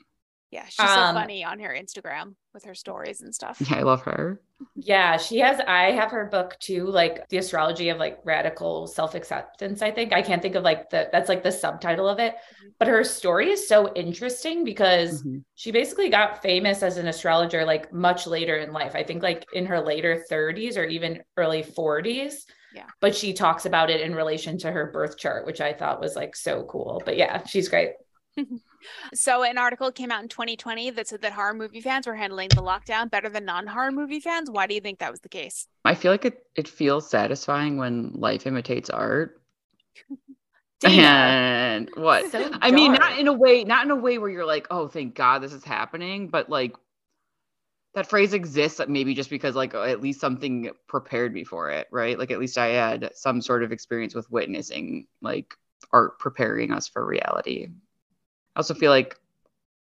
Yeah. 0.51 0.67
She's 0.69 0.93
so 0.93 1.03
Um, 1.03 1.15
funny 1.15 1.45
on 1.45 1.59
her 1.61 1.75
Instagram 1.75 2.37
with 2.55 2.65
her 2.65 2.75
stories 2.75 3.21
and 3.21 3.35
stuff. 3.35 3.59
Yeah, 3.61 3.79
I 3.79 3.83
love 3.83 4.03
her. 4.03 4.41
Yeah, 4.75 5.17
she 5.19 5.39
has. 5.41 5.61
I 5.67 5.91
have 5.93 6.11
her 6.13 6.27
book 6.27 6.57
too, 6.61 6.87
like 6.87 7.29
the 7.29 7.39
astrology 7.39 7.89
of 7.91 7.99
like 7.99 8.19
radical 8.25 8.87
self 8.87 9.15
acceptance. 9.15 9.83
I 9.83 9.91
think 9.91 10.13
I 10.13 10.23
can't 10.23 10.41
think 10.41 10.55
of 10.55 10.65
like 10.65 10.89
the 10.91 11.09
that's 11.13 11.29
like 11.29 11.43
the 11.43 11.53
subtitle 11.53 12.09
of 12.09 12.19
it, 12.19 12.35
Mhm. 12.63 12.75
but 12.79 12.89
her 12.89 13.05
story 13.05 13.51
is 13.51 13.69
so 13.69 13.93
interesting 13.95 14.65
because 14.65 15.23
Mhm. 15.23 15.45
she 15.57 15.73
basically 15.73 16.09
got 16.09 16.43
famous 16.43 16.83
as 16.83 16.97
an 16.97 17.07
astrologer 17.09 17.65
like 17.67 17.93
much 17.93 18.27
later 18.27 18.57
in 18.57 18.73
life. 18.73 18.95
I 18.95 19.03
think 19.03 19.23
like 19.23 19.45
in 19.53 19.67
her 19.67 19.81
later 19.81 20.25
30s 20.29 20.77
or 20.79 20.85
even 20.85 21.23
early 21.37 21.63
40s. 21.63 22.47
Yeah. 22.73 22.87
But 23.01 23.15
she 23.15 23.33
talks 23.35 23.67
about 23.67 23.91
it 23.91 24.01
in 24.03 24.15
relation 24.15 24.59
to 24.59 24.71
her 24.73 24.91
birth 24.91 25.19
chart, 25.19 25.47
which 25.47 25.61
I 25.61 25.73
thought 25.75 26.01
was 26.01 26.17
like 26.17 26.37
so 26.37 26.65
cool. 26.65 27.03
But 27.05 27.17
yeah, 27.17 27.45
she's 27.45 27.69
great. 27.69 27.93
So 29.15 29.43
an 29.43 29.59
article 29.59 29.91
came 29.93 30.11
out 30.11 30.23
in 30.23 30.29
2020 30.29 30.91
that 30.91 31.09
said 31.09 31.23
that 31.23 31.33
horror 31.33 31.55
movie 31.55 31.81
fans 31.81 32.07
were 32.07 32.15
handling 32.15 32.49
the 32.49 32.63
lockdown 32.63 33.11
better 33.11 33.29
than 33.29 33.45
non-horror 33.45 33.93
movie 33.93 34.21
fans. 34.21 34.51
Why 34.51 34.67
do 34.67 34.75
you 34.75 34.81
think 34.81 34.99
that 34.99 35.11
was 35.11 35.21
the 35.21 35.29
case? 35.29 35.67
I 35.85 35.95
feel 35.95 36.13
like 36.13 36.25
it, 36.25 36.45
it 36.55 36.69
feels 36.69 37.09
satisfying 37.09 37.77
when 37.77 38.13
life 38.15 38.47
imitates 38.47 38.91
art. 38.91 39.41
And 40.85 41.89
what? 41.95 42.31
so 42.31 42.51
I 42.61 42.71
mean, 42.71 42.93
not 42.93 43.19
in 43.19 43.29
a 43.29 43.33
way, 43.33 43.65
not 43.65 43.87
in 43.87 43.91
a 43.91 43.97
way 43.97 44.19
where 44.19 44.29
you're 44.29 44.45
like, 44.45 44.67
oh, 44.71 44.89
thank 44.89 45.15
God 45.15 45.43
this 45.43 45.55
is 45.55 45.65
happening, 45.65 46.29
but 46.29 46.51
like 46.51 46.77
that 47.97 48.07
phrase 48.07 48.35
exists 48.35 48.79
uh, 48.79 48.85
maybe 48.87 49.15
just 49.15 49.31
because 49.31 49.55
like 49.57 49.75
at 49.75 50.03
least 50.03 50.21
something 50.21 50.71
prepared 50.87 51.33
me 51.33 51.45
for 51.45 51.71
it, 51.71 51.89
right? 51.91 52.19
Like 52.19 52.31
at 52.31 52.39
least 52.39 52.59
I 52.59 52.69
had 52.69 53.11
some 53.15 53.41
sort 53.41 53.63
of 53.63 53.73
experience 53.73 54.15
with 54.15 54.31
witnessing 54.31 55.07
like 55.23 55.55
art 55.93 56.19
preparing 56.19 56.73
us 56.73 56.89
for 56.89 57.05
reality. 57.05 57.69
I 58.57 58.59
also 58.61 58.73
feel 58.73 58.91
like 58.91 59.19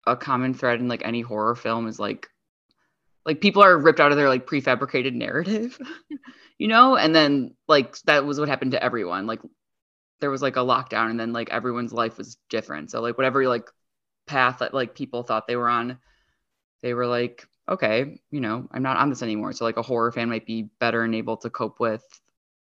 a 0.08 0.16
common 0.16 0.52
thread 0.52 0.80
in 0.80 0.88
like 0.88 1.02
any 1.04 1.20
horror 1.20 1.54
film 1.54 1.86
is 1.86 2.00
like 2.00 2.28
like 3.24 3.40
people 3.40 3.62
are 3.62 3.78
ripped 3.78 4.00
out 4.00 4.10
of 4.10 4.16
their 4.16 4.28
like 4.28 4.46
prefabricated 4.46 5.14
narrative, 5.14 5.78
you 6.58 6.66
know? 6.66 6.96
And 6.96 7.14
then 7.14 7.54
like 7.68 8.00
that 8.02 8.26
was 8.26 8.40
what 8.40 8.48
happened 8.48 8.72
to 8.72 8.82
everyone. 8.82 9.26
Like 9.26 9.40
there 10.20 10.30
was 10.30 10.42
like 10.42 10.56
a 10.56 10.60
lockdown 10.60 11.10
and 11.10 11.20
then 11.20 11.32
like 11.32 11.50
everyone's 11.50 11.92
life 11.92 12.18
was 12.18 12.38
different. 12.50 12.90
So 12.90 13.00
like 13.00 13.16
whatever 13.16 13.46
like 13.46 13.70
path 14.26 14.58
that 14.58 14.74
like 14.74 14.96
people 14.96 15.22
thought 15.22 15.46
they 15.46 15.56
were 15.56 15.68
on, 15.68 15.98
they 16.82 16.92
were 16.92 17.06
like, 17.06 17.46
okay, 17.68 18.20
you 18.32 18.40
know, 18.40 18.66
I'm 18.72 18.82
not 18.82 18.96
on 18.96 19.10
this 19.10 19.22
anymore. 19.22 19.52
So 19.52 19.64
like 19.64 19.76
a 19.76 19.82
horror 19.82 20.10
fan 20.10 20.28
might 20.28 20.46
be 20.46 20.70
better 20.80 21.04
and 21.04 21.14
able 21.14 21.36
to 21.38 21.50
cope 21.50 21.78
with 21.78 22.04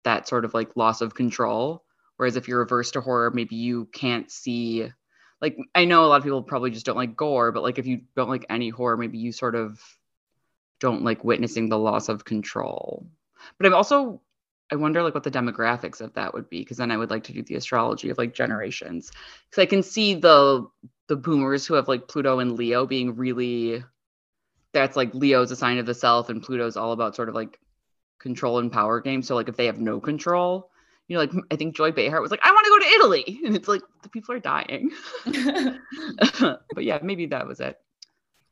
that 0.04 0.28
sort 0.28 0.44
of 0.44 0.52
like 0.52 0.76
loss 0.76 1.00
of 1.00 1.14
control. 1.14 1.84
Whereas 2.18 2.36
if 2.36 2.48
you're 2.48 2.60
averse 2.60 2.90
to 2.92 3.00
horror, 3.00 3.30
maybe 3.30 3.56
you 3.56 3.86
can't 3.86 4.30
see 4.30 4.90
like 5.40 5.56
I 5.74 5.84
know 5.84 6.04
a 6.04 6.06
lot 6.06 6.16
of 6.16 6.22
people 6.24 6.42
probably 6.42 6.70
just 6.70 6.86
don't 6.86 6.96
like 6.96 7.16
gore, 7.16 7.52
but 7.52 7.62
like 7.62 7.78
if 7.78 7.86
you 7.86 8.02
don't 8.14 8.28
like 8.28 8.46
any 8.48 8.68
horror, 8.68 8.96
maybe 8.96 9.18
you 9.18 9.32
sort 9.32 9.54
of 9.54 9.80
don't 10.80 11.02
like 11.02 11.24
witnessing 11.24 11.68
the 11.68 11.78
loss 11.78 12.08
of 12.08 12.24
control. 12.24 13.06
But 13.58 13.66
I'm 13.66 13.74
also 13.74 14.20
I 14.70 14.76
wonder 14.76 15.02
like 15.02 15.14
what 15.14 15.22
the 15.22 15.30
demographics 15.30 16.00
of 16.00 16.14
that 16.14 16.34
would 16.34 16.50
be 16.50 16.60
because 16.60 16.78
then 16.78 16.90
I 16.90 16.96
would 16.96 17.10
like 17.10 17.24
to 17.24 17.32
do 17.32 17.42
the 17.42 17.54
astrology 17.54 18.10
of 18.10 18.18
like 18.18 18.34
generations 18.34 19.12
because 19.48 19.62
I 19.62 19.66
can 19.66 19.82
see 19.82 20.14
the 20.14 20.66
the 21.06 21.16
boomers 21.16 21.66
who 21.66 21.74
have 21.74 21.88
like 21.88 22.08
Pluto 22.08 22.40
and 22.40 22.52
Leo 22.52 22.86
being 22.86 23.14
really 23.14 23.84
that's 24.72 24.96
like 24.96 25.14
Leo's 25.14 25.50
a 25.52 25.56
sign 25.56 25.78
of 25.78 25.86
the 25.86 25.94
self 25.94 26.28
and 26.28 26.42
Pluto's 26.42 26.76
all 26.76 26.92
about 26.92 27.14
sort 27.14 27.28
of 27.28 27.34
like 27.34 27.60
control 28.18 28.58
and 28.58 28.72
power 28.72 29.00
games. 29.00 29.28
So 29.28 29.34
like 29.34 29.48
if 29.48 29.56
they 29.56 29.66
have 29.66 29.80
no 29.80 30.00
control, 30.00 30.70
you 31.08 31.16
know, 31.16 31.20
like 31.20 31.32
I 31.50 31.56
think 31.56 31.76
Joy 31.76 31.92
Behar 31.92 32.20
was 32.20 32.30
like, 32.30 32.40
I 32.42 32.50
want 32.50 32.64
to 32.64 32.70
go 32.70 32.78
to 32.78 32.94
Italy, 32.96 33.40
and 33.46 33.56
it's 33.56 33.68
like 33.68 33.82
the 34.02 34.08
people 34.08 34.34
are 34.34 34.40
dying. 34.40 34.90
but 36.74 36.84
yeah, 36.84 36.98
maybe 37.02 37.26
that 37.26 37.46
was 37.46 37.60
it. 37.60 37.78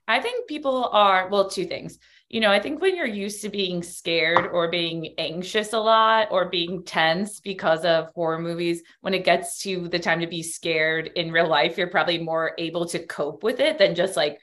I 0.07 0.21
think 0.21 0.49
people 0.49 0.91
are, 0.93 1.29
well, 1.29 1.49
two 1.49 1.65
things. 1.65 1.99
You 2.29 2.41
know, 2.41 2.51
I 2.51 2.61
think 2.61 2.81
when 2.81 2.95
you're 2.95 3.07
used 3.07 3.41
to 3.43 3.49
being 3.49 3.83
scared 3.83 4.49
or 4.53 4.71
being 4.71 5.15
anxious 5.17 5.73
a 5.73 5.79
lot 5.79 6.29
or 6.31 6.51
being 6.51 6.83
tense 6.83 7.41
because 7.41 7.85
of 7.85 8.11
horror 8.15 8.39
movies, 8.39 8.83
when 9.01 9.15
it 9.15 9.25
gets 9.25 9.61
to 9.63 9.89
the 9.89 9.99
time 9.99 10.21
to 10.21 10.27
be 10.27 10.43
scared 10.43 11.11
in 11.15 11.33
real 11.33 11.49
life, 11.49 11.79
you're 11.79 11.87
probably 11.87 12.19
more 12.19 12.53
able 12.59 12.87
to 12.87 13.07
cope 13.07 13.43
with 13.43 13.61
it 13.61 13.79
than 13.79 13.95
just 13.95 14.17
like 14.17 14.41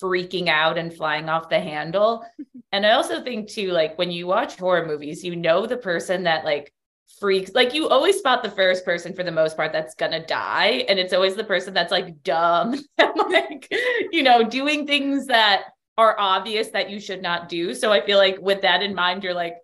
freaking 0.00 0.48
out 0.48 0.78
and 0.78 0.94
flying 0.94 1.28
off 1.28 1.50
the 1.50 1.60
handle. 1.60 2.24
and 2.72 2.86
I 2.86 2.92
also 2.92 3.22
think, 3.22 3.50
too, 3.50 3.70
like 3.70 3.98
when 3.98 4.10
you 4.10 4.26
watch 4.26 4.56
horror 4.56 4.86
movies, 4.86 5.22
you 5.22 5.36
know 5.36 5.66
the 5.66 5.76
person 5.76 6.22
that 6.22 6.44
like 6.44 6.72
freaks 7.20 7.52
like 7.54 7.74
you 7.74 7.88
always 7.88 8.18
spot 8.18 8.42
the 8.42 8.50
first 8.50 8.84
person 8.84 9.12
for 9.14 9.22
the 9.22 9.30
most 9.32 9.56
part 9.56 9.72
that's 9.72 9.94
gonna 9.94 10.24
die 10.26 10.84
and 10.88 10.98
it's 10.98 11.12
always 11.12 11.34
the 11.36 11.44
person 11.44 11.72
that's 11.74 11.92
like 11.92 12.22
dumb 12.22 12.74
like 13.28 13.68
you 14.10 14.22
know 14.22 14.42
doing 14.42 14.86
things 14.86 15.26
that 15.26 15.64
are 15.98 16.16
obvious 16.18 16.68
that 16.68 16.90
you 16.90 16.98
should 16.98 17.22
not 17.22 17.48
do 17.48 17.74
so 17.74 17.92
i 17.92 18.00
feel 18.04 18.18
like 18.18 18.38
with 18.40 18.62
that 18.62 18.82
in 18.82 18.94
mind 18.94 19.22
you're 19.22 19.34
like 19.34 19.56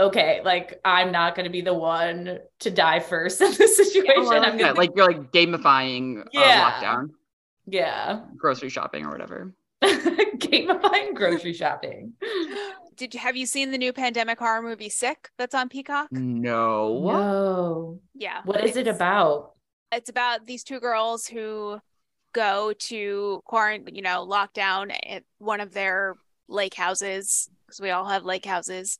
okay 0.00 0.40
like 0.44 0.80
i'm 0.84 1.10
not 1.12 1.34
gonna 1.34 1.50
be 1.50 1.60
the 1.60 1.74
one 1.74 2.38
to 2.58 2.70
die 2.70 3.00
first 3.00 3.40
in 3.40 3.52
this 3.52 3.76
situation 3.76 4.12
Oh, 4.16 4.30
I 4.30 4.38
i'm 4.38 4.56
like 4.56 4.58
gonna. 4.58 4.74
Like 4.74 4.90
you're 4.96 5.06
like 5.12 5.32
gamifying 5.32 6.24
Yeah. 6.32 6.40
uh, 6.40 6.70
lockdown, 6.82 7.08
yeah 7.66 8.20
grocery 8.36 8.68
shopping 8.70 9.04
or 9.04 9.10
whatever. 9.10 9.54
gamifying 10.38 11.14
grocery 11.14 11.52
shopping 11.52 12.12
Did 12.96 13.14
you 13.14 13.20
have 13.20 13.36
you 13.36 13.46
seen 13.46 13.70
the 13.70 13.78
new 13.78 13.92
pandemic 13.92 14.38
horror 14.38 14.62
movie 14.62 14.88
Sick 14.88 15.30
that's 15.38 15.54
on 15.54 15.68
Peacock? 15.68 16.10
No. 16.10 17.00
no 17.00 18.00
Yeah. 18.14 18.40
what 18.44 18.64
is 18.64 18.76
it 18.76 18.88
about 18.88 19.52
It's 19.92 20.10
about 20.10 20.46
these 20.46 20.64
two 20.64 20.80
girls 20.80 21.26
who 21.26 21.80
go 22.34 22.72
to 22.78 23.40
quarantine, 23.46 23.94
you 23.94 24.02
know, 24.02 24.26
lockdown 24.28 24.94
at 25.08 25.24
one 25.38 25.60
of 25.60 25.72
their 25.72 26.14
lake 26.48 26.74
houses 26.74 27.48
because 27.66 27.80
we 27.80 27.90
all 27.90 28.06
have 28.06 28.24
lake 28.24 28.44
houses, 28.44 28.98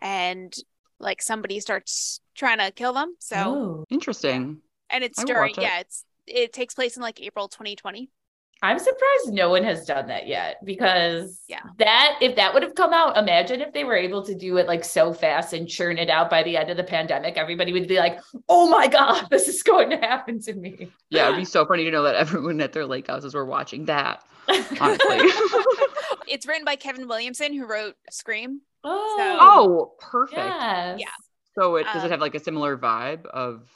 and 0.00 0.54
like 0.98 1.22
somebody 1.22 1.60
starts 1.60 2.20
trying 2.34 2.58
to 2.58 2.70
kill 2.70 2.92
them. 2.92 3.14
So, 3.18 3.36
oh 3.36 3.84
Interesting. 3.90 4.58
and 4.90 5.04
it's 5.04 5.22
during 5.24 5.54
it. 5.54 5.62
yeah, 5.62 5.80
it's 5.80 6.04
it 6.26 6.52
takes 6.52 6.74
place 6.74 6.96
in 6.96 7.02
like 7.02 7.20
April 7.20 7.48
2020. 7.48 8.10
I'm 8.62 8.78
surprised 8.78 9.32
no 9.32 9.48
one 9.48 9.64
has 9.64 9.86
done 9.86 10.08
that 10.08 10.26
yet 10.26 10.56
because 10.64 11.40
Yeah. 11.48 11.60
that 11.78 12.18
if 12.20 12.36
that 12.36 12.52
would 12.52 12.62
have 12.62 12.74
come 12.74 12.92
out, 12.92 13.16
imagine 13.16 13.62
if 13.62 13.72
they 13.72 13.84
were 13.84 13.96
able 13.96 14.22
to 14.26 14.34
do 14.34 14.58
it 14.58 14.66
like 14.66 14.84
so 14.84 15.14
fast 15.14 15.54
and 15.54 15.66
churn 15.66 15.96
it 15.96 16.10
out 16.10 16.28
by 16.28 16.42
the 16.42 16.58
end 16.58 16.68
of 16.70 16.76
the 16.76 16.84
pandemic, 16.84 17.38
everybody 17.38 17.72
would 17.72 17.88
be 17.88 17.96
like, 17.98 18.18
"Oh 18.50 18.68
my 18.68 18.86
god, 18.86 19.28
this 19.30 19.48
is 19.48 19.62
going 19.62 19.88
to 19.90 19.96
happen 19.96 20.40
to 20.42 20.52
me." 20.52 20.90
Yeah, 21.08 21.28
it'd 21.28 21.38
be 21.40 21.44
so 21.46 21.64
funny 21.64 21.84
to 21.84 21.90
know 21.90 22.02
that 22.02 22.16
everyone 22.16 22.60
at 22.60 22.72
their 22.74 22.84
lake 22.86 23.06
houses 23.06 23.34
were 23.34 23.46
watching 23.46 23.86
that. 23.86 24.22
Honestly. 24.80 25.20
It's 26.28 26.46
written 26.46 26.64
by 26.64 26.76
Kevin 26.76 27.08
Williamson, 27.08 27.52
who 27.52 27.66
wrote 27.66 27.96
Scream. 28.10 28.60
oh, 28.84 29.38
oh, 29.40 29.92
perfect. 29.98 30.36
yes. 30.38 31.00
Yeah. 31.00 31.06
So 31.58 31.74
it 31.76 31.84
does 31.84 32.02
Um, 32.02 32.06
it 32.06 32.10
have 32.12 32.20
like 32.20 32.36
a 32.36 32.38
similar 32.40 32.76
vibe 32.78 33.26
of 33.26 33.68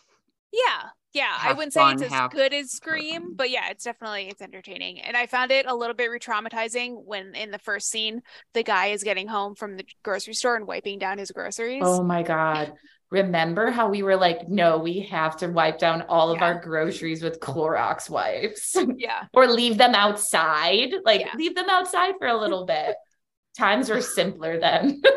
Yeah. 0.53 0.91
Yeah, 1.15 1.33
I 1.41 1.53
wouldn't 1.53 1.73
say 1.73 1.93
it's 1.93 2.03
as 2.03 2.11
half 2.11 2.33
good 2.33 2.53
as 2.53 2.73
Scream, 2.73 3.35
but 3.37 3.49
yeah, 3.49 3.71
it's 3.71 3.85
definitely 3.85 4.27
it's 4.29 4.43
entertaining. 4.43 5.01
And 5.01 5.17
I 5.17 5.27
found 5.27 5.53
it 5.53 5.65
a 5.67 5.75
little 5.75 5.95
bit 5.95 6.11
re-traumatizing 6.11 7.05
when 7.05 7.37
in 7.37 7.53
the 7.53 7.59
first 7.61 7.89
scene 7.89 8.21
the 8.53 8.65
guy 8.65 8.87
is 8.87 9.05
getting 9.05 9.29
home 9.29 9.55
from 9.55 9.77
the 9.77 9.85
grocery 10.03 10.35
store 10.35 10.57
and 10.57 10.67
wiping 10.67 10.99
down 10.99 11.19
his 11.19 11.31
groceries. 11.31 11.83
Oh 11.85 12.03
my 12.03 12.25
god. 12.25 12.73
Remember 13.11 13.71
how 13.71 13.89
we 13.89 14.03
were 14.03 14.17
like, 14.17 14.49
no, 14.49 14.79
we 14.79 15.01
have 15.03 15.37
to 15.37 15.47
wipe 15.47 15.79
down 15.79 16.03
all 16.09 16.33
of 16.33 16.43
our 16.43 16.61
groceries 16.61 17.23
with 17.23 17.39
Clorox 17.39 18.11
wipes 18.11 18.75
Yeah. 18.97 19.27
or 19.33 19.47
leave 19.47 19.79
them 19.79 19.95
outside? 19.95 20.93
Like, 21.05 21.21
Yeah. 21.21 21.31
leave 21.37 21.55
them 21.55 21.69
outside 21.71 22.15
for 22.19 22.27
a 22.27 22.37
little 22.37 22.67
bit. 22.75 22.97
Times 23.57 23.89
were 23.89 24.01
simpler 24.01 24.59
then. 24.59 25.01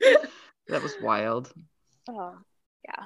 that 0.00 0.82
was 0.82 0.94
wild. 1.02 1.52
Oh, 2.08 2.36
yeah. 2.88 3.04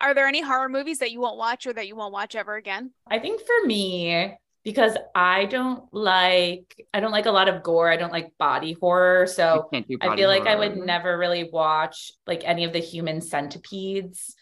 Are 0.00 0.14
there 0.14 0.26
any 0.26 0.40
horror 0.40 0.68
movies 0.68 0.98
that 0.98 1.10
you 1.10 1.20
won't 1.20 1.38
watch 1.38 1.66
or 1.66 1.72
that 1.72 1.86
you 1.86 1.96
won't 1.96 2.12
watch 2.12 2.34
ever 2.34 2.56
again? 2.56 2.92
I 3.10 3.18
think 3.18 3.40
for 3.40 3.66
me, 3.66 4.34
because 4.64 4.96
I 5.14 5.46
don't 5.46 5.82
like 5.92 6.86
I 6.92 7.00
don't 7.00 7.12
like 7.12 7.26
a 7.26 7.30
lot 7.30 7.48
of 7.48 7.62
gore. 7.62 7.90
I 7.90 7.96
don't 7.96 8.12
like 8.12 8.36
body 8.38 8.76
horror. 8.80 9.26
So 9.26 9.68
can't 9.72 9.86
I 10.00 10.08
body 10.08 10.22
feel 10.22 10.28
like 10.28 10.46
I 10.46 10.56
would 10.56 10.76
never 10.76 11.16
really 11.16 11.48
watch 11.50 12.12
like 12.26 12.42
any 12.44 12.64
of 12.64 12.72
the 12.72 12.78
human 12.78 13.20
centipedes. 13.20 14.34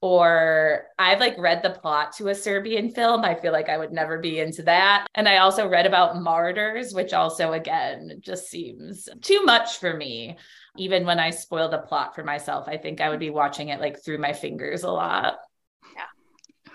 Or 0.00 0.84
I've 0.98 1.20
like 1.20 1.38
read 1.38 1.62
the 1.62 1.70
plot 1.70 2.12
to 2.16 2.28
a 2.28 2.34
Serbian 2.34 2.90
film. 2.90 3.24
I 3.24 3.34
feel 3.34 3.52
like 3.52 3.70
I 3.70 3.78
would 3.78 3.90
never 3.90 4.18
be 4.18 4.38
into 4.38 4.62
that. 4.64 5.06
And 5.14 5.26
I 5.26 5.38
also 5.38 5.66
read 5.66 5.86
about 5.86 6.20
martyrs, 6.20 6.92
which 6.92 7.14
also 7.14 7.52
again 7.52 8.18
just 8.20 8.50
seems 8.50 9.08
too 9.22 9.44
much 9.44 9.78
for 9.78 9.96
me. 9.96 10.36
Even 10.76 11.06
when 11.06 11.18
I 11.18 11.30
spoil 11.30 11.68
the 11.68 11.78
plot 11.78 12.14
for 12.14 12.24
myself, 12.24 12.66
I 12.68 12.76
think 12.76 13.00
I 13.00 13.08
would 13.08 13.20
be 13.20 13.30
watching 13.30 13.68
it 13.68 13.80
like 13.80 14.02
through 14.02 14.18
my 14.18 14.32
fingers 14.32 14.82
a 14.82 14.90
lot. 14.90 15.36
Yeah. 15.94 16.72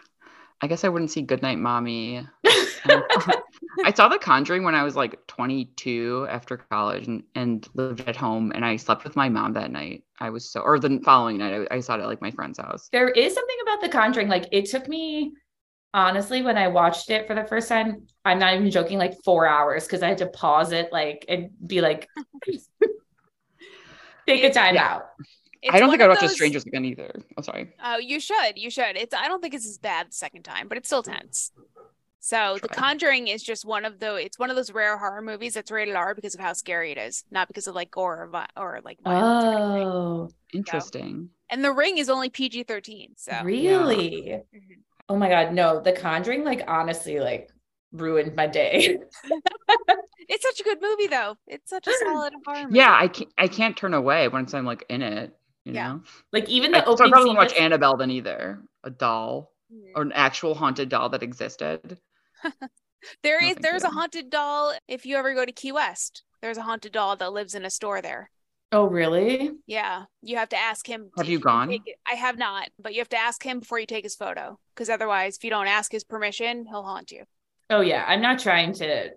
I 0.61 0.67
guess 0.67 0.83
I 0.83 0.89
wouldn't 0.89 1.11
see 1.11 1.21
Goodnight 1.21 1.59
Mommy. 1.59 2.25
I 3.85 3.93
saw 3.93 4.07
The 4.07 4.17
Conjuring 4.17 4.63
when 4.63 4.75
I 4.75 4.83
was 4.83 4.95
like 4.95 5.25
22 5.27 6.27
after 6.29 6.57
college 6.57 7.07
and, 7.07 7.23
and 7.35 7.67
lived 7.75 8.01
at 8.07 8.15
home, 8.15 8.51
and 8.55 8.65
I 8.65 8.75
slept 8.77 9.03
with 9.03 9.15
my 9.15 9.29
mom 9.29 9.53
that 9.53 9.71
night. 9.71 10.03
I 10.19 10.29
was 10.29 10.49
so, 10.51 10.61
or 10.61 10.79
the 10.79 10.99
following 11.03 11.37
night, 11.37 11.67
I, 11.69 11.75
I 11.75 11.79
saw 11.79 11.95
it 11.95 12.01
at 12.01 12.07
like 12.07 12.21
my 12.21 12.31
friend's 12.31 12.59
house. 12.59 12.89
there 12.91 13.09
is 13.09 13.33
something 13.33 13.57
about 13.63 13.81
the 13.81 13.89
conjuring 13.89 14.27
like 14.27 14.47
it 14.51 14.65
took 14.69 14.87
me 14.87 15.33
honestly 15.93 16.41
when 16.41 16.57
i 16.57 16.67
watched 16.67 17.09
it 17.09 17.25
for 17.25 17.33
the 17.35 17.43
first 17.45 17.67
time 17.67 18.05
i'm 18.25 18.37
not 18.37 18.53
even 18.53 18.69
joking 18.69 18.97
like 18.97 19.15
four 19.23 19.47
hours 19.47 19.85
because 19.85 20.03
i 20.03 20.07
had 20.07 20.17
to 20.19 20.27
pause 20.27 20.71
it 20.71 20.91
like 20.91 21.25
and 21.27 21.49
be 21.65 21.81
like 21.81 22.07
take 24.29 24.43
a 24.43 24.53
time 24.53 24.75
Yeah. 24.75 24.93
out 24.93 25.03
It's 25.61 25.73
I 25.75 25.79
don't 25.79 25.89
think 25.89 26.01
I'd 26.01 26.05
of 26.05 26.09
watch 26.11 26.19
The 26.21 26.27
those- 26.27 26.35
Strangers 26.35 26.65
again 26.65 26.85
either. 26.85 27.11
Oh, 27.37 27.41
sorry. 27.41 27.73
Oh, 27.83 27.97
you 27.97 28.19
should. 28.19 28.53
You 28.57 28.69
should. 28.69 28.95
It's. 28.95 29.13
I 29.13 29.27
don't 29.27 29.41
think 29.41 29.53
it's 29.53 29.67
as 29.67 29.77
bad 29.77 30.07
the 30.07 30.13
second 30.13 30.43
time, 30.43 30.67
but 30.69 30.77
it's 30.77 30.87
still 30.87 31.03
tense. 31.03 31.51
So, 32.21 32.57
The 32.61 32.67
Conjuring 32.69 33.27
is 33.29 33.41
just 33.43 33.65
one 33.65 33.83
of 33.85 33.99
the. 33.99 34.15
It's 34.15 34.37
one 34.39 34.49
of 34.49 34.55
those 34.55 34.71
rare 34.71 34.97
horror 34.97 35.21
movies 35.21 35.53
that's 35.55 35.71
rated 35.71 35.95
R 35.95 36.13
because 36.15 36.33
of 36.35 36.39
how 36.41 36.53
scary 36.53 36.91
it 36.91 36.97
is, 36.97 37.23
not 37.31 37.47
because 37.47 37.67
of 37.67 37.75
like 37.75 37.91
gore 37.91 38.23
or, 38.23 38.27
vi- 38.27 38.47
or 38.57 38.79
like 38.83 38.99
violence. 39.03 39.45
or 39.45 39.49
anything. 39.73 39.87
oh 39.87 40.29
Interesting. 40.53 41.29
And 41.49 41.63
The 41.63 41.71
Ring 41.71 41.97
is 41.97 42.09
only 42.09 42.29
PG 42.29 42.63
thirteen. 42.63 43.13
So 43.17 43.33
really 43.43 44.41
Mhm. 44.55 44.61
oh 45.09 45.15
my 45.17 45.27
god 45.29 45.53
no 45.53 45.79
the 45.81 45.91
conjuring 45.91 46.43
like 46.43 46.63
honestly 46.67 47.19
like 47.19 47.49
ruined 47.91 48.35
my 48.35 48.45
day 48.47 48.99
it's 50.29 50.43
such 50.43 50.59
a 50.61 50.63
good 50.63 50.77
movie, 50.81 51.07
though. 51.07 51.35
It's 51.47 51.69
such 51.69 51.87
a 51.87 51.91
solid 52.05 52.33
horror 52.45 52.63
movie. 52.65 52.77
Yeah, 52.77 52.95
I 52.97 53.07
can't, 53.09 53.29
I 53.37 53.47
can't 53.47 53.75
turn 53.75 53.93
away 53.93 54.27
once 54.29 54.53
I'm 54.53 54.65
like 54.65 54.85
in 54.89 55.01
it. 55.01 55.35
You 55.65 55.73
Yeah. 55.73 55.87
know, 55.93 56.01
like 56.31 56.47
even 56.49 56.73
I, 56.73 56.79
the 56.79 56.85
so 56.85 56.91
I 56.91 56.93
opening 56.93 57.11
probably 57.11 57.29
scene 57.29 57.35
won't 57.35 57.47
watch 57.49 57.53
was- 57.53 57.59
Annabelle 57.61 57.97
then 57.97 58.11
either. 58.11 58.61
A 58.85 58.89
doll 58.89 59.51
Mhm. 59.73 59.91
or 59.95 60.01
an 60.03 60.11
actual 60.13 60.55
haunted 60.55 60.89
doll 60.89 61.09
that 61.09 61.23
existed. 61.23 61.99
There 63.23 63.39
No, 63.41 63.47
is. 63.47 63.53
thank 63.53 63.61
There's 63.61 63.83
a 63.83 63.89
haunted 63.91 64.29
doll. 64.29 64.73
If 64.87 65.05
you 65.05 65.15
ever 65.17 65.33
go 65.33 65.45
to 65.45 65.51
Key 65.53 65.71
West, 65.71 66.23
there's 66.41 66.57
a 66.57 66.63
haunted 66.63 66.91
doll 66.91 67.15
that 67.15 67.31
lives 67.31 67.55
in 67.55 67.63
a 67.65 67.69
store 67.69 68.01
there. 68.01 68.29
oh 68.71 68.85
really 68.87 69.51
Yeah, 69.67 70.03
you 70.21 70.35
have 70.37 70.49
to 70.49 70.57
ask 70.57 70.85
him. 70.87 71.09
Have 71.17 71.27
you 71.29 71.39
gone? 71.39 71.75
I 72.05 72.15
have 72.15 72.37
not, 72.37 72.69
but 72.77 72.93
you 72.93 72.99
have 72.99 73.09
to 73.09 73.17
ask 73.17 73.41
him 73.43 73.59
before 73.61 73.79
you 73.79 73.85
take 73.85 74.03
his 74.03 74.15
photo, 74.15 74.59
because 74.75 74.89
otherwise, 74.89 75.37
if 75.37 75.43
you 75.45 75.49
don't 75.49 75.67
ask 75.67 75.91
his 75.91 76.03
permission, 76.03 76.65
he'll 76.65 76.83
haunt 76.83 77.11
you. 77.11 77.23
oh 77.69 77.81
yeah 77.81 78.03
i'm 78.07 78.21
not 78.21 78.39
trying 78.39 78.73
to 78.73 79.11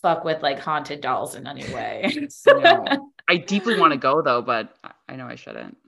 fuck 0.00 0.24
with 0.24 0.42
like 0.42 0.58
haunted 0.58 1.00
dolls 1.00 1.34
in 1.34 1.46
any 1.46 1.64
way 1.74 2.28
No. 2.46 3.10
I 3.28 3.36
deeply 3.36 3.78
want 3.78 3.92
to 3.92 3.98
go 3.98 4.22
though, 4.22 4.42
but 4.42 4.74
I- 4.82 4.92
I 5.10 5.16
know 5.16 5.26
I 5.26 5.34
shouldn't. 5.36 5.76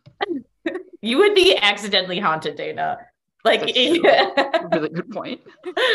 You 1.00 1.18
would 1.18 1.34
be 1.34 1.54
accidentally 1.60 2.18
haunted, 2.18 2.56
Dana. 2.56 2.96
Like, 3.44 3.60
That's 3.60 3.72
true. 3.74 4.00
yeah. 4.02 4.62
Really 4.72 4.88
good 4.88 5.10
point. 5.10 5.42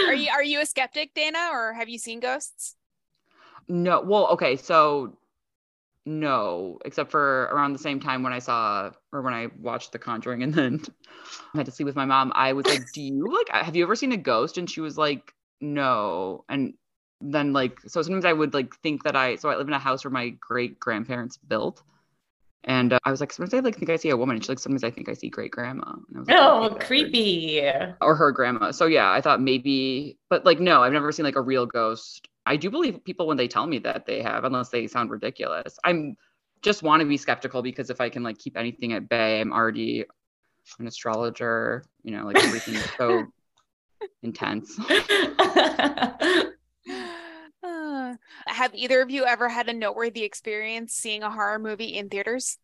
Are 0.08 0.14
you 0.14 0.30
are 0.30 0.44
you 0.44 0.62
a 0.62 0.68
skeptic, 0.68 1.16
Dana, 1.16 1.50
or 1.52 1.74
have 1.74 1.90
you 1.90 1.98
seen 1.98 2.20
ghosts? 2.20 2.76
No, 3.68 4.02
well, 4.02 4.28
okay, 4.28 4.56
so 4.56 5.18
no, 6.06 6.78
except 6.86 7.10
for 7.10 7.46
around 7.46 7.74
the 7.74 7.80
same 7.80 8.00
time 8.00 8.22
when 8.22 8.34
I 8.34 8.40
saw 8.40 8.92
or 9.12 9.24
when 9.24 9.34
I 9.34 9.48
watched 9.60 9.92
The 9.94 10.00
Conjuring 10.00 10.44
and 10.44 10.54
then 10.54 10.82
I 11.56 11.58
had 11.58 11.66
to 11.66 11.72
sleep 11.72 11.88
with 11.88 11.96
my 11.96 12.06
mom, 12.06 12.32
I 12.36 12.54
was 12.54 12.68
like, 12.68 12.82
Do 12.94 13.02
you 13.02 13.36
like 13.36 13.50
have 13.66 13.76
you 13.76 13.82
ever 13.84 13.96
seen 13.96 14.12
a 14.12 14.18
ghost? 14.18 14.60
And 14.60 14.70
she 14.70 14.82
was 14.82 14.96
like, 14.96 15.34
No. 15.60 16.46
And 16.50 16.76
then 17.22 17.54
like 17.54 17.80
so 17.88 18.02
sometimes 18.02 18.26
I 18.26 18.34
would 18.34 18.54
like 18.54 18.76
think 18.78 19.04
that 19.04 19.16
I 19.16 19.36
so 19.36 19.50
I 19.50 19.58
live 19.58 19.68
in 19.68 19.74
a 19.74 19.80
house 19.80 20.04
where 20.04 20.12
my 20.12 20.30
great 20.30 20.80
grandparents 20.80 21.38
built. 21.38 21.84
And 22.66 22.94
uh, 22.94 23.00
I 23.06 23.12
was 23.12 23.22
like, 23.22 23.32
sometimes 23.32 23.54
I 23.54 23.60
like 23.60 23.78
think 23.78 23.90
I 23.90 23.96
see 23.96 24.10
a 24.10 24.18
woman. 24.18 24.36
And 24.36 24.44
she's 24.44 24.50
like, 24.50 24.60
sometimes 24.60 24.84
I 24.84 24.92
think 24.92 25.08
I 25.10 25.14
see 25.14 25.30
great 25.30 25.52
grandma. 25.52 25.92
And 25.94 26.16
I 26.16 26.20
was 26.20 26.28
like, 26.28 26.38
Oh, 26.38 26.78
creepy. 26.80 27.62
or 28.02 28.16
her 28.16 28.32
grandma. 28.32 28.72
So 28.72 28.86
yeah, 28.86 29.10
I 29.12 29.22
thought 29.22 29.42
maybe, 29.42 30.18
but 30.30 30.46
like 30.46 30.60
no, 30.60 30.84
I've 30.84 30.94
never 30.94 31.12
seen 31.12 31.26
like 31.26 31.38
a 31.38 31.42
real 31.42 31.66
ghost. 31.66 32.28
I 32.46 32.56
do 32.58 32.70
believe 32.70 33.04
people 33.04 33.28
when 33.28 33.38
they 33.38 33.48
tell 33.48 33.68
me 33.68 33.80
that 33.80 34.06
they 34.06 34.22
have, 34.22 34.44
unless 34.44 34.70
they 34.70 34.88
sound 34.88 35.12
ridiculous. 35.12 35.78
I'm 35.84 36.18
just 36.62 36.84
want 36.84 37.02
to 37.02 37.08
be 37.08 37.18
skeptical 37.18 37.62
because 37.62 37.90
if 37.90 38.02
I 38.02 38.10
can 38.10 38.24
like 38.24 38.38
keep 38.38 38.58
anything 38.58 38.94
at 38.94 39.08
bay, 39.08 39.40
I'm 39.40 39.54
already 39.54 40.06
an 40.80 40.88
astrologer. 40.88 41.84
You 42.04 42.12
know, 42.18 42.26
like 42.26 42.38
everything 42.38 42.76
is 42.76 42.86
so 42.98 43.28
intense. 44.24 44.80
Have 48.48 48.74
either 48.74 49.02
of 49.02 49.10
you 49.10 49.26
ever 49.26 49.50
had 49.50 49.70
a 49.70 49.74
noteworthy 49.74 50.24
experience 50.24 50.94
seeing 50.94 51.24
a 51.24 51.30
horror 51.30 51.60
movie 51.60 51.98
in 51.98 52.10
theaters? 52.10 52.58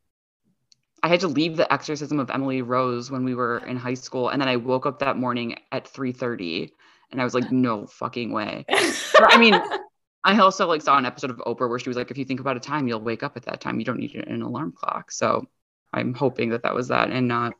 I 1.03 1.07
had 1.07 1.19
to 1.19 1.27
leave 1.27 1.55
the 1.55 1.71
exorcism 1.71 2.19
of 2.19 2.31
Emily 2.31 2.61
Rose 2.61 3.11
when 3.11 3.23
we 3.25 3.35
were 3.35 3.61
oh. 3.63 3.69
in 3.69 3.77
high 3.77 3.93
school, 3.93 4.29
and 4.29 4.41
then 4.41 4.49
I 4.49 4.55
woke 4.55 4.85
up 4.85 4.99
that 4.99 5.17
morning 5.17 5.57
at 5.71 5.85
3:30, 5.85 6.71
and 7.11 7.21
I 7.21 7.23
was 7.23 7.33
like, 7.33 7.51
no 7.51 7.85
fucking 7.85 8.31
way. 8.31 8.65
I 8.69 9.37
mean, 9.37 9.53
I 10.23 10.39
also 10.39 10.67
like 10.67 10.81
saw 10.81 10.97
an 10.97 11.05
episode 11.05 11.29
of 11.29 11.37
Oprah 11.37 11.69
where 11.69 11.79
she 11.79 11.89
was 11.89 11.97
like, 11.97 12.09
if 12.09 12.17
you 12.17 12.25
think 12.25 12.39
about 12.39 12.57
a 12.57 12.59
time, 12.59 12.87
you'll 12.87 13.01
wake 13.01 13.21
up 13.21 13.37
at 13.37 13.45
that 13.45 13.61
time. 13.61 13.77
You 13.79 13.85
don't 13.85 13.99
need 13.99 14.15
an 14.15 14.41
alarm 14.41 14.73
clock. 14.75 15.11
So 15.11 15.45
I'm 15.93 16.15
hoping 16.15 16.49
that 16.49 16.63
that 16.63 16.73
was 16.73 16.87
that 16.87 17.11
and 17.11 17.27
not 17.27 17.53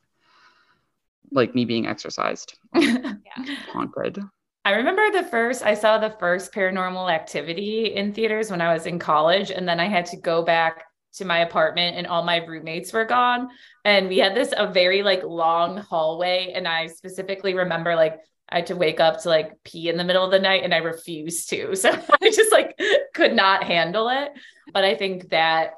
like 1.32 1.54
me 1.54 1.66
being 1.66 1.86
exorcised, 1.86 2.58
Yeah. 2.74 3.14
haunted. 3.72 4.20
I 4.66 4.72
remember 4.72 5.12
the 5.12 5.24
first, 5.24 5.64
I 5.64 5.76
saw 5.76 6.00
the 6.00 6.16
first 6.20 6.52
paranormal 6.52 7.12
activity 7.12 7.94
in 7.94 8.14
theaters 8.14 8.50
when 8.50 8.62
I 8.62 8.74
was 8.74 8.88
in 8.88 8.98
college. 8.98 9.52
And 9.52 9.70
then 9.70 9.80
I 9.80 9.88
had 9.88 10.08
to 10.08 10.18
go 10.18 10.44
back 10.44 10.86
to 11.14 11.26
my 11.26 11.40
apartment 11.40 11.98
and 11.98 12.08
all 12.08 12.24
my 12.24 12.38
roommates 12.38 12.92
were 12.92 13.06
gone. 13.06 13.50
And 13.86 14.10
we 14.10 14.18
had 14.18 14.34
this 14.34 14.56
a 14.58 14.66
very 14.66 15.04
like 15.04 15.24
long 15.24 15.78
hallway. 15.78 16.52
And 16.56 16.68
I 16.68 16.88
specifically 16.88 17.54
remember 17.54 17.96
like 17.96 18.20
I 18.50 18.58
had 18.58 18.68
to 18.68 18.76
wake 18.76 19.00
up 19.00 19.22
to 19.22 19.30
like 19.30 19.52
pee 19.64 19.88
in 19.88 19.98
the 19.98 20.04
middle 20.04 20.26
of 20.26 20.32
the 20.32 20.40
night 20.40 20.64
and 20.64 20.74
I 20.74 20.78
refused 20.78 21.48
to. 21.52 21.76
So 21.76 21.92
I 21.92 22.32
just 22.32 22.52
like 22.52 22.76
could 23.14 23.34
not 23.34 23.64
handle 23.64 24.10
it. 24.10 24.32
But 24.74 24.84
I 24.84 24.96
think 24.96 25.30
that 25.30 25.74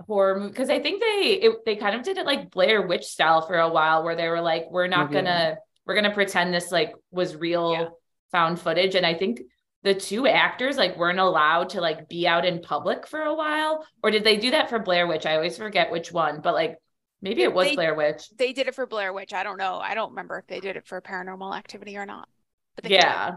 horror 0.00 0.40
movie 0.40 0.50
because 0.50 0.70
I 0.70 0.80
think 0.80 1.00
they 1.00 1.38
it, 1.42 1.64
they 1.64 1.76
kind 1.76 1.94
of 1.94 2.02
did 2.02 2.18
it 2.18 2.26
like 2.26 2.50
Blair 2.50 2.82
Witch 2.82 3.04
style 3.04 3.42
for 3.42 3.56
a 3.56 3.70
while 3.70 4.02
where 4.02 4.16
they 4.16 4.28
were 4.28 4.40
like, 4.40 4.66
we're 4.68 4.88
not 4.88 5.12
yeah. 5.12 5.22
gonna 5.22 5.56
we're 5.86 5.94
gonna 5.94 6.12
pretend 6.12 6.52
this 6.52 6.72
like 6.72 6.92
was 7.12 7.36
real 7.36 7.72
Yeah. 7.72 7.88
Found 8.30 8.60
footage. 8.60 8.94
And 8.94 9.06
I 9.06 9.14
think 9.14 9.42
the 9.82 9.94
two 9.94 10.26
actors 10.26 10.76
like 10.76 10.96
weren't 10.96 11.18
allowed 11.18 11.70
to 11.70 11.80
like 11.80 12.08
be 12.08 12.26
out 12.26 12.44
in 12.44 12.60
public 12.60 13.06
for 13.06 13.22
a 13.22 13.34
while. 13.34 13.86
Or 14.02 14.10
did 14.10 14.24
they 14.24 14.36
do 14.36 14.50
that 14.52 14.68
for 14.68 14.78
Blair 14.78 15.06
Witch? 15.06 15.26
I 15.26 15.36
always 15.36 15.56
forget 15.56 15.90
which 15.90 16.12
one, 16.12 16.40
but 16.40 16.54
like 16.54 16.76
maybe 17.22 17.42
it 17.42 17.52
was 17.52 17.68
They- 17.68 17.74
Blair 17.74 17.94
Witch. 17.94 18.28
They 18.36 18.52
did 18.52 18.66
it 18.68 18.74
for 18.74 18.86
Blair 18.86 19.12
Witch. 19.12 19.32
I 19.32 19.42
don't 19.42 19.58
know. 19.58 19.78
I 19.78 19.94
don't 19.94 20.10
remember 20.10 20.38
if 20.38 20.46
they 20.46 20.60
did 20.60 20.76
it 20.76 20.86
for 20.86 21.00
Paranormal 21.00 21.56
Activity 21.56 21.96
or 21.96 22.06
not. 22.06 22.28
But 22.76 22.84
they 22.84 22.90
can't. 22.90 23.02
Yeah. 23.02 23.36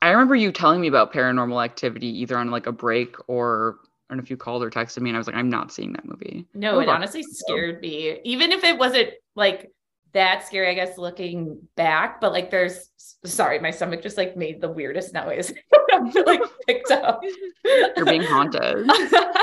I 0.00 0.10
remember 0.10 0.34
you 0.36 0.52
telling 0.52 0.80
me 0.80 0.88
about 0.88 1.12
Paranormal 1.12 1.62
Activity 1.62 2.06
either 2.20 2.38
on 2.38 2.50
like 2.50 2.66
a 2.66 2.72
break 2.72 3.16
or 3.28 3.78
I 4.08 4.14
don't 4.14 4.18
know 4.18 4.22
if 4.24 4.30
you 4.30 4.36
called 4.36 4.62
or 4.62 4.70
texted 4.70 5.00
me, 5.00 5.08
and 5.10 5.16
I 5.16 5.18
was 5.18 5.26
like, 5.26 5.36
I'm 5.36 5.48
not 5.48 5.72
seeing 5.72 5.94
that 5.94 6.04
movie. 6.04 6.46
No, 6.54 6.76
oh, 6.76 6.80
it 6.80 6.88
honestly 6.88 7.22
scared 7.22 7.80
me. 7.80 8.20
Even 8.24 8.52
if 8.52 8.62
it 8.62 8.78
wasn't 8.78 9.08
like 9.34 9.70
that 10.12 10.46
scary, 10.46 10.68
I 10.68 10.74
guess, 10.74 10.98
looking 10.98 11.60
back, 11.76 12.20
but 12.20 12.32
like 12.32 12.50
there's 12.50 12.88
sorry, 13.24 13.58
my 13.60 13.70
stomach 13.70 14.02
just 14.02 14.16
like 14.16 14.36
made 14.36 14.60
the 14.60 14.70
weirdest 14.70 15.14
noise. 15.14 15.52
I'm 15.92 16.10
like 16.10 16.42
picked 16.66 16.90
up. 16.90 17.20
You're 17.64 18.04
being 18.04 18.22
haunted. 18.22 18.90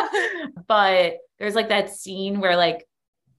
but 0.67 1.17
there's 1.37 1.55
like 1.55 1.69
that 1.69 1.89
scene 1.89 2.39
where 2.39 2.55
like 2.55 2.87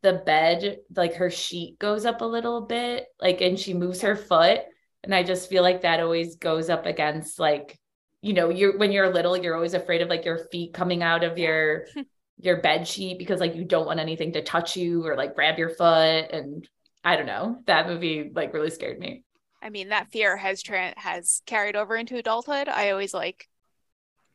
the 0.02 0.22
bed, 0.24 0.78
like 0.96 1.14
her 1.14 1.30
sheet 1.30 1.78
goes 1.78 2.04
up 2.06 2.20
a 2.20 2.26
little 2.26 2.62
bit, 2.62 3.06
like 3.20 3.40
and 3.40 3.58
she 3.58 3.74
moves 3.74 4.00
her 4.00 4.16
foot. 4.16 4.60
And 5.02 5.14
I 5.14 5.22
just 5.22 5.48
feel 5.48 5.62
like 5.62 5.82
that 5.82 6.00
always 6.00 6.36
goes 6.36 6.68
up 6.68 6.86
against 6.86 7.38
like, 7.38 7.78
you 8.22 8.32
know, 8.32 8.50
you're 8.50 8.76
when 8.76 8.92
you're 8.92 9.12
little, 9.12 9.36
you're 9.36 9.54
always 9.54 9.74
afraid 9.74 10.02
of 10.02 10.08
like 10.08 10.24
your 10.24 10.38
feet 10.50 10.74
coming 10.74 11.02
out 11.02 11.24
of 11.24 11.38
your 11.38 11.86
your 12.38 12.62
bed 12.62 12.88
sheet 12.88 13.18
because 13.18 13.40
like 13.40 13.54
you 13.54 13.64
don't 13.64 13.86
want 13.86 14.00
anything 14.00 14.32
to 14.32 14.42
touch 14.42 14.76
you 14.76 15.06
or 15.06 15.16
like 15.16 15.34
grab 15.34 15.58
your 15.58 15.70
foot. 15.70 16.30
And 16.32 16.66
I 17.04 17.16
don't 17.16 17.26
know. 17.26 17.58
That 17.66 17.86
movie 17.86 18.30
like 18.34 18.52
really 18.52 18.70
scared 18.70 18.98
me. 18.98 19.24
I 19.62 19.70
mean, 19.70 19.88
that 19.88 20.10
fear 20.10 20.36
has 20.36 20.62
tra- 20.62 20.94
has 20.96 21.42
carried 21.46 21.76
over 21.76 21.96
into 21.96 22.16
adulthood. 22.16 22.68
I 22.68 22.90
always 22.90 23.12
like 23.14 23.48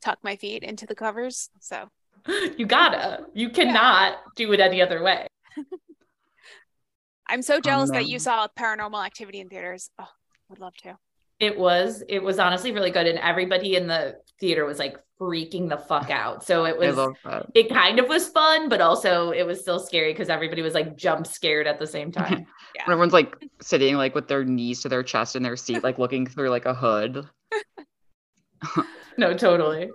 tuck 0.01 0.19
my 0.23 0.35
feet 0.35 0.63
into 0.63 0.85
the 0.85 0.95
covers. 0.95 1.49
So 1.59 1.89
You 2.57 2.65
gotta. 2.65 3.25
You 3.33 3.49
cannot 3.49 4.17
do 4.35 4.51
it 4.53 4.59
any 4.59 4.81
other 4.81 5.03
way. 5.03 5.27
I'm 7.27 7.41
so 7.41 7.59
jealous 7.59 7.89
that 7.91 8.07
you 8.07 8.17
um, 8.17 8.19
saw 8.19 8.47
Paranormal 8.57 9.03
Activity 9.03 9.39
in 9.39 9.49
theaters. 9.49 9.89
Oh, 9.97 10.03
I 10.03 10.07
would 10.49 10.59
love 10.59 10.75
to. 10.83 10.97
It 11.39 11.57
was 11.57 12.03
it 12.07 12.23
was 12.23 12.39
honestly 12.39 12.71
really 12.71 12.91
good 12.91 13.07
and 13.07 13.19
everybody 13.19 13.75
in 13.75 13.87
the 13.87 14.15
theater 14.39 14.65
was 14.65 14.79
like 14.79 14.97
freaking 15.19 15.69
the 15.69 15.77
fuck 15.77 16.09
out. 16.09 16.43
So 16.43 16.65
it 16.65 16.77
was 16.95 16.97
it 17.53 17.69
kind 17.69 17.99
of 17.99 18.07
was 18.07 18.27
fun, 18.29 18.69
but 18.69 18.81
also 18.81 19.31
it 19.31 19.45
was 19.45 19.61
still 19.61 19.79
scary 19.79 20.13
because 20.13 20.29
everybody 20.29 20.61
was 20.61 20.73
like 20.73 20.95
jump 20.95 21.27
scared 21.27 21.67
at 21.67 21.79
the 21.79 21.87
same 21.87 22.11
time. 22.11 22.45
Yeah. 22.75 22.83
Everyone's 22.83 23.13
like 23.13 23.35
sitting 23.61 23.95
like 23.95 24.15
with 24.15 24.27
their 24.27 24.43
knees 24.43 24.81
to 24.81 24.89
their 24.89 25.03
chest 25.03 25.35
in 25.35 25.43
their 25.43 25.57
seat, 25.57 25.83
like 25.83 25.97
looking 25.97 26.25
through 26.25 26.49
like 26.49 26.65
a 26.65 26.73
hood. 26.73 27.27
no, 29.17 29.33
totally. 29.33 29.89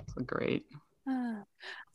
It's 0.00 0.14
great. 0.24 0.64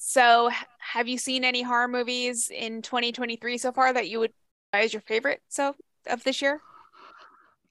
So, 0.03 0.49
have 0.79 1.07
you 1.07 1.19
seen 1.19 1.43
any 1.43 1.61
horror 1.61 1.87
movies 1.87 2.49
in 2.51 2.81
2023 2.81 3.59
so 3.59 3.71
far 3.71 3.93
that 3.93 4.09
you 4.09 4.17
would 4.17 4.33
as 4.73 4.93
your 4.93 5.01
favorite 5.03 5.43
so 5.47 5.75
of 6.07 6.23
this 6.23 6.41
year? 6.41 6.59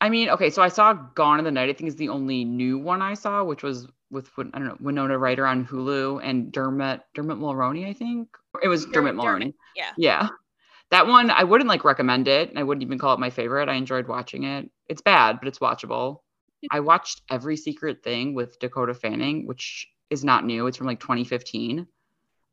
I 0.00 0.08
mean, 0.08 0.30
okay, 0.30 0.50
so 0.50 0.62
I 0.62 0.68
saw 0.68 0.92
Gone 0.92 1.38
in 1.38 1.44
the 1.44 1.50
Night. 1.50 1.68
I 1.68 1.72
think 1.72 1.88
is 1.88 1.96
the 1.96 2.08
only 2.08 2.44
new 2.44 2.78
one 2.78 3.02
I 3.02 3.14
saw, 3.14 3.44
which 3.44 3.62
was 3.62 3.86
with 4.10 4.30
I 4.38 4.42
don't 4.42 4.64
know 4.64 4.76
Winona 4.80 5.18
Ryder 5.18 5.46
on 5.46 5.66
Hulu 5.66 6.20
and 6.22 6.50
Dermot 6.50 7.02
Dermot 7.14 7.38
Mulroney. 7.38 7.86
I 7.86 7.92
think 7.92 8.28
it 8.62 8.68
was 8.68 8.86
Dermot 8.86 9.14
Mulroney. 9.14 9.54
Yeah. 9.76 9.90
Yeah, 9.96 10.28
that 10.90 11.06
one 11.06 11.30
I 11.30 11.44
wouldn't 11.44 11.68
like 11.68 11.84
recommend 11.84 12.28
it. 12.28 12.50
and 12.50 12.58
I 12.58 12.62
wouldn't 12.62 12.82
even 12.82 12.98
call 12.98 13.14
it 13.14 13.20
my 13.20 13.30
favorite. 13.30 13.68
I 13.68 13.74
enjoyed 13.74 14.08
watching 14.08 14.44
it. 14.44 14.70
It's 14.88 15.02
bad, 15.02 15.38
but 15.38 15.48
it's 15.48 15.58
watchable. 15.58 16.20
I 16.70 16.80
watched 16.80 17.22
Every 17.30 17.56
Secret 17.56 18.02
Thing 18.02 18.34
with 18.34 18.58
Dakota 18.58 18.94
Fanning, 18.94 19.46
which 19.46 19.88
is 20.10 20.24
not 20.24 20.44
new. 20.44 20.66
It's 20.66 20.76
from 20.76 20.86
like 20.86 21.00
2015. 21.00 21.86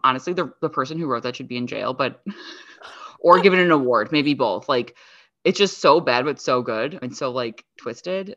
Honestly, 0.03 0.33
the 0.33 0.53
the 0.61 0.69
person 0.69 0.99
who 0.99 1.07
wrote 1.07 1.23
that 1.23 1.35
should 1.35 1.47
be 1.47 1.57
in 1.57 1.67
jail, 1.67 1.93
but 1.93 2.23
or 3.19 3.39
given 3.41 3.59
an 3.59 3.71
award, 3.71 4.11
maybe 4.11 4.33
both. 4.33 4.69
Like 4.69 4.95
it's 5.47 5.57
just 5.57 5.79
so 5.79 6.01
bad 6.01 6.25
but 6.25 6.41
so 6.41 6.61
good 6.61 6.99
and 7.01 7.15
so 7.15 7.31
like 7.31 7.63
twisted. 7.77 8.35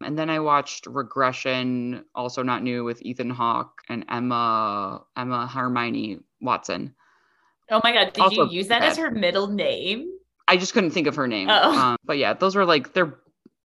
And 0.00 0.16
then 0.16 0.30
I 0.30 0.38
watched 0.38 0.86
Regression, 0.86 2.04
also 2.14 2.44
not 2.44 2.62
new 2.62 2.84
with 2.84 3.02
Ethan 3.02 3.30
Hawke 3.30 3.82
and 3.88 4.04
Emma 4.08 5.02
Emma 5.16 5.48
Hermione 5.48 6.20
Watson. 6.40 6.94
Oh 7.68 7.80
my 7.82 7.92
god, 7.92 8.12
did 8.12 8.22
Also 8.22 8.44
you 8.48 8.58
use 8.58 8.68
that 8.68 8.82
as 8.82 8.96
her 8.96 9.10
middle 9.10 9.48
name? 9.48 10.08
I 10.46 10.56
just 10.56 10.72
couldn't 10.72 10.90
think 10.90 11.08
of 11.08 11.16
her 11.16 11.26
name. 11.26 11.48
Oh. 11.50 11.76
Um, 11.76 11.96
but 12.04 12.18
yeah, 12.18 12.34
those 12.34 12.54
were 12.54 12.64
like 12.64 12.92
they're 12.92 13.18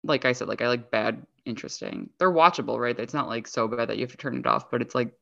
like 0.02 0.24
I 0.24 0.32
said, 0.32 0.48
like 0.48 0.62
I 0.62 0.68
like 0.68 0.90
bad, 0.90 1.26
interesting. 1.44 2.08
They're 2.18 2.32
watchable, 2.32 2.78
right? 2.78 2.98
It's 2.98 3.14
not 3.14 3.28
like 3.28 3.46
so 3.46 3.68
bad 3.68 3.90
that 3.90 3.98
you 3.98 4.04
have 4.04 4.12
to 4.12 4.16
turn 4.16 4.38
it 4.38 4.46
off, 4.46 4.70
but 4.70 4.80
it's 4.80 4.94
like 4.94 5.12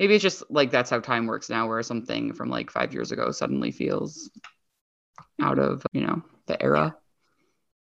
maybe 0.00 0.14
it's 0.14 0.22
just 0.22 0.42
like 0.50 0.72
that's 0.72 0.90
how 0.90 0.98
time 0.98 1.26
works 1.26 1.48
now, 1.48 1.68
where 1.68 1.82
something 1.84 2.32
from 2.32 2.50
like 2.50 2.70
five 2.70 2.92
years 2.92 3.12
ago 3.12 3.30
suddenly 3.30 3.70
feels 3.70 4.28
out 5.40 5.60
of 5.60 5.86
you 5.92 6.00
know 6.00 6.22
the 6.46 6.60
era. 6.62 6.96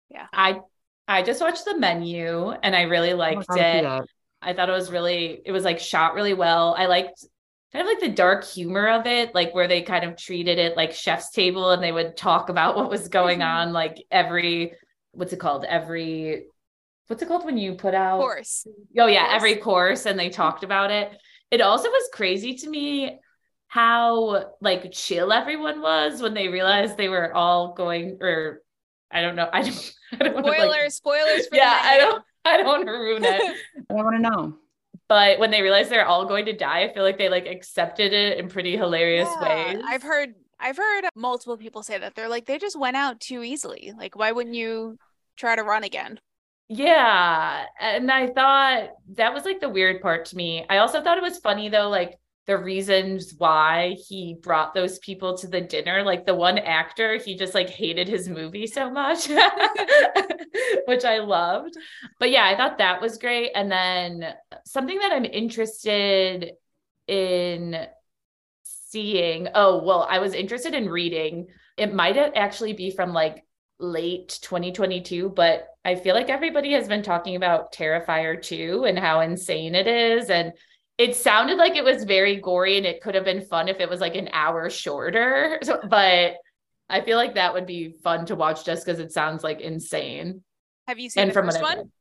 Yeah. 0.10 0.28
I 0.34 0.62
I 1.08 1.22
just 1.24 1.42
watched 1.42 1.66
the 1.66 1.78
menu 1.78 2.52
and 2.52 2.76
I 2.76 2.84
really 2.84 3.14
Oh, 3.30 3.38
I 3.40 3.44
liked 3.44 3.48
gotta 3.48 3.66
it. 3.66 4.10
I 4.42 4.54
thought 4.54 4.70
it 4.70 4.74
was 4.74 4.92
really, 4.92 5.42
it 5.46 5.52
was 5.52 5.64
like 5.64 5.80
shot 5.80 6.14
really 6.16 6.34
well. 6.34 6.76
I 6.78 6.86
liked 6.86 7.26
kind 7.74 7.88
of 7.88 7.92
like 7.94 8.02
the 8.02 8.16
dark 8.16 8.46
humor 8.46 8.88
of 8.90 9.06
it, 9.08 9.34
like 9.34 9.54
where 9.56 9.68
they 9.68 9.82
kind 9.82 10.06
of 10.06 10.18
treated 10.18 10.60
it 10.60 10.78
like 10.78 10.94
chef's 10.94 11.32
table 11.32 11.72
and 11.72 11.82
they 11.84 11.92
would 11.92 12.18
talk 12.18 12.50
about 12.50 12.76
what 12.76 12.90
was 12.90 13.08
going 13.08 13.40
Mhm. 13.40 13.44
on, 13.44 13.74
like 13.74 14.06
every, 14.12 14.74
what's 15.12 15.34
it 15.34 15.40
called? 15.40 15.66
Every, 15.66 16.46
what's 17.08 17.24
it 17.24 17.28
called 17.28 17.46
when 17.46 17.58
you 17.58 17.76
put 17.76 17.94
out? 17.96 18.20
Course. 18.20 18.68
Oh 18.98 19.08
yeah, 19.08 19.28
course. 19.30 19.34
every 19.36 19.56
course, 19.58 20.06
and 20.06 20.20
they 20.20 20.30
talked 20.30 20.64
about 20.64 20.92
it. 20.92 21.12
It 21.52 21.62
also 21.62 21.90
was 21.90 22.10
crazy 22.14 22.56
to 22.56 22.70
me 22.70 23.20
how 23.68 24.54
like 24.62 24.92
chill 24.92 25.34
everyone 25.34 25.82
was 25.82 26.22
when 26.22 26.34
they 26.34 26.48
realized 26.48 26.98
they 26.98 27.10
were 27.10 27.34
all 27.34 27.74
going, 27.74 28.18
or 28.22 28.62
I 29.12 29.22
don't 29.22 29.36
know, 29.36 29.50
I 29.52 29.64
don't, 29.64 29.94
I 30.14 30.18
don't 30.24 30.36
wanna, 30.36 30.48
like- 30.48 30.58
Spoilers, 30.62 30.96
spoilers 30.96 31.48
for 31.48 31.56
yeah, 31.56 31.80
I 31.84 31.98
don't, 31.98 32.24
I 32.46 32.58
don't 32.58 32.66
want 32.68 32.86
to 32.86 32.92
ruin 32.92 33.24
it. 33.26 33.44
I 33.90 33.94
want 33.94 34.16
to 34.16 34.20
know. 34.22 34.58
but 35.08 35.40
when 35.40 35.52
they 35.52 35.62
realized 35.62 35.90
they're 35.90 36.06
all 36.06 36.26
going 36.26 36.46
to 36.46 36.54
die, 36.54 36.84
I 36.84 36.94
feel 36.94 37.04
like 37.04 37.18
they 37.18 37.30
like 37.30 37.46
accepted 37.48 38.14
it 38.14 38.38
in 38.40 38.50
pretty 38.50 38.78
hilarious 38.78 39.30
Yeah, 39.42 39.42
ways. 39.42 39.84
I've 39.84 40.04
heard 40.04 40.36
I've 40.60 40.78
heard 40.78 41.06
multiple 41.16 41.58
people 41.58 41.84
say 41.84 41.98
that 41.98 42.16
they're 42.16 42.30
like 42.30 42.46
they 42.46 42.58
just 42.58 42.80
went 42.80 42.98
out 42.98 43.20
too 43.20 43.44
easily. 43.44 43.94
Like 43.98 44.16
why 44.16 44.32
wouldn't 44.32 44.56
you 44.56 44.98
try 45.38 45.56
to 45.56 45.64
run 45.64 45.84
again? 45.84 46.20
Yeah. 46.70 47.66
And 47.80 48.12
I 48.12 48.28
thought 48.28 48.90
that 49.16 49.34
was 49.34 49.46
like 49.46 49.62
the 49.62 49.70
weird 49.70 50.02
part 50.02 50.26
to 50.26 50.36
me. 50.36 50.66
I 50.70 50.78
also 50.78 51.02
thought 51.02 51.18
it 51.18 51.22
was 51.24 51.38
funny 51.40 51.70
though, 51.70 51.90
like 51.90 52.20
the 52.48 52.58
reasons 52.58 53.36
why 53.38 53.98
he 54.08 54.38
brought 54.42 54.74
those 54.74 55.00
people 55.00 55.38
to 55.38 55.48
the 55.48 55.60
dinner. 55.60 56.02
Like 56.04 56.26
the 56.26 56.34
one 56.34 56.58
actor, 56.58 57.18
he 57.18 57.36
just 57.36 57.54
like 57.54 57.70
hated 57.70 58.08
his 58.08 58.30
movie 58.30 58.68
so 58.68 58.90
much, 58.90 59.28
which 60.88 61.04
I 61.04 61.20
loved. 61.20 61.76
But 62.20 62.32
yeah, 62.32 62.46
I 62.46 62.56
thought 62.56 62.78
that 62.78 63.02
was 63.02 63.18
great. 63.18 63.52
And 63.54 63.70
then 63.70 64.34
something 64.66 64.98
that 65.00 65.12
I'm 65.12 65.26
interested 65.26 66.54
in 67.06 67.86
seeing. 68.64 69.50
Oh, 69.54 69.84
well, 69.84 70.08
I 70.10 70.20
was 70.20 70.34
interested 70.34 70.74
in 70.74 70.90
reading. 70.90 71.48
It 71.76 71.94
might 71.94 72.18
actually 72.18 72.74
be 72.74 72.92
from 72.92 73.14
like 73.14 73.44
late 73.78 74.40
2022, 74.42 75.30
but 75.30 75.68
I 75.84 75.96
feel 75.96 76.16
like 76.16 76.30
everybody 76.30 76.72
has 76.72 76.88
been 76.88 77.04
talking 77.04 77.36
about 77.36 77.74
Terrifier 77.74 78.42
2 78.42 78.86
and 78.86 78.98
how 78.98 79.20
insane 79.20 79.76
it 79.76 79.88
is. 79.88 80.30
And 80.30 80.54
it 80.98 81.16
sounded 81.16 81.58
like 81.58 81.76
it 81.76 81.84
was 81.84 82.04
very 82.04 82.38
gory 82.38 82.78
and 82.78 82.86
it 82.86 83.02
could 83.02 83.16
have 83.16 83.26
been 83.26 83.42
fun 83.42 83.68
if 83.68 83.80
it 83.80 83.90
was 83.90 84.02
like 84.02 84.16
an 84.16 84.30
hour 84.34 84.70
shorter. 84.70 85.60
So- 85.64 85.80
but 85.90 86.36
I 86.90 87.02
feel 87.02 87.18
like 87.18 87.36
that 87.36 87.54
would 87.54 87.66
be 87.66 87.96
fun 88.04 88.26
to 88.28 88.36
watch 88.36 88.66
just 88.66 88.86
because 88.86 89.00
it 89.00 89.12
sounds 89.12 89.44
like 89.44 89.62
insane. 89.62 90.44
Have 90.88 91.00
you 91.00 91.10
seen 91.10 91.24
And 91.24 91.30
the 91.30 91.34
from 91.34 91.46
first 91.48 91.62
one? 91.62 91.92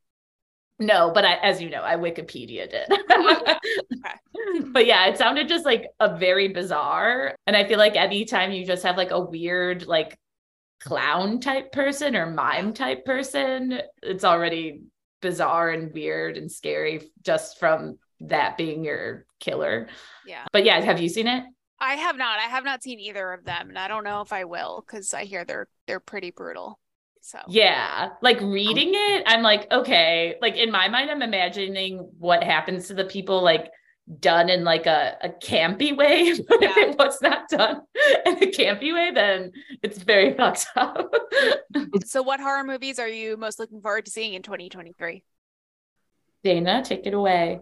No, 0.78 1.10
but 1.12 1.24
I, 1.24 1.34
as 1.36 1.60
you 1.60 1.70
know, 1.70 1.82
I 1.82 1.96
Wikipedia 1.96 2.68
did. 2.70 2.86
Oh, 3.10 3.34
okay. 3.40 4.68
but 4.72 4.86
yeah, 4.86 5.06
it 5.06 5.16
sounded 5.16 5.48
just 5.48 5.64
like 5.64 5.86
a 6.00 6.16
very 6.18 6.48
bizarre. 6.48 7.34
And 7.46 7.56
I 7.56 7.66
feel 7.66 7.78
like 7.78 7.96
anytime 7.96 8.52
you 8.52 8.66
just 8.66 8.84
have 8.84 8.96
like 8.96 9.10
a 9.10 9.18
weird, 9.20 9.86
like 9.86 10.18
clown 10.80 11.40
type 11.40 11.72
person 11.72 12.14
or 12.14 12.26
mime 12.30 12.74
type 12.74 13.04
person, 13.04 13.80
it's 14.02 14.24
already 14.24 14.82
bizarre 15.22 15.70
and 15.70 15.92
weird 15.92 16.36
and 16.36 16.52
scary 16.52 17.10
just 17.22 17.58
from 17.58 17.98
that 18.20 18.56
being 18.56 18.84
your 18.84 19.26
killer. 19.40 19.88
Yeah. 20.26 20.44
But 20.52 20.64
yeah, 20.64 20.80
have 20.80 21.00
you 21.00 21.08
seen 21.08 21.26
it? 21.26 21.44
I 21.78 21.94
have 21.94 22.16
not. 22.16 22.38
I 22.38 22.44
have 22.44 22.64
not 22.64 22.82
seen 22.82 22.98
either 23.00 23.32
of 23.32 23.44
them, 23.44 23.68
and 23.68 23.78
I 23.78 23.86
don't 23.86 24.04
know 24.04 24.22
if 24.22 24.32
I 24.32 24.44
will 24.44 24.82
because 24.86 25.12
I 25.12 25.24
hear 25.24 25.44
they're 25.44 25.68
they're 25.86 26.00
pretty 26.00 26.30
brutal. 26.30 26.78
So 27.20 27.40
Yeah. 27.48 28.10
Like 28.22 28.40
reading 28.40 28.90
um, 28.90 28.94
it, 28.94 29.24
I'm 29.26 29.42
like, 29.42 29.70
okay. 29.72 30.36
Like 30.40 30.54
in 30.54 30.70
my 30.70 30.88
mind, 30.88 31.10
I'm 31.10 31.22
imagining 31.22 31.98
what 32.18 32.44
happens 32.44 32.86
to 32.86 32.94
the 32.94 33.04
people 33.04 33.42
like 33.42 33.68
done 34.20 34.48
in 34.48 34.62
like 34.62 34.86
a, 34.86 35.16
a 35.20 35.28
campy 35.28 35.96
way. 35.96 36.38
But 36.48 36.62
if 36.62 36.76
it 36.76 36.96
was 36.96 37.20
not 37.20 37.48
done 37.48 37.80
in 38.26 38.34
a 38.34 38.46
campy 38.46 38.94
way, 38.94 39.10
then 39.12 39.50
it's 39.82 39.98
very 39.98 40.34
fucked 40.36 40.68
up. 40.76 41.12
So 42.06 42.22
what 42.22 42.40
horror 42.40 42.64
movies 42.64 42.98
are 42.98 43.08
you 43.08 43.36
most 43.36 43.58
looking 43.58 43.80
forward 43.80 44.06
to 44.06 44.10
seeing 44.10 44.34
in 44.34 44.42
2023? 44.42 45.22
Dana, 46.42 46.82
take 46.84 47.06
it 47.06 47.12
away. 47.12 47.60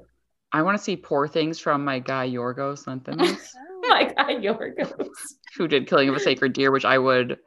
I 0.55 0.63
want 0.63 0.79
to 0.79 0.83
see 0.83 0.97
Poor 0.97 1.27
Things 1.29 1.59
from 1.59 1.85
my 1.85 1.99
guy 1.99 2.29
Yorgos 2.31 2.85
Lanthimos, 2.87 3.49
Oh 3.85 3.89
my 3.89 4.05
God, 4.05 4.43
Yorgos. 4.43 5.09
who 5.57 5.69
did 5.69 5.87
Killing 5.89 6.09
of 6.09 6.15
a 6.15 6.21
Sacred 6.21 6.53
Deer, 6.53 6.71
which 6.71 6.85
I 6.85 6.97
would 6.99 7.39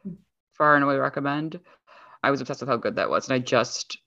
far 0.54 0.76
and 0.76 0.84
away 0.84 0.98
recommend. 0.98 1.60
I 2.24 2.32
was 2.32 2.42
obsessed 2.42 2.62
with 2.62 2.70
how 2.70 2.78
good 2.78 2.96
that 2.98 3.10
was, 3.10 3.28
and 3.28 3.34
I 3.36 3.40
just 3.40 3.98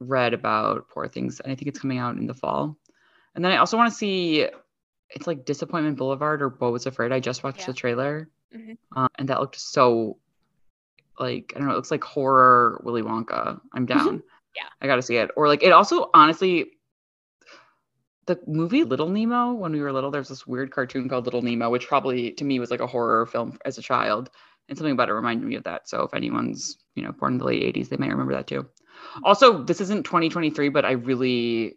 read 0.00 0.32
about 0.34 0.88
Poor 0.88 1.08
Things, 1.08 1.40
and 1.40 1.52
I 1.52 1.56
think 1.56 1.66
it's 1.68 1.80
coming 1.80 1.98
out 1.98 2.16
in 2.16 2.26
the 2.26 2.34
fall. 2.34 2.76
And 3.34 3.44
then 3.44 3.52
I 3.52 3.56
also 3.58 3.76
want 3.76 3.90
to 3.90 3.96
see 3.98 4.46
it's 5.10 5.26
like 5.26 5.44
Disappointment 5.44 5.96
Boulevard 5.96 6.40
or 6.42 6.48
Beau 6.50 6.70
was 6.70 6.86
Afraid. 6.86 7.12
I 7.12 7.20
just 7.20 7.42
watched 7.42 7.60
Yeah. 7.60 7.66
the 7.66 7.72
trailer, 7.74 8.28
Mhm. 8.54 8.78
uh, 8.96 9.08
and 9.18 9.28
that 9.28 9.40
looked 9.40 9.58
so 9.60 10.16
like 11.18 11.52
I 11.56 11.58
don't 11.58 11.66
know. 11.66 11.74
It 11.74 11.76
looks 11.76 11.90
like 11.90 12.04
horror 12.04 12.80
Willy 12.84 13.02
Wonka. 13.02 13.60
I'm 13.74 13.86
down. 14.14 14.22
Yeah. 14.54 14.68
I 14.80 14.86
got 14.86 14.96
to 14.96 15.02
see 15.02 15.16
it. 15.16 15.30
Or 15.36 15.48
like 15.48 15.62
it 15.64 15.72
also 15.72 16.10
honestly. 16.14 16.70
The 18.28 18.38
movie 18.46 18.84
Little 18.84 19.08
Nemo, 19.08 19.54
when 19.54 19.72
we 19.72 19.80
were 19.80 19.92
little, 19.92 20.10
there's 20.10 20.28
this 20.28 20.46
weird 20.46 20.70
cartoon 20.70 21.08
called 21.08 21.24
Little 21.24 21.42
Nemo, 21.42 21.70
which 21.70 21.88
probably 21.88 22.32
to 22.32 22.44
me 22.44 22.60
was 22.60 22.70
like 22.70 22.80
a 22.80 22.86
horror 22.86 23.26
film 23.26 23.58
as 23.64 23.78
a 23.78 23.82
child. 23.82 24.30
And 24.68 24.76
something 24.76 24.92
about 24.92 25.08
it 25.08 25.14
reminded 25.14 25.48
me 25.48 25.56
of 25.56 25.64
that. 25.64 25.88
So 25.88 26.02
if 26.02 26.12
anyone's, 26.12 26.76
you 26.94 27.02
know, 27.02 27.12
born 27.12 27.32
in 27.32 27.38
the 27.38 27.46
late 27.46 27.74
80s, 27.74 27.88
they 27.88 27.96
might 27.96 28.10
remember 28.10 28.34
that 28.34 28.46
too. 28.46 28.68
Also, 29.24 29.62
this 29.64 29.80
isn't 29.80 30.04
2023, 30.04 30.68
but 30.68 30.84
I 30.84 30.92
really 30.92 31.76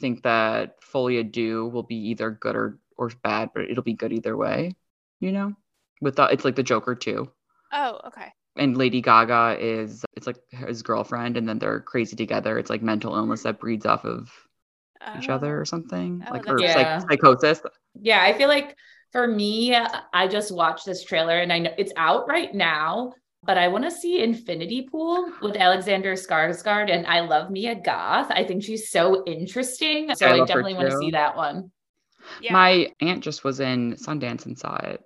think 0.00 0.22
that 0.22 0.76
Folie 0.82 1.22
à 1.24 1.30
Deux 1.30 1.66
will 1.66 1.82
be 1.82 1.96
either 2.10 2.30
good 2.30 2.54
or 2.54 2.78
or 2.96 3.10
bad, 3.22 3.50
but 3.54 3.64
it'll 3.70 3.82
be 3.82 3.94
good 3.94 4.12
either 4.12 4.36
way. 4.36 4.76
You 5.20 5.32
know, 5.32 5.54
with 6.00 6.16
the, 6.16 6.26
it's 6.26 6.44
like 6.44 6.54
the 6.56 6.62
Joker 6.62 6.94
too, 6.94 7.30
Oh, 7.72 8.00
okay. 8.06 8.32
and 8.56 8.76
Lady 8.76 9.00
Gaga 9.00 9.56
is 9.60 10.04
it's 10.16 10.28
like 10.28 10.38
his 10.50 10.82
girlfriend, 10.82 11.36
and 11.36 11.48
then 11.48 11.58
they're 11.58 11.80
crazy 11.80 12.14
together. 12.14 12.56
It's 12.56 12.70
like 12.70 12.82
mental 12.82 13.16
illness 13.16 13.42
that 13.42 13.58
breeds 13.58 13.84
off 13.84 14.04
of 14.04 14.30
each 15.18 15.28
oh, 15.28 15.34
other 15.34 15.56
Oh. 15.56 15.60
or 15.60 15.64
something, 15.64 16.24
Oh, 16.26 16.32
like 16.32 16.44
that's 16.44 16.52
her 16.52 16.60
Yeah. 16.60 16.98
psych- 16.98 17.10
psychosis. 17.10 17.62
Yeah, 18.00 18.22
I 18.22 18.32
feel 18.32 18.48
like 18.48 18.76
for 19.12 19.26
me, 19.26 19.74
I 19.74 20.28
just 20.28 20.54
watched 20.54 20.84
this 20.86 21.02
trailer 21.04 21.38
and 21.38 21.52
I 21.52 21.58
know 21.60 21.72
it's 21.78 21.92
out 21.96 22.28
right 22.28 22.52
now, 22.54 23.12
but 23.42 23.56
I 23.56 23.68
want 23.68 23.84
to 23.84 23.90
see 23.90 24.22
Infinity 24.22 24.82
Pool 24.90 25.32
with 25.40 25.56
Alexander 25.56 26.12
Skarsgård 26.14 26.90
and 26.90 27.06
I 27.06 27.20
love 27.20 27.50
Mia 27.50 27.74
Goth. 27.76 28.30
I 28.30 28.44
think 28.44 28.62
she's 28.62 28.90
so 28.90 29.24
interesting. 29.24 30.14
So 30.14 30.26
I 30.26 30.32
I, 30.34 30.38
definitely 30.44 30.74
want 30.74 30.90
to 30.90 30.98
see 30.98 31.10
that 31.12 31.36
one. 31.36 31.70
Yeah. 32.42 32.52
My 32.52 32.92
aunt 33.00 33.22
just 33.24 33.44
was 33.44 33.60
in 33.60 33.94
Sundance 33.94 34.44
and 34.46 34.58
saw 34.58 34.76
it. 34.76 35.02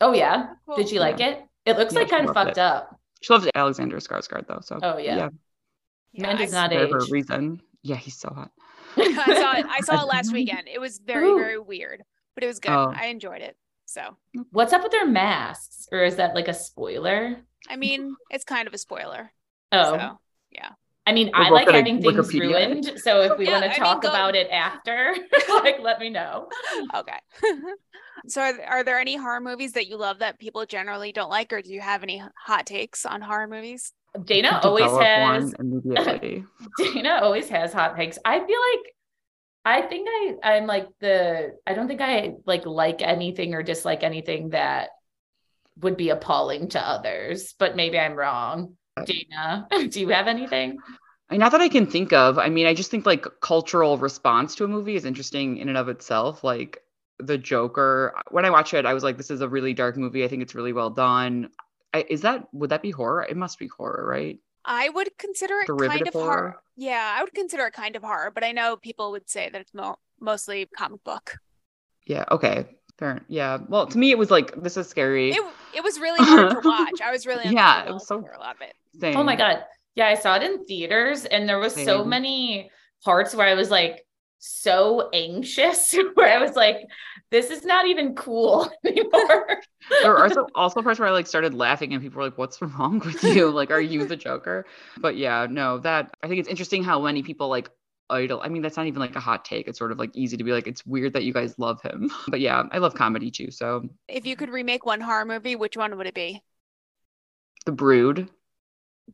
Oh 0.00 0.12
yeah. 0.14 0.46
Oh, 0.50 0.56
cool. 0.66 0.76
Did 0.76 0.90
you 0.90 1.00
like 1.00 1.20
it? 1.20 1.42
It 1.66 1.76
looks 1.76 1.92
Yeah, 1.92 2.00
like 2.00 2.10
kind 2.10 2.28
of 2.28 2.34
fucked 2.34 2.50
it. 2.52 2.58
up. 2.58 2.98
She 3.20 3.32
loves 3.32 3.48
Alexander 3.54 3.96
Skarsgård 3.98 4.46
though, 4.46 4.60
so 4.62 4.78
Oh 4.82 4.96
yeah. 4.98 5.30
Yeah, 6.12 6.26
Man 6.26 6.36
I 6.36 6.38
does 6.38 6.52
not 6.52 6.72
age. 6.72 6.88
for 6.88 6.96
her 6.96 7.02
age. 7.04 7.10
reason. 7.10 7.60
Yeah, 7.82 7.96
he's 7.96 8.16
so 8.16 8.30
hot. 8.30 8.50
I 8.98 9.34
saw 9.40 9.56
it. 9.58 9.66
I 9.68 9.80
saw 9.80 10.02
it 10.02 10.06
last 10.06 10.32
weekend. 10.32 10.68
It 10.68 10.80
was 10.80 10.98
very, 10.98 11.28
Ooh. 11.28 11.38
very 11.38 11.58
weird, 11.58 12.02
but 12.34 12.44
it 12.44 12.46
was 12.46 12.58
good. 12.60 12.70
Oh. 12.72 12.92
I 12.94 13.06
enjoyed 13.06 13.42
it. 13.42 13.56
So, 13.84 14.16
What's 14.50 14.72
up 14.72 14.82
with 14.82 14.92
their 14.92 15.06
masks? 15.06 15.88
Or 15.92 16.02
is 16.02 16.16
that 16.16 16.34
like 16.34 16.48
a 16.48 16.54
spoiler? 16.54 17.36
I 17.68 17.76
mean, 17.76 18.16
it's 18.30 18.44
kind 18.44 18.66
of 18.66 18.74
a 18.74 18.78
spoiler. 18.78 19.32
Oh, 19.72 19.96
So, 19.96 20.18
I 21.06 21.12
mean, 21.12 21.30
We're 21.32 21.44
I 21.44 21.50
like 21.50 21.70
having 21.70 22.02
things 22.02 22.28
Wikipedia 22.28 22.40
ruined. 22.40 22.92
So 23.00 23.20
if 23.22 23.38
we 23.38 23.46
Yeah, 23.46 23.52
want 23.52 23.64
I 23.64 23.68
to 23.68 23.72
mean, 23.74 23.80
talk 23.80 24.02
go- 24.02 24.08
about 24.08 24.34
it 24.34 24.48
after, 24.50 25.14
like 25.48 25.78
let 25.80 26.00
me 26.00 26.10
know. 26.10 26.48
okay. 26.94 27.18
so, 28.28 28.42
are, 28.42 28.60
are 28.64 28.84
there 28.84 28.98
any 28.98 29.16
horror 29.16 29.40
movies 29.40 29.72
that 29.72 29.86
you 29.86 29.96
love 29.96 30.18
that 30.18 30.38
people 30.40 30.66
generally 30.66 31.12
don't 31.12 31.30
like, 31.30 31.52
or 31.52 31.62
do 31.62 31.72
you 31.72 31.80
have 31.80 32.02
any 32.02 32.22
hot 32.36 32.66
takes 32.66 33.06
on 33.06 33.20
horror 33.20 33.46
movies? 33.46 33.92
Dana 34.24 34.60
always 34.62 34.90
has 34.90 35.54
immediately. 35.58 36.44
Dana 36.76 37.20
always 37.22 37.48
has 37.50 37.72
hot 37.72 37.96
takes. 37.96 38.18
I 38.24 38.38
feel 38.38 38.58
like 38.72 38.94
I 39.64 39.82
think 39.82 40.08
I 40.10 40.34
I'm 40.42 40.66
like 40.66 40.88
the 41.00 41.56
I 41.66 41.74
don't 41.74 41.86
think 41.86 42.00
I 42.00 42.34
like 42.46 42.66
like 42.66 43.02
anything 43.02 43.54
or 43.54 43.62
dislike 43.62 44.02
anything 44.02 44.50
that 44.50 44.88
would 45.80 45.96
be 45.96 46.08
appalling 46.08 46.68
to 46.70 46.80
others, 46.80 47.54
but 47.58 47.76
maybe 47.76 47.98
I'm 47.98 48.14
wrong. 48.14 48.76
Dana, 49.04 49.68
do 49.88 50.00
you 50.00 50.08
have 50.08 50.26
anything? 50.26 50.78
I- 51.30 51.36
Not 51.36 51.52
that 51.52 51.60
I 51.60 51.68
can 51.68 51.86
think 51.86 52.12
of. 52.12 52.38
I 52.38 52.48
mean, 52.48 52.66
I 52.66 52.74
just 52.74 52.90
think 52.90 53.04
like 53.06 53.26
cultural 53.40 53.98
response 53.98 54.54
to 54.56 54.64
a 54.64 54.68
movie 54.68 54.96
is 54.96 55.04
interesting 55.04 55.58
in 55.58 55.68
and 55.68 55.76
of 55.78 55.88
itself. 55.88 56.42
Like 56.44 56.82
the 57.18 57.38
Joker, 57.38 58.14
when 58.30 58.44
I 58.44 58.50
watch 58.50 58.74
it, 58.74 58.86
I 58.86 58.94
was 58.94 59.02
like, 59.04 59.16
this 59.16 59.30
is 59.30 59.40
a 59.40 59.48
really 59.48 59.74
dark 59.74 59.96
movie. 59.96 60.24
I 60.24 60.28
think 60.28 60.42
it's 60.42 60.54
really 60.54 60.72
well 60.72 60.90
done. 60.90 61.50
I, 61.94 62.04
is 62.08 62.22
that 62.22 62.46
would 62.52 62.70
that 62.70 62.82
be 62.82 62.90
horror? 62.90 63.22
It 63.28 63.36
must 63.36 63.58
be 63.58 63.68
horror, 63.68 64.04
right? 64.06 64.38
I 64.64 64.88
would 64.88 65.16
consider 65.18 65.60
it 65.60 65.66
kind 65.66 66.06
of 66.06 66.12
horror. 66.12 66.24
horror? 66.26 66.56
Yeah, 66.76 67.14
I 67.18 67.22
would 67.22 67.32
consider 67.34 67.66
it 67.66 67.72
kind 67.72 67.94
of 67.96 68.02
horror, 68.02 68.30
but 68.34 68.42
I 68.44 68.52
know 68.52 68.76
people 68.76 69.12
would 69.12 69.30
say 69.30 69.48
that 69.48 69.60
it's 69.60 69.72
mo- 69.72 69.98
mostly 70.20 70.66
comic 70.76 71.02
book. 71.04 71.38
Yeah. 72.06 72.24
Okay. 72.30 72.66
Fair. 72.98 73.20
Yeah. 73.28 73.58
Well, 73.68 73.86
to 73.86 73.98
me, 73.98 74.10
it 74.10 74.18
was 74.18 74.30
like 74.30 74.60
this 74.62 74.76
is 74.76 74.88
scary. 74.88 75.30
It 75.30 75.42
it 75.74 75.84
was 75.84 75.98
really 76.00 76.18
hard 76.24 76.62
to 76.62 76.68
watch. 76.68 77.00
I 77.02 77.10
was 77.12 77.26
really 77.26 77.48
Yeah, 77.48 77.84
it 77.88 77.92
was 77.92 78.06
so- 78.06 78.20
for 78.22 78.30
a 78.32 78.38
lot 78.38 78.56
of 78.56 78.62
it. 78.62 78.74
Same. 79.00 79.16
Oh 79.16 79.22
my 79.22 79.36
god. 79.36 79.64
Yeah, 79.94 80.08
I 80.08 80.14
saw 80.14 80.36
it 80.36 80.42
in 80.42 80.64
theaters 80.64 81.24
and 81.24 81.48
there 81.48 81.58
was 81.58 81.74
so 81.74 82.04
many 82.04 82.70
parts 83.04 83.34
where 83.34 83.46
I 83.46 83.54
was 83.54 83.70
like 83.70 84.06
so 84.38 85.08
anxious 85.12 85.96
where 86.14 86.38
I 86.38 86.42
was 86.42 86.54
like 86.54 86.76
this 87.30 87.50
is 87.50 87.64
not 87.64 87.86
even 87.86 88.14
cool 88.14 88.70
anymore. 88.86 89.60
there 90.02 90.16
are 90.16 90.24
also, 90.24 90.46
also 90.54 90.82
parts 90.82 91.00
where 91.00 91.08
I 91.08 91.12
like 91.12 91.26
started 91.26 91.54
laughing 91.54 91.92
and 91.92 92.02
people 92.02 92.18
were 92.18 92.24
like, 92.24 92.38
"What's 92.38 92.60
wrong 92.62 93.00
with 93.00 93.22
you? 93.24 93.50
Like, 93.50 93.70
are 93.70 93.80
you 93.80 94.06
the 94.06 94.16
Joker?" 94.16 94.66
But 94.98 95.16
yeah, 95.16 95.46
no, 95.50 95.78
that 95.78 96.14
I 96.22 96.28
think 96.28 96.40
it's 96.40 96.48
interesting 96.48 96.84
how 96.84 97.00
many 97.00 97.22
people 97.22 97.48
like 97.48 97.70
idol. 98.08 98.40
I 98.42 98.48
mean, 98.48 98.62
that's 98.62 98.76
not 98.76 98.86
even 98.86 99.00
like 99.00 99.16
a 99.16 99.20
hot 99.20 99.44
take. 99.44 99.68
It's 99.68 99.78
sort 99.78 99.92
of 99.92 99.98
like 99.98 100.10
easy 100.14 100.36
to 100.36 100.44
be 100.44 100.52
like, 100.52 100.66
it's 100.66 100.86
weird 100.86 101.12
that 101.14 101.24
you 101.24 101.32
guys 101.32 101.58
love 101.58 101.82
him. 101.82 102.10
But 102.28 102.40
yeah, 102.40 102.62
I 102.70 102.78
love 102.78 102.94
comedy 102.94 103.30
too. 103.30 103.50
So 103.50 103.88
If 104.08 104.26
you 104.26 104.36
could 104.36 104.50
remake 104.50 104.86
one 104.86 105.00
horror 105.00 105.24
movie, 105.24 105.56
which 105.56 105.76
one 105.76 105.96
would 105.96 106.06
it 106.06 106.14
be? 106.14 106.42
The 107.64 107.72
Brood, 107.72 108.28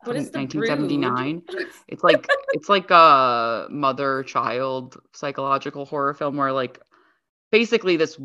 What 0.04 0.16
is 0.16 0.30
the 0.30 0.38
1979. 0.38 1.42
It's 1.88 2.02
like 2.02 2.26
it's 2.52 2.68
like 2.68 2.90
a 2.90 3.66
mother 3.70 4.22
child 4.24 4.96
psychological 5.12 5.84
horror 5.84 6.14
film 6.14 6.36
where 6.36 6.52
like 6.52 6.80
basically 7.50 7.96
this 7.96 8.18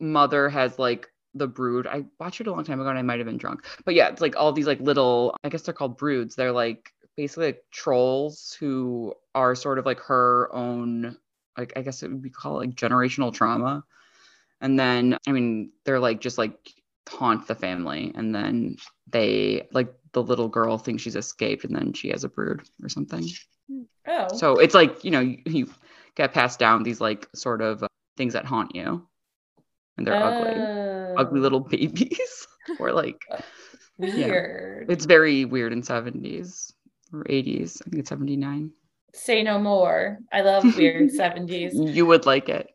mother 0.00 0.48
has 0.48 0.78
like 0.78 1.08
the 1.34 1.46
brood. 1.46 1.86
I 1.86 2.04
watched 2.18 2.40
it 2.40 2.46
a 2.46 2.50
long 2.50 2.64
time 2.64 2.80
ago 2.80 2.90
and 2.90 2.98
I 2.98 3.02
might 3.02 3.18
have 3.18 3.26
been 3.26 3.38
drunk. 3.38 3.64
But 3.84 3.94
yeah, 3.94 4.08
it's 4.08 4.20
like 4.20 4.36
all 4.36 4.52
these 4.52 4.66
like 4.66 4.80
little 4.80 5.36
I 5.44 5.48
guess 5.48 5.62
they're 5.62 5.74
called 5.74 5.96
broods. 5.96 6.34
They're 6.34 6.52
like 6.52 6.92
basically 7.16 7.46
like 7.46 7.64
trolls 7.70 8.56
who 8.58 9.14
are 9.34 9.54
sort 9.54 9.78
of 9.78 9.86
like 9.86 10.00
her 10.00 10.50
own 10.52 11.16
like 11.56 11.72
I 11.76 11.82
guess 11.82 12.02
it 12.02 12.10
would 12.10 12.22
be 12.22 12.30
called 12.30 12.60
like 12.60 12.74
generational 12.74 13.32
trauma. 13.32 13.84
And 14.60 14.78
then 14.78 15.18
I 15.26 15.32
mean 15.32 15.70
they're 15.84 16.00
like 16.00 16.20
just 16.20 16.38
like 16.38 16.72
haunt 17.08 17.46
the 17.48 17.54
family 17.54 18.12
and 18.14 18.34
then 18.34 18.76
they 19.10 19.68
like 19.72 19.92
the 20.12 20.22
little 20.22 20.48
girl 20.48 20.78
thinks 20.78 21.02
she's 21.02 21.16
escaped 21.16 21.64
and 21.64 21.74
then 21.74 21.92
she 21.92 22.08
has 22.10 22.24
a 22.24 22.28
brood 22.28 22.62
or 22.82 22.88
something. 22.88 23.26
Oh. 24.06 24.28
So 24.36 24.58
it's 24.58 24.74
like, 24.74 25.04
you 25.04 25.10
know, 25.10 25.20
you, 25.20 25.38
you 25.46 25.70
get 26.14 26.32
passed 26.34 26.58
down 26.58 26.82
these 26.82 27.00
like 27.00 27.28
sort 27.34 27.62
of 27.62 27.82
uh, 27.82 27.88
things 28.16 28.34
that 28.34 28.44
haunt 28.44 28.74
you. 28.74 29.06
And 29.96 30.06
they're 30.06 30.22
ugly. 30.22 30.54
Oh, 30.60 31.14
Ugly 31.18 31.40
little 31.40 31.60
babies. 31.76 32.46
or 32.78 32.92
like 32.92 33.20
weird. 33.98 34.90
it's 34.90 35.04
very 35.04 35.44
weird 35.44 35.72
in 35.72 35.82
70s 35.82 36.72
or 37.12 37.24
80s. 37.24 37.82
I 37.86 37.90
think 37.90 38.00
it's 38.00 38.08
79. 38.08 38.70
Say 39.14 39.42
no 39.42 39.58
more. 39.58 40.18
I 40.32 40.40
love 40.40 40.64
weird 40.76 41.10
70s. 41.18 41.94
You 41.94 42.06
would 42.06 42.24
like 42.26 42.48
it. 42.48 42.70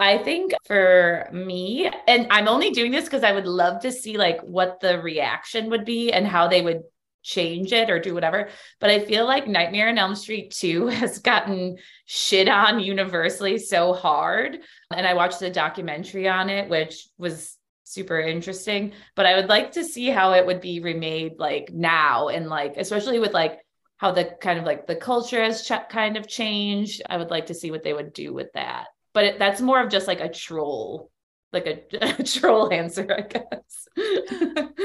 I 0.00 0.18
think 0.18 0.52
for 0.64 1.28
me, 1.32 1.90
and 2.06 2.28
I'm 2.30 2.48
only 2.48 2.70
doing 2.70 2.92
this 2.92 3.04
because 3.04 3.24
I 3.24 3.32
would 3.32 3.46
love 3.46 3.80
to 3.82 3.90
see 3.90 4.16
like 4.16 4.40
what 4.42 4.80
the 4.80 5.00
reaction 5.00 5.70
would 5.70 5.84
be 5.84 6.12
and 6.12 6.26
how 6.26 6.46
they 6.46 6.62
would 6.62 6.82
change 7.22 7.72
it 7.72 7.90
or 7.90 7.98
do 7.98 8.14
whatever. 8.14 8.48
But 8.80 8.90
I 8.90 9.04
feel 9.04 9.26
like 9.26 9.48
Nightmare 9.48 9.88
on 9.88 9.98
Elm 9.98 10.14
Street 10.14 10.52
2 10.52 10.86
has 10.88 11.18
gotten 11.18 11.78
shit 12.06 12.48
on 12.48 12.80
universally 12.80 13.58
so 13.58 13.92
hard. 13.92 14.58
And 14.94 15.06
I 15.06 15.14
watched 15.14 15.40
the 15.40 15.50
documentary 15.50 16.28
on 16.28 16.48
it, 16.48 16.68
which 16.68 17.08
was 17.18 17.56
super 17.82 18.20
interesting. 18.20 18.92
But 19.16 19.26
I 19.26 19.34
would 19.34 19.48
like 19.48 19.72
to 19.72 19.84
see 19.84 20.08
how 20.08 20.32
it 20.34 20.46
would 20.46 20.60
be 20.60 20.80
remade 20.80 21.38
like 21.38 21.72
now 21.72 22.28
and 22.28 22.48
like, 22.48 22.74
especially 22.76 23.18
with 23.18 23.32
like 23.32 23.58
how 23.96 24.12
the 24.12 24.26
kind 24.40 24.60
of 24.60 24.64
like 24.64 24.86
the 24.86 24.94
culture 24.94 25.42
has 25.42 25.66
ch- 25.66 25.88
kind 25.90 26.16
of 26.16 26.28
changed. 26.28 27.02
I 27.10 27.16
would 27.16 27.30
like 27.30 27.46
to 27.46 27.54
see 27.54 27.72
what 27.72 27.82
they 27.82 27.92
would 27.92 28.12
do 28.12 28.32
with 28.32 28.52
that 28.52 28.86
but 29.12 29.24
it, 29.24 29.38
that's 29.38 29.60
more 29.60 29.80
of 29.82 29.90
just 29.90 30.06
like 30.06 30.20
a 30.20 30.28
troll 30.28 31.10
like 31.52 31.66
a, 31.66 31.80
a 32.20 32.22
troll 32.22 32.72
answer 32.72 33.06
i 33.16 33.22
guess 33.22 33.88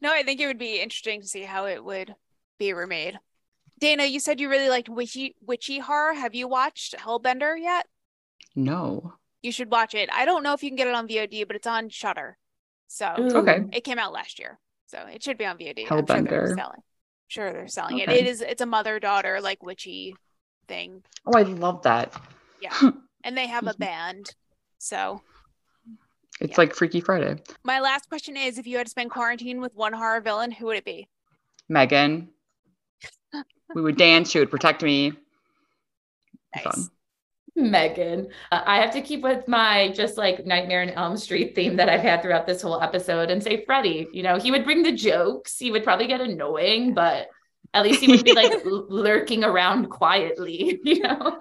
no, 0.00 0.12
I 0.12 0.22
think 0.22 0.40
it 0.40 0.46
would 0.46 0.58
be 0.58 0.80
interesting 0.80 1.20
to 1.22 1.26
see 1.26 1.42
how 1.42 1.66
it 1.66 1.84
would 1.84 2.14
be 2.58 2.72
remade. 2.72 3.18
Dana, 3.80 4.04
you 4.04 4.20
said 4.20 4.38
you 4.40 4.48
really 4.48 4.68
liked 4.68 4.88
witchy 4.88 5.34
witchy 5.44 5.78
horror. 5.78 6.14
Have 6.14 6.34
you 6.34 6.46
watched 6.48 6.94
Hellbender 6.96 7.60
yet? 7.60 7.86
No. 8.54 9.14
You 9.42 9.52
should 9.52 9.70
watch 9.70 9.94
it. 9.94 10.08
I 10.12 10.24
don't 10.24 10.42
know 10.42 10.52
if 10.52 10.62
you 10.62 10.70
can 10.70 10.76
get 10.76 10.88
it 10.88 10.94
on 10.94 11.08
VOD, 11.08 11.46
but 11.46 11.56
it's 11.56 11.66
on 11.66 11.88
Shudder. 11.88 12.36
So 12.86 13.06
Okay. 13.18 13.64
it 13.72 13.82
came 13.84 13.98
out 13.98 14.12
last 14.12 14.38
year, 14.38 14.58
so 14.86 14.98
it 15.12 15.22
should 15.22 15.38
be 15.38 15.46
on 15.46 15.58
VOD. 15.58 15.80
I'm 15.90 16.06
sure 16.06 16.22
they're 16.22 16.46
Hellbender. 16.46 16.56
selling. 16.56 16.82
Sure, 17.28 17.52
they're 17.52 17.68
selling 17.68 17.98
it. 17.98 18.08
It 18.08 18.26
is. 18.26 18.40
It's 18.40 18.62
a 18.62 18.66
mother 18.66 19.00
daughter 19.00 19.40
like 19.40 19.62
witchy 19.62 20.16
thing. 20.66 21.02
Oh, 21.26 21.36
I 21.36 21.42
love 21.42 21.82
that. 21.82 22.12
Yeah, 22.62 22.76
and 23.24 23.36
they 23.36 23.46
have 23.46 23.66
a 23.66 23.74
Mhm. 23.74 23.78
band. 23.78 24.34
So 24.78 25.22
It's 26.40 26.52
Yeah. 26.52 26.56
like 26.58 26.74
Freaky 26.74 27.00
Friday. 27.00 27.42
my 27.64 27.80
last 27.80 28.08
question 28.08 28.36
is: 28.36 28.58
If 28.58 28.66
you 28.66 28.76
had 28.76 28.86
to 28.86 28.90
spend 28.90 29.10
quarantine 29.10 29.60
with 29.60 29.74
one 29.74 29.92
horror 29.92 30.20
villain, 30.20 30.52
who 30.52 30.66
would 30.66 30.76
it 30.76 30.84
be? 30.84 31.08
Megan. 31.68 32.32
we 33.74 33.82
would 33.82 33.96
dance. 33.96 34.30
She 34.30 34.38
would 34.38 34.50
protect 34.50 34.82
me. 34.82 35.12
Nice. 36.54 36.64
Fun. 36.64 36.88
Megan. 37.56 38.28
Uh, 38.52 38.62
I 38.64 38.80
have 38.80 38.92
to 38.92 39.00
keep 39.02 39.20
with 39.22 39.48
my 39.48 39.88
just 39.88 40.16
like 40.16 40.46
Nightmare 40.46 40.82
in 40.84 40.90
Elm 40.90 41.16
Street 41.16 41.56
theme 41.56 41.74
that 41.76 41.88
I've 41.88 42.00
had 42.02 42.22
throughout 42.22 42.46
this 42.46 42.62
whole 42.62 42.80
episode 42.80 43.30
and 43.30 43.42
say 43.42 43.64
Freddy. 43.64 44.06
You 44.12 44.22
know, 44.22 44.38
he 44.38 44.52
would 44.52 44.64
bring 44.64 44.84
the 44.84 44.92
jokes. 44.92 45.58
He 45.58 45.72
would 45.72 45.82
probably 45.82 46.06
get 46.06 46.20
annoying, 46.20 46.94
but 46.94 47.28
at 47.74 47.82
least 47.82 48.00
he 48.00 48.12
would 48.12 48.24
be 48.24 48.32
like 48.32 48.52
l- 48.64 48.86
lurking 48.88 49.42
around 49.42 49.88
quietly, 49.90 50.78
you 50.84 51.00
know? 51.00 51.36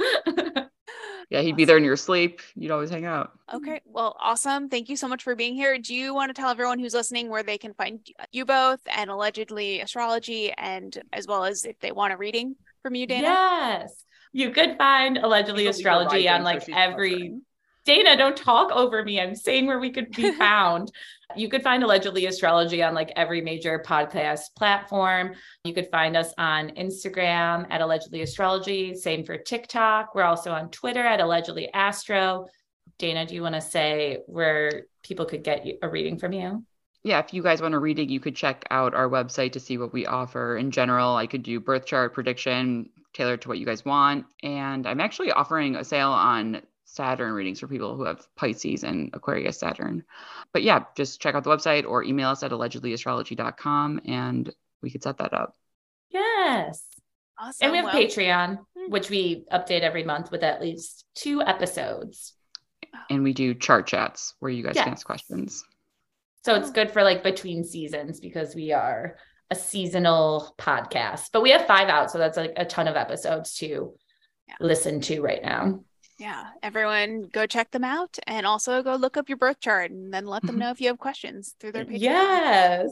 Yeah, 1.30 1.42
he'd 1.42 1.58
be 1.58 1.66
there 1.66 1.78
in 1.78 1.84
your 1.84 1.98
sleep. 1.98 2.42
You'd 2.56 2.72
always 2.72 2.90
hang 2.90 3.06
out. 3.06 3.32
Okay, 3.54 3.82
well, 3.86 4.16
awesome. 4.20 4.70
Thank 4.70 4.88
you 4.88 4.96
so 4.96 5.10
much 5.10 5.24
for 5.24 5.36
being 5.36 5.56
here. 5.56 5.78
Do 5.78 5.94
you 5.94 6.14
want 6.14 6.30
to 6.30 6.34
tell 6.34 6.50
everyone 6.50 6.80
who's 6.80 6.94
listening 6.94 7.30
where 7.30 7.44
they 7.44 7.58
can 7.58 7.74
find 7.74 8.00
you 8.32 8.46
both 8.46 8.80
and 8.96 9.10
allegedly 9.10 9.82
astrology, 9.82 10.54
and 10.58 10.98
as 11.12 11.28
well 11.28 11.44
as 11.44 11.66
if 11.66 11.78
they 11.80 11.92
want 11.92 12.14
a 12.14 12.18
reading 12.18 12.56
from 12.82 12.96
you, 12.96 13.06
Dana? 13.08 13.24
Yes. 13.24 14.06
You 14.32 14.52
could 14.52 14.78
find 14.78 15.18
allegedly 15.18 15.66
She's 15.66 15.76
a 15.76 15.80
Libra 15.80 15.92
astrology 15.98 16.30
on 16.30 16.44
like 16.44 16.68
every 16.70 17.10
frustrating. 17.10 17.42
Dana, 17.88 18.18
don't 18.18 18.36
talk 18.36 18.70
over 18.74 19.02
me. 19.02 19.18
I'm 19.18 19.34
saying 19.34 19.66
where 19.66 19.80
we 19.80 19.90
could 19.90 20.12
be 20.12 20.32
found. 20.38 20.92
you 21.38 21.48
could 21.48 21.64
find 21.64 21.84
allegedly 21.84 22.26
astrology 22.26 22.84
on 22.84 22.94
like 22.94 23.14
every 23.16 23.40
major 23.40 23.80
podcast 23.80 24.42
platform. 24.58 25.34
You 25.64 25.74
could 25.74 25.88
find 25.90 26.18
us 26.18 26.34
on 26.38 26.72
Instagram 26.72 27.66
at 27.70 27.80
allegedly 27.80 28.24
astrology. 28.24 28.94
Same 28.94 29.24
for 29.24 29.38
TikTok. 29.38 30.14
We're 30.14 30.24
also 30.24 30.52
on 30.52 30.70
Twitter 30.70 31.00
at 31.00 31.22
allegedly 31.22 31.72
astro. 31.74 32.48
Dana, 33.00 33.26
do 33.26 33.36
you 33.36 33.42
want 33.42 33.56
to 33.56 33.62
say 33.62 34.18
where 34.26 34.88
people 35.02 35.24
could 35.24 35.46
get 35.46 35.66
a 35.82 35.88
reading 35.88 36.18
from 36.18 36.34
you? 36.34 36.66
Yeah, 37.04 37.20
if 37.20 37.34
you 37.34 37.42
guys 37.42 37.62
want 37.62 37.74
a 37.74 37.80
reading, 37.80 38.10
you 38.10 38.20
could 38.20 38.36
check 38.36 38.66
out 38.70 38.94
our 38.96 39.08
website 39.08 39.54
to 39.54 39.62
see 39.62 39.78
what 39.78 39.94
we 39.94 40.06
offer. 40.06 40.58
In 40.58 40.72
general, 40.72 41.16
I 41.16 41.26
could 41.26 41.44
do 41.44 41.62
birth 41.62 41.86
chart 41.86 42.14
prediction 42.14 42.90
tailored 43.14 43.44
to 43.44 43.48
what 43.48 43.60
you 43.60 43.66
guys 43.66 43.86
want. 43.86 44.26
And 44.44 44.86
I'm 44.86 45.00
actually 45.00 45.32
offering 45.32 45.78
a 45.78 45.86
sale 45.86 46.12
on 46.12 46.64
Saturn 46.88 47.34
readings 47.34 47.60
for 47.60 47.68
people 47.68 47.96
who 47.96 48.06
have 48.06 48.26
Pisces 48.36 48.84
and 48.84 49.10
Aquarius 49.14 49.60
Saturn. 49.60 50.04
But 50.54 50.64
yeah, 50.64 50.86
just 50.96 51.22
check 51.22 51.36
out 51.36 51.44
the 51.44 51.50
website 51.50 51.86
or 51.86 52.04
email 52.04 52.30
us 52.30 52.44
at 52.44 52.52
allegedlyastrology.com 52.52 54.02
and 54.06 54.50
we 54.82 54.90
could 54.90 55.04
set 55.04 55.18
that 55.18 55.34
up. 55.34 55.56
Yes. 56.10 56.84
Awesome. 57.38 57.58
And 57.62 57.72
we 57.72 57.78
have 57.78 57.86
well, 57.86 57.94
Patreon, 57.94 58.60
hmm. 58.76 58.92
which 58.92 59.10
we 59.10 59.46
update 59.52 59.82
every 59.82 60.04
month 60.04 60.32
with 60.32 60.44
at 60.44 60.62
least 60.62 61.06
two 61.14 61.42
episodes. 61.42 62.34
And 63.10 63.22
we 63.22 63.34
do 63.34 63.54
chart 63.54 63.86
chats 63.86 64.34
where 64.40 64.50
you 64.50 64.64
guys 64.64 64.76
can 64.76 64.90
ask 64.90 65.06
questions. 65.06 65.64
So 66.46 66.56
it's 66.56 66.70
oh. 66.70 66.74
good 66.74 66.92
for 66.92 67.04
like 67.04 67.22
between 67.22 67.66
seasons 67.66 68.22
because 68.22 68.56
we 68.56 68.72
are 68.72 69.18
a 69.52 69.56
seasonal 69.56 70.56
podcast. 70.58 71.32
But 71.34 71.44
we 71.44 71.52
have 71.52 71.68
five 71.68 71.90
out, 71.90 72.12
so 72.12 72.18
that's 72.18 72.38
like 72.38 72.54
a 72.56 72.66
ton 72.66 72.88
of 72.88 72.96
episodes 72.96 73.56
to 73.56 73.94
Yeah. 74.48 74.56
listen 74.62 75.02
to 75.02 75.22
right 75.22 75.44
now. 75.44 75.84
Yeah, 76.20 76.46
everyone 76.64 77.30
go 77.32 77.46
check 77.46 77.70
them 77.72 77.84
out 77.84 78.18
and 78.26 78.46
also 78.46 78.82
go 78.82 78.96
look 78.96 79.18
up 79.18 79.30
your 79.30 79.38
birth 79.38 79.60
chart 79.60 79.92
and 79.92 80.12
then 80.14 80.26
let 80.26 80.42
them 80.44 80.56
Mhm. 80.56 80.60
know 80.60 80.70
if 80.72 80.82
you 80.82 80.88
have 80.88 80.98
questions 80.98 81.56
through 81.60 81.74
their 81.74 81.86
Patreon. 81.86 82.00
Yes. 82.02 82.90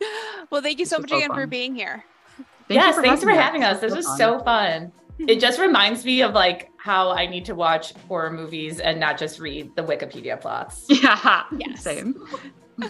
Well, 0.50 0.62
thank 0.62 0.78
you 0.78 0.84
so 0.86 0.98
much 0.98 1.10
was 1.10 1.18
so 1.20 1.24
again 1.26 1.34
for 1.34 1.46
being 1.48 1.74
here. 1.74 2.04
Thank 2.36 2.46
you 2.70 2.74
yes, 2.76 2.96
thanks 2.96 3.22
for 3.24 3.30
having 3.30 3.64
us. 3.64 3.80
This 3.80 3.94
was 3.96 4.06
so 4.16 4.38
fun. 4.44 4.92
It 5.18 5.40
just 5.40 5.58
reminds 5.58 6.04
me 6.04 6.22
of 6.22 6.34
like 6.34 6.70
how 6.76 7.10
I 7.10 7.26
need 7.26 7.44
to 7.46 7.54
watch 7.56 7.92
horror 8.06 8.30
movies 8.30 8.78
and 8.78 9.00
not 9.00 9.18
just 9.18 9.40
read 9.40 9.74
the 9.74 9.82
Wikipedia 9.82 10.40
plots. 10.40 10.86
Yeah, 10.88 11.42
Yes. 11.58 11.82
same. 11.82 12.14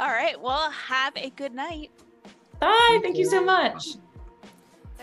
All 0.00 0.08
right. 0.08 0.40
Well, 0.40 0.70
have 0.70 1.14
a 1.16 1.28
good 1.30 1.52
night. 1.54 1.90
Bye. 2.60 3.00
Thank 3.02 3.18
you 3.18 3.26
so 3.26 3.44
much. 3.44 3.84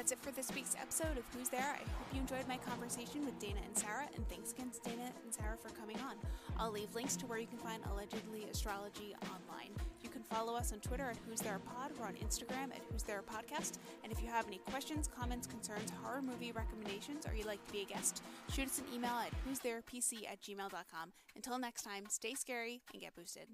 That's 0.01 0.13
it 0.13 0.19
for 0.23 0.31
this 0.31 0.51
week's 0.55 0.75
episode 0.81 1.15
of 1.15 1.23
Who's 1.31 1.49
There. 1.49 1.61
I 1.61 1.77
hope 1.77 2.07
you 2.11 2.21
enjoyed 2.21 2.47
my 2.47 2.57
conversation 2.57 3.23
with 3.23 3.37
Dana 3.37 3.59
and 3.63 3.77
Sarah, 3.77 4.07
and 4.15 4.27
thanks 4.29 4.51
again 4.51 4.71
to 4.71 4.89
Dana 4.89 5.11
and 5.23 5.31
Sarah 5.31 5.57
for 5.61 5.69
coming 5.79 5.97
on. 5.97 6.15
I'll 6.57 6.71
leave 6.71 6.95
links 6.95 7.15
to 7.17 7.27
where 7.27 7.37
you 7.37 7.45
can 7.45 7.59
find 7.59 7.83
allegedly 7.85 8.47
astrology 8.51 9.15
online. 9.21 9.69
You 10.01 10.09
can 10.09 10.23
follow 10.23 10.55
us 10.55 10.73
on 10.73 10.79
Twitter 10.79 11.11
at 11.11 11.17
Who's 11.29 11.39
There 11.39 11.59
Pod. 11.59 11.91
We're 11.99 12.07
on 12.07 12.15
Instagram 12.15 12.71
at 12.73 12.81
Who's 12.89 13.03
There 13.03 13.21
Podcast. 13.21 13.73
And 14.03 14.11
if 14.11 14.23
you 14.23 14.27
have 14.27 14.47
any 14.47 14.57
questions, 14.71 15.07
comments, 15.07 15.45
concerns, 15.45 15.91
horror 16.01 16.23
movie 16.23 16.51
recommendations, 16.51 17.27
or 17.27 17.35
you'd 17.35 17.45
like 17.45 17.63
to 17.67 17.71
be 17.71 17.81
a 17.81 17.85
guest, 17.85 18.23
shoot 18.51 18.65
us 18.65 18.79
an 18.79 18.85
email 18.91 19.13
at 19.23 19.31
who's 19.45 19.59
there 19.59 19.83
pc 19.83 20.27
at 20.27 20.41
gmail.com. 20.41 21.13
Until 21.35 21.59
next 21.59 21.83
time, 21.83 22.05
stay 22.09 22.33
scary 22.33 22.81
and 22.91 23.03
get 23.03 23.15
boosted. 23.15 23.49